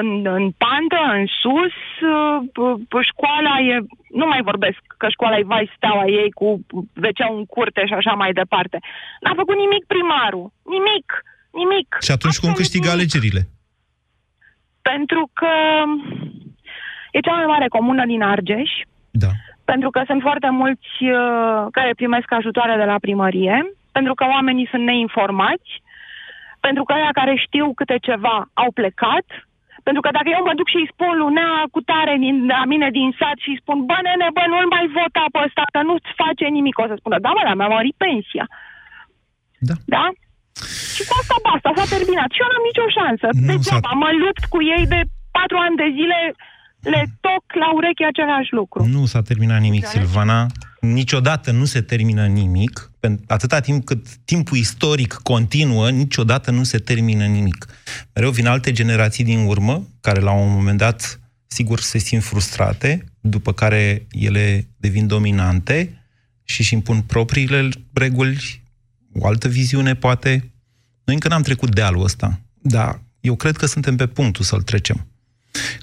în, 0.01 0.09
în 0.39 0.45
pantă, 0.63 1.01
în 1.17 1.25
sus, 1.43 1.77
uh, 2.15 2.37
p- 2.57 3.05
școala 3.11 3.55
e, 3.71 3.75
nu 4.21 4.27
mai 4.27 4.41
vorbesc 4.51 4.81
că 5.03 5.09
școala 5.17 5.37
e 5.39 5.53
vai 5.55 5.73
steaua 5.77 6.07
ei 6.21 6.31
cu 6.41 6.47
wc 7.05 7.21
în 7.37 7.45
curte 7.55 7.83
și 7.89 7.95
așa 8.01 8.13
mai 8.23 8.33
departe. 8.41 8.77
N-a 9.23 9.35
făcut 9.41 9.57
nimic 9.65 9.83
primarul, 9.93 10.47
nimic, 10.75 11.07
nimic. 11.61 11.89
Și 12.07 12.13
atunci 12.17 12.39
cum 12.43 12.53
câștigă 12.61 12.89
alegerile? 12.91 13.43
Pentru 14.91 15.23
că 15.39 15.55
e 17.17 17.27
cea 17.27 17.39
mai 17.39 17.49
mare 17.55 17.69
comună 17.77 18.03
din 18.13 18.23
Argeș, 18.35 18.71
Da. 19.25 19.31
pentru 19.65 19.91
că 19.95 20.01
sunt 20.07 20.21
foarte 20.29 20.51
mulți 20.61 20.93
uh, 21.01 21.61
care 21.77 22.01
primesc 22.01 22.29
ajutoare 22.33 22.75
de 22.83 22.87
la 22.93 22.99
primărie, 23.07 23.57
pentru 23.97 24.15
că 24.15 24.25
oamenii 24.37 24.71
sunt 24.73 24.85
neinformați, 24.85 25.71
pentru 26.67 26.83
că 26.85 26.93
aia 26.93 27.13
care 27.21 27.35
știu 27.47 27.67
câte 27.75 27.97
ceva 28.09 28.37
au 28.63 28.71
plecat, 28.79 29.27
pentru 29.87 30.03
că 30.05 30.11
dacă 30.19 30.29
eu 30.37 30.43
mă 30.49 30.55
duc 30.59 30.69
și 30.73 30.79
îi 30.83 30.93
spun 30.93 31.13
lunea 31.25 31.51
cu 31.75 31.81
tare 31.91 32.15
din, 32.25 32.37
la 32.57 32.63
mine 32.73 32.89
din 32.99 33.09
sat 33.21 33.37
și 33.45 33.51
îi 33.53 33.61
spun, 33.63 33.79
bă, 33.89 33.99
nene, 34.07 34.29
bă, 34.37 34.45
nu-l 34.53 34.69
mai 34.75 34.85
vota 34.97 35.25
pe 35.35 35.39
ăsta, 35.47 35.63
că 35.75 35.81
nu-ți 35.89 36.11
face 36.23 36.45
nimic, 36.59 36.77
o 36.83 36.87
să 36.91 36.95
spună, 37.01 37.17
da, 37.25 37.31
mă, 37.37 37.43
dar 37.47 37.57
mi-a 37.59 37.71
mărit 37.77 37.97
pensia. 38.05 38.47
Da. 39.69 39.75
Da? 39.95 40.05
Și 40.95 41.03
cu 41.09 41.13
asta 41.21 41.37
basta, 41.49 41.69
s-a 41.77 41.87
terminat. 41.95 42.31
Și 42.35 42.43
eu 42.43 42.49
n-am 42.51 42.67
nicio 42.71 42.87
șansă. 42.99 43.27
Nu 43.33 43.47
Degeaba, 43.53 43.89
s-a- 43.91 44.01
mă 44.05 44.11
lupt 44.25 44.45
cu 44.53 44.59
ei 44.75 44.85
de 44.95 45.01
patru 45.37 45.57
ani 45.67 45.77
de 45.83 45.89
zile 45.99 46.19
le 46.95 47.03
toc 47.27 47.45
la 47.63 47.69
ureche 47.79 48.05
același 48.13 48.51
lucru. 48.59 48.81
Nu 48.95 49.03
s-a 49.13 49.23
terminat 49.31 49.61
nimic, 49.67 49.85
Silvana. 49.95 50.41
Niciodată 50.87 51.51
nu 51.51 51.65
se 51.65 51.81
termină 51.81 52.27
nimic. 52.27 52.91
Atâta 53.27 53.61
timp 53.61 53.85
cât 53.85 54.07
timpul 54.25 54.57
istoric 54.57 55.13
continuă, 55.13 55.91
niciodată 55.91 56.51
nu 56.51 56.63
se 56.63 56.79
termină 56.79 57.27
nimic. 57.27 57.67
Mereu 58.15 58.31
vin 58.31 58.47
alte 58.47 58.73
generații 58.73 59.25
din 59.25 59.39
urmă, 59.39 59.89
care 60.01 60.21
la 60.21 60.33
un 60.33 60.53
moment 60.53 60.79
dat, 60.79 61.21
sigur, 61.47 61.81
se 61.81 61.99
simt 61.99 62.23
frustrate, 62.23 63.05
după 63.21 63.53
care 63.53 64.07
ele 64.11 64.69
devin 64.77 65.07
dominante 65.07 66.05
și 66.45 66.61
își 66.61 66.75
impun 66.75 67.01
propriile 67.01 67.69
reguli, 67.93 68.63
o 69.15 69.27
altă 69.27 69.49
viziune, 69.49 69.95
poate. 69.95 70.53
Noi 71.05 71.15
încă 71.15 71.29
n-am 71.29 71.43
trecut 71.43 71.75
dealul 71.75 72.03
ăsta, 72.03 72.41
dar 72.63 73.03
eu 73.21 73.37
cred 73.37 73.57
că 73.57 73.67
suntem 73.67 73.97
pe 73.97 74.07
punctul 74.07 74.45
să-l 74.45 74.63
trecem 74.63 75.07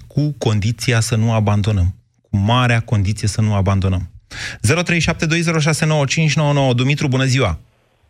cu 0.08 0.32
condiția 0.38 1.00
să 1.00 1.16
nu 1.16 1.34
abandonăm. 1.34 1.96
Cu 2.22 2.38
marea 2.38 2.80
condiție 2.80 3.28
să 3.28 3.42
nu 3.42 3.54
abandonăm. 3.54 4.12
0372069599 4.30 6.74
Dumitru, 6.76 7.08
bună 7.08 7.24
ziua! 7.24 7.58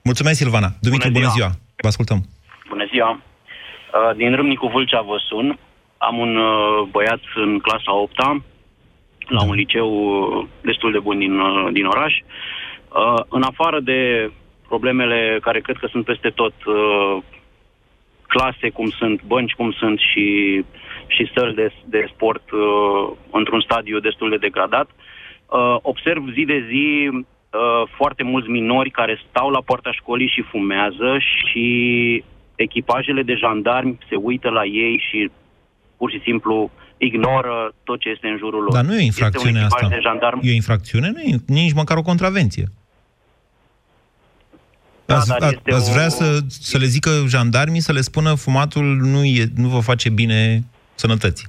Mulțumesc, 0.04 0.38
Silvana! 0.38 0.70
Dumitru, 0.82 1.10
bună 1.10 1.28
ziua! 1.28 1.34
Bună 1.34 1.38
ziua. 1.38 1.50
Vă 1.82 1.88
ascultăm! 1.88 2.26
Bună 2.70 2.86
ziua! 2.92 3.12
Uh, 3.12 3.20
din 4.16 4.36
Râmnicu 4.36 4.68
Vâlcea 4.68 5.02
vă 5.02 5.16
sun. 5.30 5.60
Am 5.98 6.18
un 6.18 6.36
uh, 6.36 6.88
băiat 6.92 7.20
în 7.36 7.60
clasa 7.60 7.96
8 7.96 8.18
la 9.28 9.44
un 9.44 9.54
liceu 9.54 9.90
uh, 9.92 10.46
destul 10.62 10.92
de 10.92 11.00
bun 11.00 11.18
din, 11.18 11.42
din 11.72 11.86
oraș. 11.86 12.14
În 13.30 13.42
afară 13.42 13.80
de 13.80 14.32
problemele 14.68 15.40
care 15.42 15.60
cred 15.60 15.78
că 15.78 15.88
sunt 15.92 16.06
peste 16.06 16.30
tot, 16.30 16.54
clase 18.28 18.70
cum 18.70 18.90
sunt, 18.90 19.24
bănci 19.24 19.52
cum 19.52 19.72
sunt 19.72 20.00
și 20.00 20.26
și 21.08 21.32
săli 21.34 21.54
de, 21.54 21.74
de 21.86 22.10
sport 22.14 22.52
uh, 22.52 23.10
într-un 23.32 23.62
stadiu 23.62 24.00
destul 24.00 24.30
de 24.30 24.38
degradat. 24.38 24.88
Uh, 24.88 24.94
observ 25.82 26.24
zi 26.34 26.44
de 26.46 26.66
zi 26.68 27.10
uh, 27.10 27.20
foarte 27.98 28.24
mulți 28.24 28.50
minori 28.50 28.92
care 28.92 29.20
stau 29.30 29.50
la 29.50 29.62
poarta 29.62 29.92
școlii 29.92 30.28
și 30.28 30.42
fumează 30.42 31.18
și 31.20 32.24
echipajele 32.56 33.24
de 33.24 33.36
jandarmi 33.36 33.98
se 34.10 34.16
uită 34.16 34.50
la 34.50 34.66
ei 34.66 35.04
și 35.10 35.32
pur 35.98 36.12
și 36.12 36.22
simplu 36.24 36.72
ignoră 36.98 37.74
tot 37.84 38.00
ce 38.00 38.10
este 38.10 38.28
în 38.28 38.38
jurul 38.38 38.62
lor. 38.62 38.74
Dar 38.74 38.84
nu 38.84 38.94
e 38.94 38.98
o 38.98 39.02
infracțiune 39.02 39.64
asta. 39.64 39.88
De 39.88 40.00
jandarm... 40.02 40.40
E 40.44 40.52
o 40.52 40.54
infracțiune? 40.54 41.12
Nu 41.14 41.20
e 41.22 41.36
nici 41.48 41.74
măcar 41.74 41.98
o 41.98 42.02
contravenție. 42.02 42.68
Da, 45.06 45.16
ați, 45.16 45.28
dar 45.28 45.54
este 45.54 45.74
ați 45.74 45.92
vrea 45.92 46.06
o... 46.06 46.10
să, 46.10 46.40
să 46.48 46.78
le 46.78 46.86
zică 46.86 47.10
jandarmii, 47.28 47.80
să 47.80 47.92
le 47.92 48.02
spună 48.02 48.34
fumatul 48.34 48.84
nu, 48.84 49.24
e, 49.24 49.46
nu 49.56 49.68
vă 49.68 49.80
face 49.80 50.10
bine 50.10 50.64
sănătății. 50.96 51.48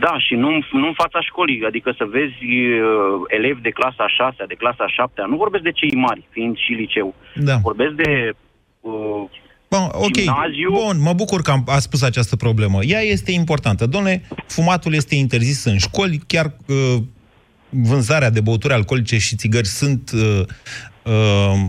Da, 0.00 0.18
și 0.18 0.34
nu, 0.34 0.48
nu 0.72 0.86
în 0.86 0.92
fața 0.92 1.20
școlii, 1.20 1.64
adică 1.66 1.94
să 1.96 2.04
vezi 2.04 2.44
uh, 2.44 3.20
elevi 3.26 3.60
de 3.60 3.70
clasa 3.70 4.08
6 4.08 4.44
de 4.48 4.54
clasa 4.54 4.86
7 4.86 5.24
nu 5.28 5.36
vorbesc 5.36 5.62
de 5.62 5.72
cei 5.72 5.94
mari, 5.94 6.26
fiind 6.30 6.56
și 6.56 6.72
liceu. 6.72 7.14
Da. 7.34 7.56
Vorbesc 7.56 7.92
de 7.92 8.32
uh, 8.80 9.24
Bun, 9.70 9.88
ok. 9.92 10.10
Gimnaziu. 10.10 10.70
Bun, 10.70 11.00
mă 11.00 11.12
bucur 11.12 11.42
că 11.42 11.50
am, 11.50 11.64
a 11.66 11.78
spus 11.78 12.02
această 12.02 12.36
problemă. 12.36 12.82
Ea 12.82 13.00
este 13.00 13.32
importantă. 13.32 13.86
Domnule, 13.86 14.22
fumatul 14.46 14.94
este 14.94 15.14
interzis 15.14 15.64
în 15.64 15.78
școli, 15.78 16.20
chiar 16.26 16.54
uh, 16.66 17.02
vânzarea 17.68 18.30
de 18.30 18.40
băuturi 18.40 18.72
alcoolice 18.72 19.18
și 19.18 19.36
țigări 19.36 19.66
sunt 19.66 20.10
uh, 20.14 20.40
uh, 21.02 21.12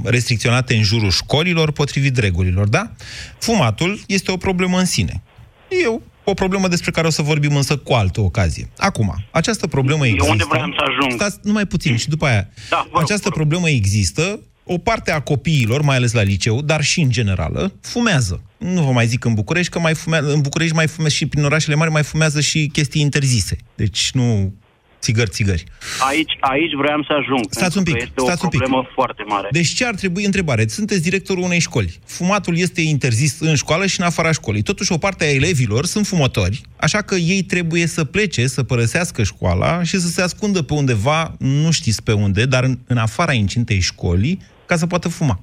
restricționate 0.03 0.75
în 0.75 0.83
jurul 0.83 1.09
școlilor 1.09 1.71
potrivit 1.71 2.17
regulilor, 2.17 2.67
da? 2.67 2.91
Fumatul 3.37 3.99
este 4.07 4.31
o 4.31 4.37
problemă 4.37 4.77
în 4.77 4.85
sine. 4.85 5.21
E 5.69 5.99
o 6.29 6.33
problemă 6.33 6.67
despre 6.67 6.91
care 6.91 7.07
o 7.07 7.09
să 7.09 7.21
vorbim 7.21 7.55
însă 7.55 7.77
cu 7.77 7.93
altă 7.93 8.21
ocazie. 8.21 8.69
Acum, 8.77 9.25
această 9.31 9.67
problemă 9.67 10.05
există... 10.05 10.25
Eu 10.25 10.31
unde 10.31 10.43
vreau 10.49 10.73
să 10.77 10.83
ajung? 10.89 11.21
Stați 11.21 11.39
numai 11.41 11.65
puțin 11.65 11.97
și 11.97 12.09
după 12.09 12.25
aia. 12.25 12.49
Da, 12.69 12.87
rog, 12.91 13.01
această 13.01 13.29
problemă 13.29 13.69
există, 13.69 14.39
o 14.63 14.77
parte 14.77 15.11
a 15.11 15.19
copiilor, 15.19 15.81
mai 15.81 15.95
ales 15.95 16.11
la 16.11 16.21
liceu, 16.21 16.61
dar 16.61 16.83
și 16.83 17.01
în 17.01 17.09
generală, 17.09 17.73
fumează. 17.81 18.41
Nu 18.57 18.83
vă 18.83 18.91
mai 18.91 19.07
zic 19.07 19.25
în 19.25 19.33
București, 19.33 19.71
că 19.71 19.79
mai 19.79 19.93
fumează, 19.93 20.33
în 20.33 20.41
București 20.41 20.75
mai 20.75 20.87
fumează 20.87 21.15
și 21.15 21.25
prin 21.25 21.43
orașele 21.43 21.75
mari 21.75 21.91
mai 21.91 22.03
fumează 22.03 22.41
și 22.41 22.69
chestii 22.73 23.01
interzise. 23.01 23.57
Deci 23.75 24.09
nu 24.13 24.53
țigări, 24.99 25.29
țigări. 25.29 25.63
Aici, 26.09 26.37
aici 26.39 26.73
vreau 26.73 27.03
să 27.03 27.13
ajung. 27.13 27.45
Stați 27.49 27.77
un 27.77 27.83
pic, 27.83 27.95
este 27.95 28.11
stați 28.15 28.45
o 28.45 28.47
problemă 28.47 28.77
un 28.77 28.83
pic. 28.83 28.91
foarte 28.93 29.23
mare. 29.27 29.47
Deci 29.51 29.67
ce 29.67 29.85
ar 29.85 29.95
trebui, 29.95 30.25
întrebare, 30.25 30.67
sunteți 30.67 31.01
directorul 31.01 31.43
unei 31.43 31.59
școli. 31.59 31.99
Fumatul 32.05 32.57
este 32.57 32.81
interzis 32.81 33.39
în 33.39 33.55
școală 33.55 33.85
și 33.85 33.99
în 33.99 34.05
afara 34.05 34.31
școlii. 34.31 34.61
Totuși, 34.61 34.91
o 34.91 34.97
parte 34.97 35.23
a 35.23 35.33
elevilor 35.33 35.85
sunt 35.85 36.05
fumători, 36.05 36.61
așa 36.77 37.01
că 37.01 37.15
ei 37.15 37.41
trebuie 37.41 37.85
să 37.87 38.03
plece, 38.05 38.47
să 38.47 38.63
părăsească 38.63 39.23
școala 39.23 39.83
și 39.83 39.99
să 39.99 40.07
se 40.07 40.21
ascundă 40.21 40.61
pe 40.61 40.73
undeva, 40.73 41.35
nu 41.39 41.71
știți 41.71 42.03
pe 42.03 42.13
unde, 42.13 42.45
dar 42.45 42.63
în, 42.63 42.77
în 42.87 42.97
afara 42.97 43.33
incintei 43.33 43.79
școlii, 43.79 44.41
ca 44.65 44.75
să 44.75 44.87
poată 44.87 45.09
fuma. 45.09 45.39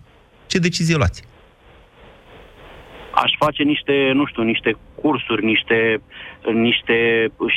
Ce 0.47 0.59
decizie 0.59 0.95
luați? 0.95 1.23
aș 3.25 3.33
face 3.39 3.63
niște, 3.63 4.11
nu 4.15 4.27
știu, 4.27 4.43
niște 4.43 4.77
cursuri, 5.01 5.45
niște, 5.45 6.01
niște 6.53 6.97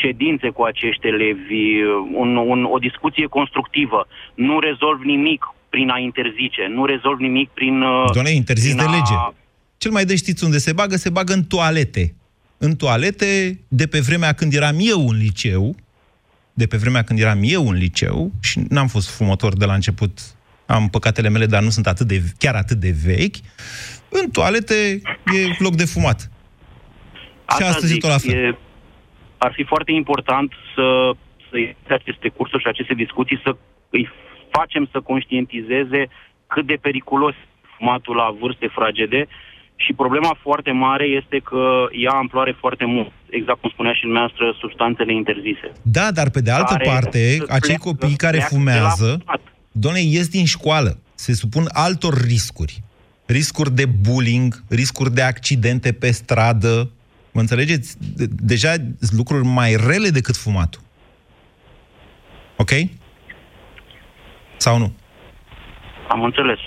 ședințe 0.01 0.49
cu 0.49 0.61
acești 0.63 1.07
elevi, 1.07 1.83
un, 2.13 2.35
un, 2.35 2.63
o 2.63 2.77
discuție 2.77 3.25
constructivă. 3.25 4.07
Nu 4.33 4.59
rezolv 4.59 5.01
nimic 5.03 5.41
prin 5.69 5.89
a 5.89 5.97
interzice, 5.97 6.67
nu 6.69 6.85
rezolv 6.85 7.19
nimic 7.19 7.49
prin... 7.49 7.81
Uh, 7.81 8.11
Doamne, 8.13 8.31
interzis 8.31 8.75
de 8.75 8.83
lege. 8.83 9.13
A... 9.13 9.33
Cel 9.77 9.91
mai 9.91 10.05
de 10.05 10.15
știți 10.15 10.43
unde 10.43 10.57
se 10.57 10.73
bagă? 10.73 10.95
Se 10.95 11.09
bagă 11.09 11.33
în 11.33 11.43
toalete. 11.43 12.15
În 12.57 12.75
toalete, 12.75 13.59
de 13.67 13.87
pe 13.87 13.99
vremea 13.99 14.33
când 14.33 14.53
eram 14.53 14.75
eu 14.79 15.07
în 15.07 15.17
liceu, 15.17 15.75
de 16.53 16.67
pe 16.67 16.77
vremea 16.77 17.03
când 17.03 17.19
eram 17.19 17.39
eu 17.41 17.67
în 17.67 17.75
liceu, 17.75 18.31
și 18.41 18.59
n-am 18.69 18.87
fost 18.87 19.09
fumător 19.09 19.57
de 19.57 19.65
la 19.65 19.73
început, 19.73 20.19
am 20.65 20.89
păcatele 20.89 21.29
mele, 21.29 21.45
dar 21.45 21.63
nu 21.63 21.69
sunt 21.69 21.87
atât 21.87 22.07
de, 22.07 22.21
chiar 22.37 22.55
atât 22.55 22.77
de 22.77 22.95
vechi, 23.05 23.35
în 24.09 24.29
toalete 24.29 25.01
e 25.25 25.55
loc 25.57 25.75
de 25.75 25.85
fumat. 25.85 26.29
Asta 27.45 27.63
și 27.63 27.69
astăzi 27.69 27.93
zic, 27.93 27.95
e 27.95 27.99
tot 27.99 28.09
la 28.09 28.17
fel. 28.17 28.33
E, 28.33 28.57
ar 29.45 29.51
fi 29.57 29.63
foarte 29.63 29.91
important 29.91 30.49
să, 30.75 30.87
să 31.49 31.93
aceste 31.93 32.27
cursuri 32.37 32.63
și 32.63 32.67
aceste 32.73 32.93
discuții, 32.93 33.39
să 33.43 33.51
îi 33.89 34.09
facem 34.51 34.83
să 34.91 34.99
conștientizeze 34.99 36.01
cât 36.47 36.65
de 36.65 36.77
periculos 36.81 37.35
fumatul 37.77 38.15
la 38.15 38.35
vârste 38.39 38.67
fragede 38.77 39.27
și 39.75 39.93
problema 39.93 40.37
foarte 40.41 40.71
mare 40.71 41.05
este 41.05 41.37
că 41.49 41.87
ia 41.91 42.11
amploare 42.11 42.55
foarte 42.59 42.85
mult. 42.85 43.11
Exact 43.29 43.59
cum 43.61 43.69
spunea 43.69 43.93
și 43.93 44.01
dumneavoastră, 44.01 44.55
substanțele 44.59 45.13
interzise. 45.13 45.71
Da, 45.81 46.11
dar 46.11 46.29
pe 46.29 46.41
de 46.41 46.51
altă 46.51 46.77
parte, 46.83 47.37
acei 47.49 47.77
copii 47.77 48.15
care 48.15 48.39
fumează, 48.39 49.23
doamne, 49.71 49.99
ies 49.99 50.27
din 50.27 50.45
școală, 50.45 50.99
se 51.15 51.33
supun 51.33 51.63
altor 51.73 52.13
riscuri 52.13 52.81
riscuri 53.29 53.71
de 53.71 53.85
bullying, 53.85 54.63
riscuri 54.69 55.13
de 55.13 55.21
accidente 55.21 55.91
pe 55.91 56.11
stradă. 56.11 56.91
Mă 57.31 57.39
înțelegeți? 57.39 57.97
Deja 58.51 58.73
lucruri 59.17 59.45
mai 59.45 59.75
rele 59.87 60.09
decât 60.09 60.35
fumatul. 60.35 60.81
Ok? 62.57 62.71
Sau 64.57 64.77
nu? 64.77 64.93
Am 66.07 66.23
înțeles. 66.23 66.59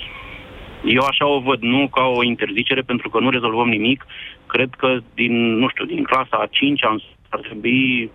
Eu 0.84 1.02
așa 1.02 1.26
o 1.26 1.40
văd, 1.40 1.60
nu 1.60 1.88
ca 1.88 2.04
o 2.04 2.22
interzicere, 2.22 2.80
pentru 2.80 3.10
că 3.10 3.18
nu 3.20 3.30
rezolvăm 3.30 3.68
nimic. 3.68 4.06
Cred 4.46 4.70
că 4.78 4.98
din, 5.14 5.56
nu 5.56 5.68
știu, 5.68 5.84
din 5.84 6.02
clasa 6.02 6.36
a 6.36 6.48
5 6.50 6.80
ar 7.28 7.40
trebui 7.40 8.10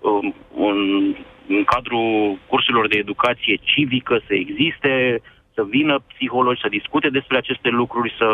um, 0.00 0.34
un, 0.54 0.76
în 1.48 1.64
cadrul 1.64 2.38
cursurilor 2.48 2.88
de 2.88 2.98
educație 2.98 3.60
civică 3.62 4.20
să 4.26 4.34
existe 4.34 5.22
să 5.58 5.64
vină 5.78 5.94
psihologi, 6.12 6.60
să 6.60 6.76
discute 6.78 7.08
despre 7.18 7.36
aceste 7.36 7.68
lucruri, 7.68 8.14
să, 8.18 8.28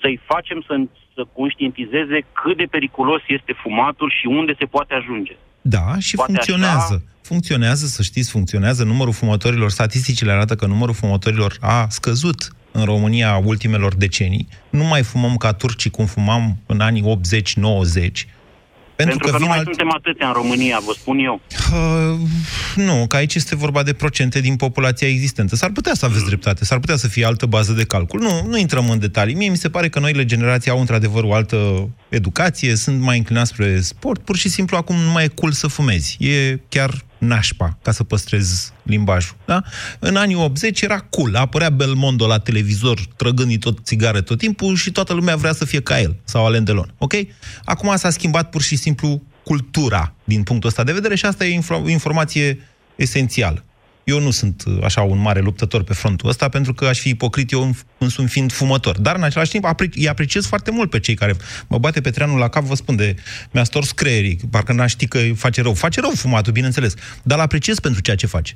să-i 0.00 0.20
facem 0.30 0.58
să, 0.66 0.74
să 1.20 1.30
conștientizeze 1.38 2.18
cât 2.40 2.56
de 2.56 2.66
periculos 2.70 3.22
este 3.28 3.52
fumatul 3.62 4.10
și 4.18 4.26
unde 4.38 4.52
se 4.58 4.66
poate 4.74 4.94
ajunge. 4.94 5.34
Da, 5.60 5.86
și 5.98 6.14
poate 6.16 6.32
funcționează. 6.32 6.94
Așa... 6.94 7.08
Funcționează, 7.30 7.86
să 7.86 8.02
știți, 8.02 8.30
funcționează. 8.30 8.84
Numărul 8.84 9.12
fumătorilor, 9.12 9.70
statisticile 9.70 10.32
arată 10.32 10.54
că 10.54 10.66
numărul 10.66 10.94
fumătorilor 10.94 11.56
a 11.60 11.86
scăzut 11.88 12.38
în 12.72 12.84
România 12.84 13.40
ultimelor 13.44 13.94
decenii. 13.94 14.48
Nu 14.70 14.84
mai 14.84 15.02
fumăm 15.02 15.36
ca 15.36 15.52
turcii 15.52 15.90
cum 15.90 16.06
fumam 16.06 16.56
în 16.66 16.80
anii 16.80 17.04
80-90 17.04 18.10
pentru, 19.04 19.18
Pentru 19.18 19.30
că, 19.30 19.36
că 19.36 19.42
nu 19.42 19.48
mai 19.48 19.58
alt... 19.58 19.66
suntem 19.66 19.92
atâtea 19.96 20.26
în 20.26 20.32
România, 20.32 20.80
vă 20.84 20.92
spun 21.00 21.18
eu. 21.18 21.40
Uh, 21.72 22.18
nu, 22.74 23.06
că 23.06 23.16
aici 23.16 23.34
este 23.34 23.56
vorba 23.56 23.82
de 23.82 23.92
procente 23.92 24.40
din 24.40 24.56
populația 24.56 25.08
existentă. 25.08 25.56
S-ar 25.56 25.70
putea 25.70 25.94
să 25.94 26.04
aveți 26.04 26.24
dreptate, 26.24 26.64
s-ar 26.64 26.78
putea 26.78 26.96
să 26.96 27.08
fie 27.08 27.24
altă 27.24 27.46
bază 27.46 27.72
de 27.72 27.84
calcul. 27.84 28.20
Nu, 28.20 28.46
nu 28.48 28.56
intrăm 28.56 28.90
în 28.90 28.98
detalii. 28.98 29.34
Mie 29.34 29.48
mi 29.48 29.56
se 29.56 29.70
pare 29.70 29.88
că 29.88 29.98
noile 29.98 30.24
generații 30.24 30.70
au 30.70 30.80
într-adevăr 30.80 31.24
o 31.24 31.34
altă 31.34 31.88
educație, 32.08 32.74
sunt 32.74 33.00
mai 33.00 33.16
inclinați 33.16 33.50
spre 33.50 33.80
sport, 33.80 34.20
pur 34.20 34.36
și 34.36 34.48
simplu 34.48 34.76
acum 34.76 34.96
nu 34.96 35.10
mai 35.10 35.24
e 35.24 35.28
cool 35.28 35.52
să 35.52 35.66
fumezi. 35.66 36.16
E 36.20 36.60
chiar 36.68 37.04
nașpa, 37.20 37.78
ca 37.82 37.92
să 37.92 38.04
păstrez 38.04 38.72
limbajul. 38.82 39.36
Da? 39.44 39.62
În 39.98 40.16
anii 40.16 40.34
80 40.34 40.80
era 40.80 40.98
cool, 40.98 41.36
apărea 41.36 41.70
Belmondo 41.70 42.26
la 42.26 42.38
televizor 42.38 43.00
trăgând 43.16 43.58
tot 43.58 43.78
țigare 43.82 44.20
tot 44.20 44.38
timpul 44.38 44.76
și 44.76 44.90
toată 44.92 45.12
lumea 45.12 45.36
vrea 45.36 45.52
să 45.52 45.64
fie 45.64 45.80
ca 45.80 46.00
el, 46.00 46.16
sau 46.24 46.46
Alain 46.46 46.64
Delon. 46.64 46.94
Ok? 46.98 47.12
Acum 47.64 47.96
s-a 47.96 48.10
schimbat 48.10 48.50
pur 48.50 48.62
și 48.62 48.76
simplu 48.76 49.22
cultura 49.44 50.14
din 50.24 50.42
punctul 50.42 50.68
ăsta 50.68 50.84
de 50.84 50.92
vedere 50.92 51.14
și 51.14 51.26
asta 51.26 51.44
e 51.44 51.60
informație 51.86 52.58
esențială. 52.96 53.64
Eu 54.10 54.20
nu 54.20 54.30
sunt 54.30 54.64
uh, 54.66 54.84
așa 54.84 55.02
un 55.02 55.18
mare 55.18 55.40
luptător 55.40 55.82
pe 55.82 55.94
frontul 55.94 56.28
ăsta, 56.28 56.48
pentru 56.48 56.74
că 56.74 56.84
aș 56.86 56.98
fi 56.98 57.08
ipocrit 57.08 57.50
eu 57.50 57.74
însumi 57.98 58.28
fiind 58.28 58.52
fumător. 58.52 58.98
Dar 58.98 59.16
în 59.16 59.22
același 59.22 59.50
timp 59.50 59.64
îi 59.94 60.08
apreciez 60.08 60.46
foarte 60.46 60.70
mult 60.70 60.90
pe 60.90 61.00
cei 61.00 61.14
care 61.14 61.34
mă 61.68 61.78
bate 61.78 62.00
pe 62.00 62.10
treanul 62.10 62.38
la 62.38 62.48
cap, 62.48 62.62
vă 62.62 62.74
spun 62.74 62.96
de 62.96 63.14
mi-a 63.50 63.64
stors 63.64 63.92
creierii, 63.92 64.38
parcă 64.50 64.72
n-aș 64.72 64.90
ști 64.90 65.06
că 65.08 65.18
face 65.34 65.62
rău. 65.62 65.74
Face 65.74 66.00
rău 66.00 66.10
fumatul, 66.10 66.52
bineînțeles, 66.52 66.94
dar 67.22 67.38
îl 67.38 67.44
apreciez 67.44 67.78
pentru 67.78 68.00
ceea 68.00 68.16
ce 68.16 68.26
face. 68.26 68.54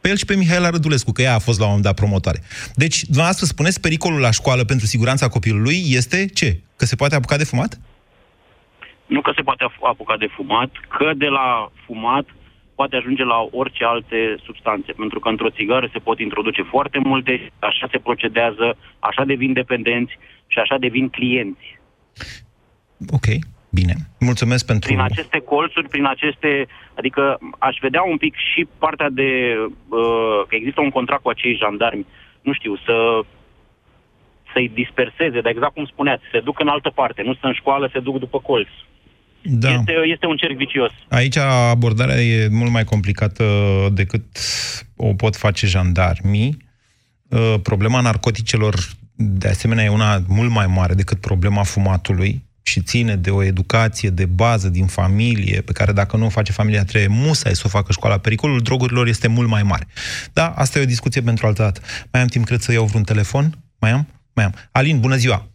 Pe 0.00 0.08
el 0.08 0.16
și 0.16 0.24
pe 0.24 0.36
Mihaela 0.36 0.70
Rădulescu, 0.70 1.12
că 1.12 1.22
ea 1.22 1.34
a 1.34 1.38
fost 1.38 1.58
la 1.58 1.64
un 1.64 1.70
moment 1.70 1.86
dat 1.86 1.94
promotoare. 1.94 2.42
Deci, 2.74 3.02
dumneavoastră 3.04 3.46
spuneți, 3.46 3.80
pericolul 3.80 4.20
la 4.20 4.30
școală 4.30 4.64
pentru 4.64 4.86
siguranța 4.86 5.28
copilului 5.28 5.82
este 5.86 6.26
ce? 6.26 6.60
Că 6.76 6.84
se 6.84 6.96
poate 6.96 7.14
apuca 7.14 7.36
de 7.36 7.44
fumat? 7.44 7.80
Nu 9.06 9.20
că 9.20 9.32
se 9.36 9.42
poate 9.42 9.64
apuca 9.82 10.16
de 10.16 10.28
fumat, 10.36 10.70
că 10.98 11.12
de 11.16 11.26
la 11.26 11.72
fumat 11.86 12.26
poate 12.82 12.96
ajunge 12.96 13.24
la 13.24 13.48
orice 13.50 13.84
alte 13.84 14.36
substanțe, 14.44 14.92
pentru 14.92 15.18
că 15.20 15.28
într-o 15.28 15.50
țigară 15.50 15.88
se 15.92 15.98
pot 15.98 16.18
introduce 16.18 16.62
foarte 16.62 16.98
multe, 16.98 17.52
așa 17.58 17.86
se 17.90 17.98
procedează, 17.98 18.76
așa 18.98 19.24
devin 19.24 19.52
dependenți 19.52 20.18
și 20.46 20.58
așa 20.58 20.76
devin 20.78 21.08
clienți. 21.08 21.66
Ok, 23.16 23.26
bine. 23.70 23.94
Mulțumesc 24.18 24.66
pentru... 24.66 24.88
Prin 24.88 25.00
aceste 25.00 25.38
colțuri, 25.38 25.88
prin 25.88 26.06
aceste... 26.06 26.66
Adică 26.94 27.38
aș 27.58 27.76
vedea 27.80 28.02
un 28.02 28.16
pic 28.16 28.34
și 28.34 28.66
partea 28.78 29.10
de... 29.10 29.30
Uh, 29.88 30.40
că 30.48 30.54
există 30.54 30.80
un 30.80 30.90
contract 30.90 31.22
cu 31.22 31.28
acei 31.28 31.56
jandarmi, 31.56 32.06
nu 32.40 32.52
știu, 32.52 32.76
să 32.76 32.96
să-i 34.52 34.68
disperseze, 34.68 35.40
dar 35.40 35.52
exact 35.52 35.74
cum 35.74 35.84
spuneați, 35.84 36.22
se 36.32 36.40
duc 36.40 36.60
în 36.60 36.68
altă 36.68 36.90
parte, 36.90 37.22
nu 37.22 37.32
sunt 37.32 37.44
în 37.44 37.52
școală, 37.52 37.88
se 37.92 38.00
duc 38.00 38.18
după 38.18 38.38
colț. 38.38 38.68
Da. 39.42 39.70
Este, 39.70 39.92
este 40.12 40.26
un 40.26 40.36
cerc 40.36 40.56
vicios. 40.56 40.90
Aici 41.08 41.36
abordarea 41.36 42.22
e 42.22 42.48
mult 42.48 42.70
mai 42.70 42.84
complicată 42.84 43.44
decât 43.92 44.38
o 44.96 45.14
pot 45.14 45.36
face 45.36 45.66
jandarmii. 45.66 46.56
Uh, 47.28 47.54
problema 47.62 48.00
narcoticelor, 48.00 48.74
de 49.14 49.48
asemenea, 49.48 49.84
e 49.84 49.88
una 49.88 50.22
mult 50.26 50.50
mai 50.50 50.66
mare 50.66 50.94
decât 50.94 51.20
problema 51.20 51.62
fumatului 51.62 52.44
și 52.62 52.80
ține 52.80 53.16
de 53.16 53.30
o 53.30 53.42
educație 53.42 54.10
de 54.10 54.24
bază 54.24 54.68
din 54.68 54.86
familie, 54.86 55.60
pe 55.60 55.72
care 55.72 55.92
dacă 55.92 56.16
nu 56.16 56.24
o 56.24 56.28
face 56.28 56.52
familia 56.52 56.84
trebuie 56.84 57.08
musai 57.08 57.54
să 57.54 57.62
o 57.64 57.68
facă 57.68 57.92
școala. 57.92 58.18
Pericolul 58.18 58.60
drogurilor 58.60 59.06
este 59.06 59.28
mult 59.28 59.48
mai 59.48 59.62
mare. 59.62 59.86
Da, 60.32 60.48
asta 60.48 60.78
e 60.78 60.82
o 60.82 60.86
discuție 60.86 61.20
pentru 61.20 61.46
altă 61.46 61.62
dată. 61.62 61.80
Mai 62.12 62.22
am 62.22 62.28
timp, 62.28 62.44
cred, 62.44 62.60
să 62.60 62.72
iau 62.72 62.84
vreun 62.84 63.02
telefon? 63.02 63.58
Mai 63.78 63.90
am? 63.90 64.06
Mai 64.32 64.44
am. 64.44 64.54
Alin, 64.72 65.00
bună 65.00 65.16
ziua! 65.16 65.51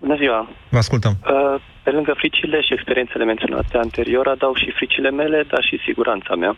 Bună 0.00 0.16
ziua! 0.16 0.48
Vă 0.68 0.78
ascultăm. 0.78 1.12
Uh, 1.12 1.60
pe 1.82 1.90
lângă 1.90 2.12
fricile 2.16 2.60
și 2.60 2.72
experiențele 2.72 3.24
menționate 3.24 3.76
anterior, 3.76 4.26
adaug 4.28 4.56
și 4.56 4.70
fricile 4.70 5.10
mele, 5.10 5.44
dar 5.52 5.62
și 5.64 5.80
siguranța 5.86 6.34
mea. 6.34 6.56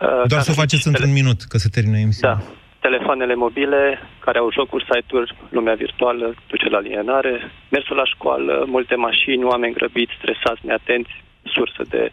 Uh, 0.00 0.22
Doar 0.26 0.40
să 0.40 0.50
o 0.50 0.60
faceți 0.62 0.86
într-un 0.86 1.12
minut, 1.12 1.40
că 1.42 1.56
se 1.58 1.68
termină 1.68 1.98
emisiunea. 1.98 2.36
Da. 2.36 2.44
Telefoanele 2.88 3.34
mobile, 3.34 3.98
care 4.24 4.38
au 4.38 4.52
jocuri, 4.52 4.86
site-uri, 4.90 5.34
lumea 5.50 5.74
virtuală, 5.74 6.34
duce 6.48 6.68
la 6.68 6.76
alienare, 6.76 7.50
mersul 7.70 7.96
la 7.96 8.04
școală, 8.04 8.64
multe 8.66 8.94
mașini, 8.94 9.44
oameni 9.44 9.74
grăbiți, 9.74 10.18
stresați, 10.18 10.66
neatenți, 10.66 11.14
sursă 11.52 11.82
de... 11.88 12.10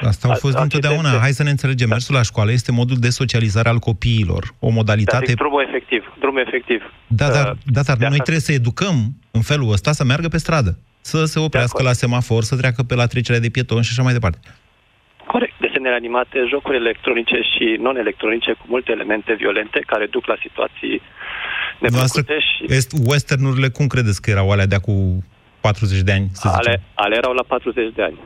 Asta 0.00 0.28
a 0.28 0.34
fost 0.34 0.58
întotdeauna. 0.58 1.08
Hai 1.08 1.30
să 1.30 1.42
ne 1.42 1.50
înțelegem. 1.50 1.88
Da. 1.88 1.94
Mersul 1.94 2.14
la 2.14 2.22
școală 2.22 2.50
este 2.52 2.72
modul 2.72 2.96
de 2.96 3.08
socializare 3.08 3.68
al 3.68 3.78
copiilor. 3.78 4.54
O 4.58 4.70
modalitate... 4.70 5.26
Da, 5.26 5.32
drumul 5.32 5.64
efectiv. 5.68 6.14
Drumul 6.18 6.40
efectiv. 6.46 6.80
Da, 7.06 7.28
dar, 7.30 7.50
uh, 7.50 7.56
da, 7.64 7.80
dar 7.82 8.08
noi 8.08 8.22
trebuie 8.26 8.48
să 8.48 8.52
educăm 8.52 8.94
în 9.30 9.40
felul 9.40 9.72
ăsta 9.72 9.92
să 9.92 10.04
meargă 10.04 10.28
pe 10.28 10.38
stradă. 10.38 10.78
Să 11.00 11.24
se 11.24 11.38
oprească 11.38 11.82
la 11.82 11.92
semafor, 11.92 12.42
să 12.42 12.56
treacă 12.56 12.82
pe 12.82 12.94
la 12.94 13.06
trecerea 13.06 13.40
de 13.40 13.48
pietoni 13.48 13.84
și 13.84 13.90
așa 13.92 14.02
mai 14.02 14.12
departe. 14.12 14.38
Corect. 15.26 15.54
Desenele 15.60 15.94
animate, 15.94 16.38
jocuri 16.48 16.76
electronice 16.76 17.38
și 17.52 17.76
non-electronice 17.80 18.52
cu 18.52 18.64
multe 18.68 18.92
elemente 18.92 19.32
violente 19.34 19.78
care 19.86 20.06
duc 20.06 20.26
la 20.26 20.36
situații 20.40 21.02
neplăcute 21.78 22.36
și... 22.38 22.74
Est, 22.74 22.92
westernurile, 23.06 23.68
cum 23.68 23.86
credeți 23.86 24.22
că 24.22 24.30
erau 24.30 24.50
alea 24.50 24.66
de 24.66 24.74
acum 24.74 25.24
40 25.60 26.00
de 26.00 26.12
ani? 26.12 26.28
Să 26.32 26.48
ale, 26.48 26.82
ale 26.94 27.14
erau 27.16 27.32
la 27.32 27.44
40 27.48 27.92
de 27.94 28.02
ani. 28.02 28.18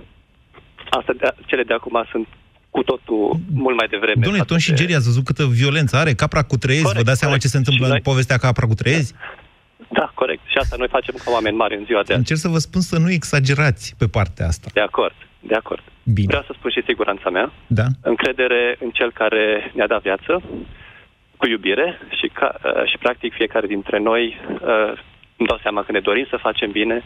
Asta 0.98 1.12
de, 1.20 1.34
cele 1.46 1.62
de 1.62 1.74
acum 1.74 2.06
sunt 2.10 2.26
cu 2.70 2.82
totul 2.82 3.36
mult 3.52 3.76
mai 3.76 3.88
devreme. 3.90 4.22
Domnule, 4.22 4.44
Tom 4.44 4.58
și 4.58 4.76
Jerry, 4.76 4.94
ați 4.94 5.04
văzut 5.04 5.24
câtă 5.24 5.44
violență 5.44 5.96
are? 5.96 6.12
Capra 6.12 6.42
cu 6.42 6.56
trăiezi? 6.56 6.84
Corect, 6.84 7.02
Vă 7.02 7.08
dați 7.10 7.18
seama 7.18 7.34
corect. 7.34 7.50
ce 7.50 7.56
se 7.56 7.62
întâmplă 7.62 7.86
noi... 7.86 7.96
în 7.96 8.02
povestea 8.02 8.36
Capra 8.36 8.66
cu 8.66 8.74
trăiezi? 8.74 9.14
Da, 9.98 10.12
corect. 10.14 10.42
Și 10.52 10.58
asta 10.58 10.76
noi 10.78 10.88
facem 10.88 11.14
ca 11.24 11.30
oameni 11.30 11.56
mari 11.56 11.76
în 11.76 11.84
ziua 11.84 12.02
de 12.02 12.12
azi. 12.12 12.18
Încerc 12.18 12.38
să 12.38 12.48
vă 12.48 12.58
spun 12.58 12.80
să 12.80 12.98
nu 12.98 13.10
exagerați 13.10 13.94
pe 13.98 14.06
partea 14.06 14.46
asta. 14.46 14.68
De 14.72 14.80
acord, 14.80 15.14
de 15.40 15.54
acord. 15.54 15.82
Bine. 16.02 16.26
Vreau 16.26 16.42
să 16.46 16.52
spun 16.58 16.70
și 16.70 16.82
siguranța 16.86 17.30
mea. 17.30 17.52
Da. 17.66 17.86
Încredere 18.02 18.76
în 18.84 18.90
cel 18.90 19.10
care 19.12 19.72
ne-a 19.74 19.86
dat 19.86 20.02
viață, 20.02 20.42
cu 21.36 21.46
iubire 21.48 21.98
și, 22.18 22.26
ca, 22.38 22.48
uh, 22.64 22.84
și 22.90 22.98
practic 22.98 23.32
fiecare 23.32 23.66
dintre 23.66 23.98
noi 23.98 24.22
uh, 24.52 24.92
îmi 25.36 25.48
dau 25.48 25.58
seama 25.62 25.82
că 25.82 25.92
ne 25.92 26.00
dorim 26.00 26.26
să 26.30 26.36
facem 26.46 26.70
bine 26.70 27.02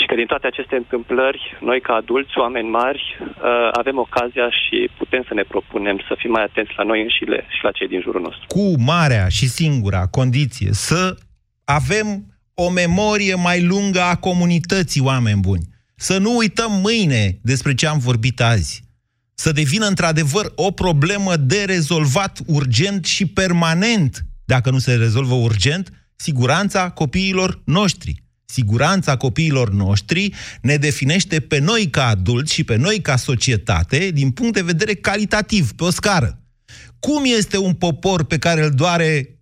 și 0.00 0.06
că 0.06 0.14
din 0.14 0.26
toate 0.26 0.46
aceste 0.46 0.76
întâmplări, 0.76 1.40
noi 1.60 1.80
ca 1.80 1.92
adulți, 1.94 2.38
oameni 2.38 2.68
mari, 2.68 3.02
uh, 3.20 3.68
avem 3.72 3.98
ocazia 3.98 4.48
și 4.50 4.90
putem 4.98 5.22
să 5.28 5.34
ne 5.34 5.42
propunem 5.42 5.96
să 6.08 6.14
fim 6.18 6.30
mai 6.30 6.42
atenți 6.42 6.72
la 6.76 6.84
noi 6.84 7.02
înșile 7.02 7.46
și 7.48 7.64
la 7.64 7.70
cei 7.70 7.88
din 7.88 8.00
jurul 8.00 8.20
nostru. 8.20 8.44
Cu 8.46 8.74
marea 8.92 9.28
și 9.28 9.46
singura 9.48 10.06
condiție 10.06 10.68
să 10.72 11.16
avem 11.64 12.06
o 12.54 12.70
memorie 12.70 13.34
mai 13.34 13.64
lungă 13.64 14.00
a 14.00 14.16
comunității 14.16 15.00
oameni 15.00 15.40
buni. 15.40 15.64
Să 15.96 16.18
nu 16.18 16.36
uităm 16.36 16.72
mâine 16.82 17.38
despre 17.42 17.74
ce 17.74 17.86
am 17.86 17.98
vorbit 17.98 18.40
azi. 18.40 18.84
Să 19.34 19.52
devină 19.52 19.86
într-adevăr 19.86 20.52
o 20.54 20.70
problemă 20.70 21.36
de 21.36 21.64
rezolvat 21.66 22.38
urgent 22.46 23.04
și 23.04 23.26
permanent, 23.26 24.20
dacă 24.44 24.70
nu 24.70 24.78
se 24.78 24.94
rezolvă 24.94 25.34
urgent, 25.34 25.90
siguranța 26.16 26.90
copiilor 26.90 27.60
noștri. 27.64 28.24
Siguranța 28.46 29.16
copiilor 29.16 29.70
noștri 29.70 30.32
ne 30.60 30.76
definește 30.76 31.40
pe 31.40 31.58
noi 31.58 31.90
ca 31.90 32.06
adulți 32.06 32.52
și 32.52 32.64
pe 32.64 32.76
noi 32.76 33.00
ca 33.00 33.16
societate 33.16 34.10
din 34.14 34.30
punct 34.30 34.54
de 34.54 34.62
vedere 34.62 34.94
calitativ, 34.94 35.72
pe 35.72 35.84
o 35.84 35.90
scară. 35.90 36.40
Cum 36.98 37.22
este 37.24 37.58
un 37.58 37.72
popor 37.72 38.24
pe 38.24 38.38
care 38.38 38.64
îl 38.64 38.70
doare 38.70 39.38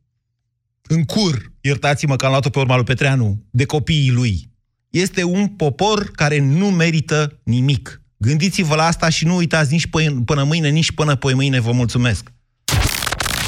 în 0.83 1.05
cur, 1.05 1.53
iertați-mă 1.61 2.17
că 2.17 2.25
am 2.25 2.31
luat-o 2.31 2.51
pe 2.51 2.59
urma 2.59 2.75
lui 2.75 2.85
Petreanu, 2.85 3.45
de 3.51 3.65
copiii 3.65 4.11
lui? 4.11 4.51
Este 4.91 5.25
un 5.25 5.47
popor 5.47 6.11
care 6.11 6.39
nu 6.39 6.71
merită 6.71 7.41
nimic. 7.43 8.03
Gândiți-vă 8.17 8.75
la 8.75 8.85
asta 8.85 9.09
și 9.09 9.25
nu 9.25 9.37
uitați 9.37 9.73
nici 9.73 9.87
până 10.25 10.43
mâine, 10.43 10.69
nici 10.69 10.93
până 10.93 11.17
poi 11.17 11.35
mâine. 11.35 11.61
Vă 11.61 11.73
mulțumesc! 11.73 12.33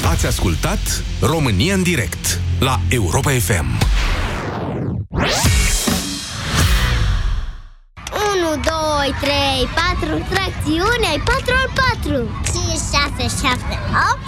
Ați 0.05 0.25
ascultat 0.25 1.03
România 1.21 1.73
în 1.73 1.83
direct 1.83 2.39
la 2.59 2.81
Europa 2.89 3.31
FM. 3.31 3.65
1, 5.17 5.25
2, 8.61 9.15
3, 9.21 9.67
4, 9.75 10.25
tracțiune, 10.33 11.07
ai 11.13 11.21
4 11.25 11.53
al 11.61 11.69
4 12.03 12.29
5, 12.43 12.77
6, 13.17 13.47
7, 13.47 13.79
8 14.09 14.19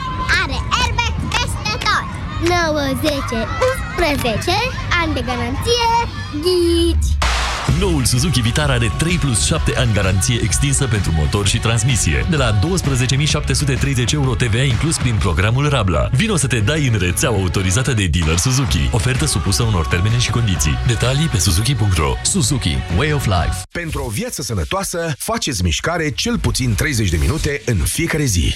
Are 0.42 0.58
airbag 0.80 1.14
peste 1.34 1.74
tot. 1.86 2.06
9, 2.42 2.80
10, 3.02 3.48
11 3.98 4.58
Ani 5.02 5.14
de 5.14 5.22
garanție 5.30 5.90
Ghici 6.44 6.79
Noul 7.80 8.06
Suzuki 8.06 8.42
Vitara 8.42 8.74
are 8.74 8.92
3 8.98 9.18
plus 9.18 9.46
7 9.46 9.78
ani 9.78 9.94
garanție 9.94 10.40
extinsă 10.44 10.88
pentru 10.88 11.12
motor 11.12 11.48
și 11.48 11.60
transmisie. 11.60 12.26
De 12.30 12.36
la 12.36 12.60
12.730 12.60 14.12
euro 14.14 14.36
TVA 14.36 14.62
inclus 14.62 14.98
prin 14.98 15.16
programul 15.16 15.70
Rabla. 15.70 16.10
Vino 16.14 16.36
să 16.36 16.48
te 16.48 16.60
dai 16.60 16.88
în 16.88 17.00
rețeaua 17.00 17.38
autorizată 17.38 17.94
de 17.94 18.08
dealer 18.08 18.38
Suzuki. 18.38 18.90
Ofertă 18.92 19.26
supusă 19.26 19.64
unor 19.64 19.86
termene 19.86 20.18
și 20.18 20.30
condiții. 20.30 20.78
Detalii 20.88 21.28
pe 21.28 21.38
suzuki.ro 21.38 22.14
Suzuki. 22.24 22.78
Way 22.98 23.14
of 23.14 23.26
Life. 23.26 23.62
Pentru 23.72 24.04
o 24.06 24.10
viață 24.10 24.42
sănătoasă, 24.42 25.14
faceți 25.18 25.64
mișcare 25.64 26.12
cel 26.12 26.40
puțin 26.40 26.76
30 26.76 27.10
de 27.10 27.18
minute 27.18 27.62
în 27.66 27.78
fiecare 27.78 28.26
zi. 28.26 28.56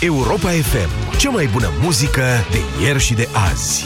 Europa 0.00 0.48
FM. 0.48 1.16
Cea 1.16 1.30
mai 1.30 1.48
bună 1.52 1.72
muzică 1.80 2.24
de 2.50 2.58
ieri 2.82 2.98
și 2.98 3.14
de 3.14 3.28
azi. 3.52 3.84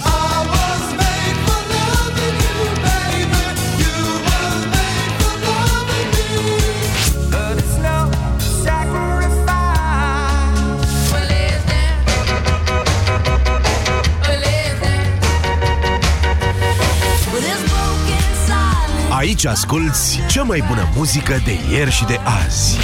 Aici 19.11 19.45
asculti 19.45 20.27
cea 20.29 20.43
mai 20.43 20.65
bună 20.69 20.89
muzică 20.95 21.41
de 21.45 21.59
ieri 21.73 21.91
și 21.91 22.05
de 22.05 22.21
azi. 22.45 22.79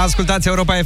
Ascultați 0.00 0.48
Europa 0.48 0.74
FM 0.74 0.78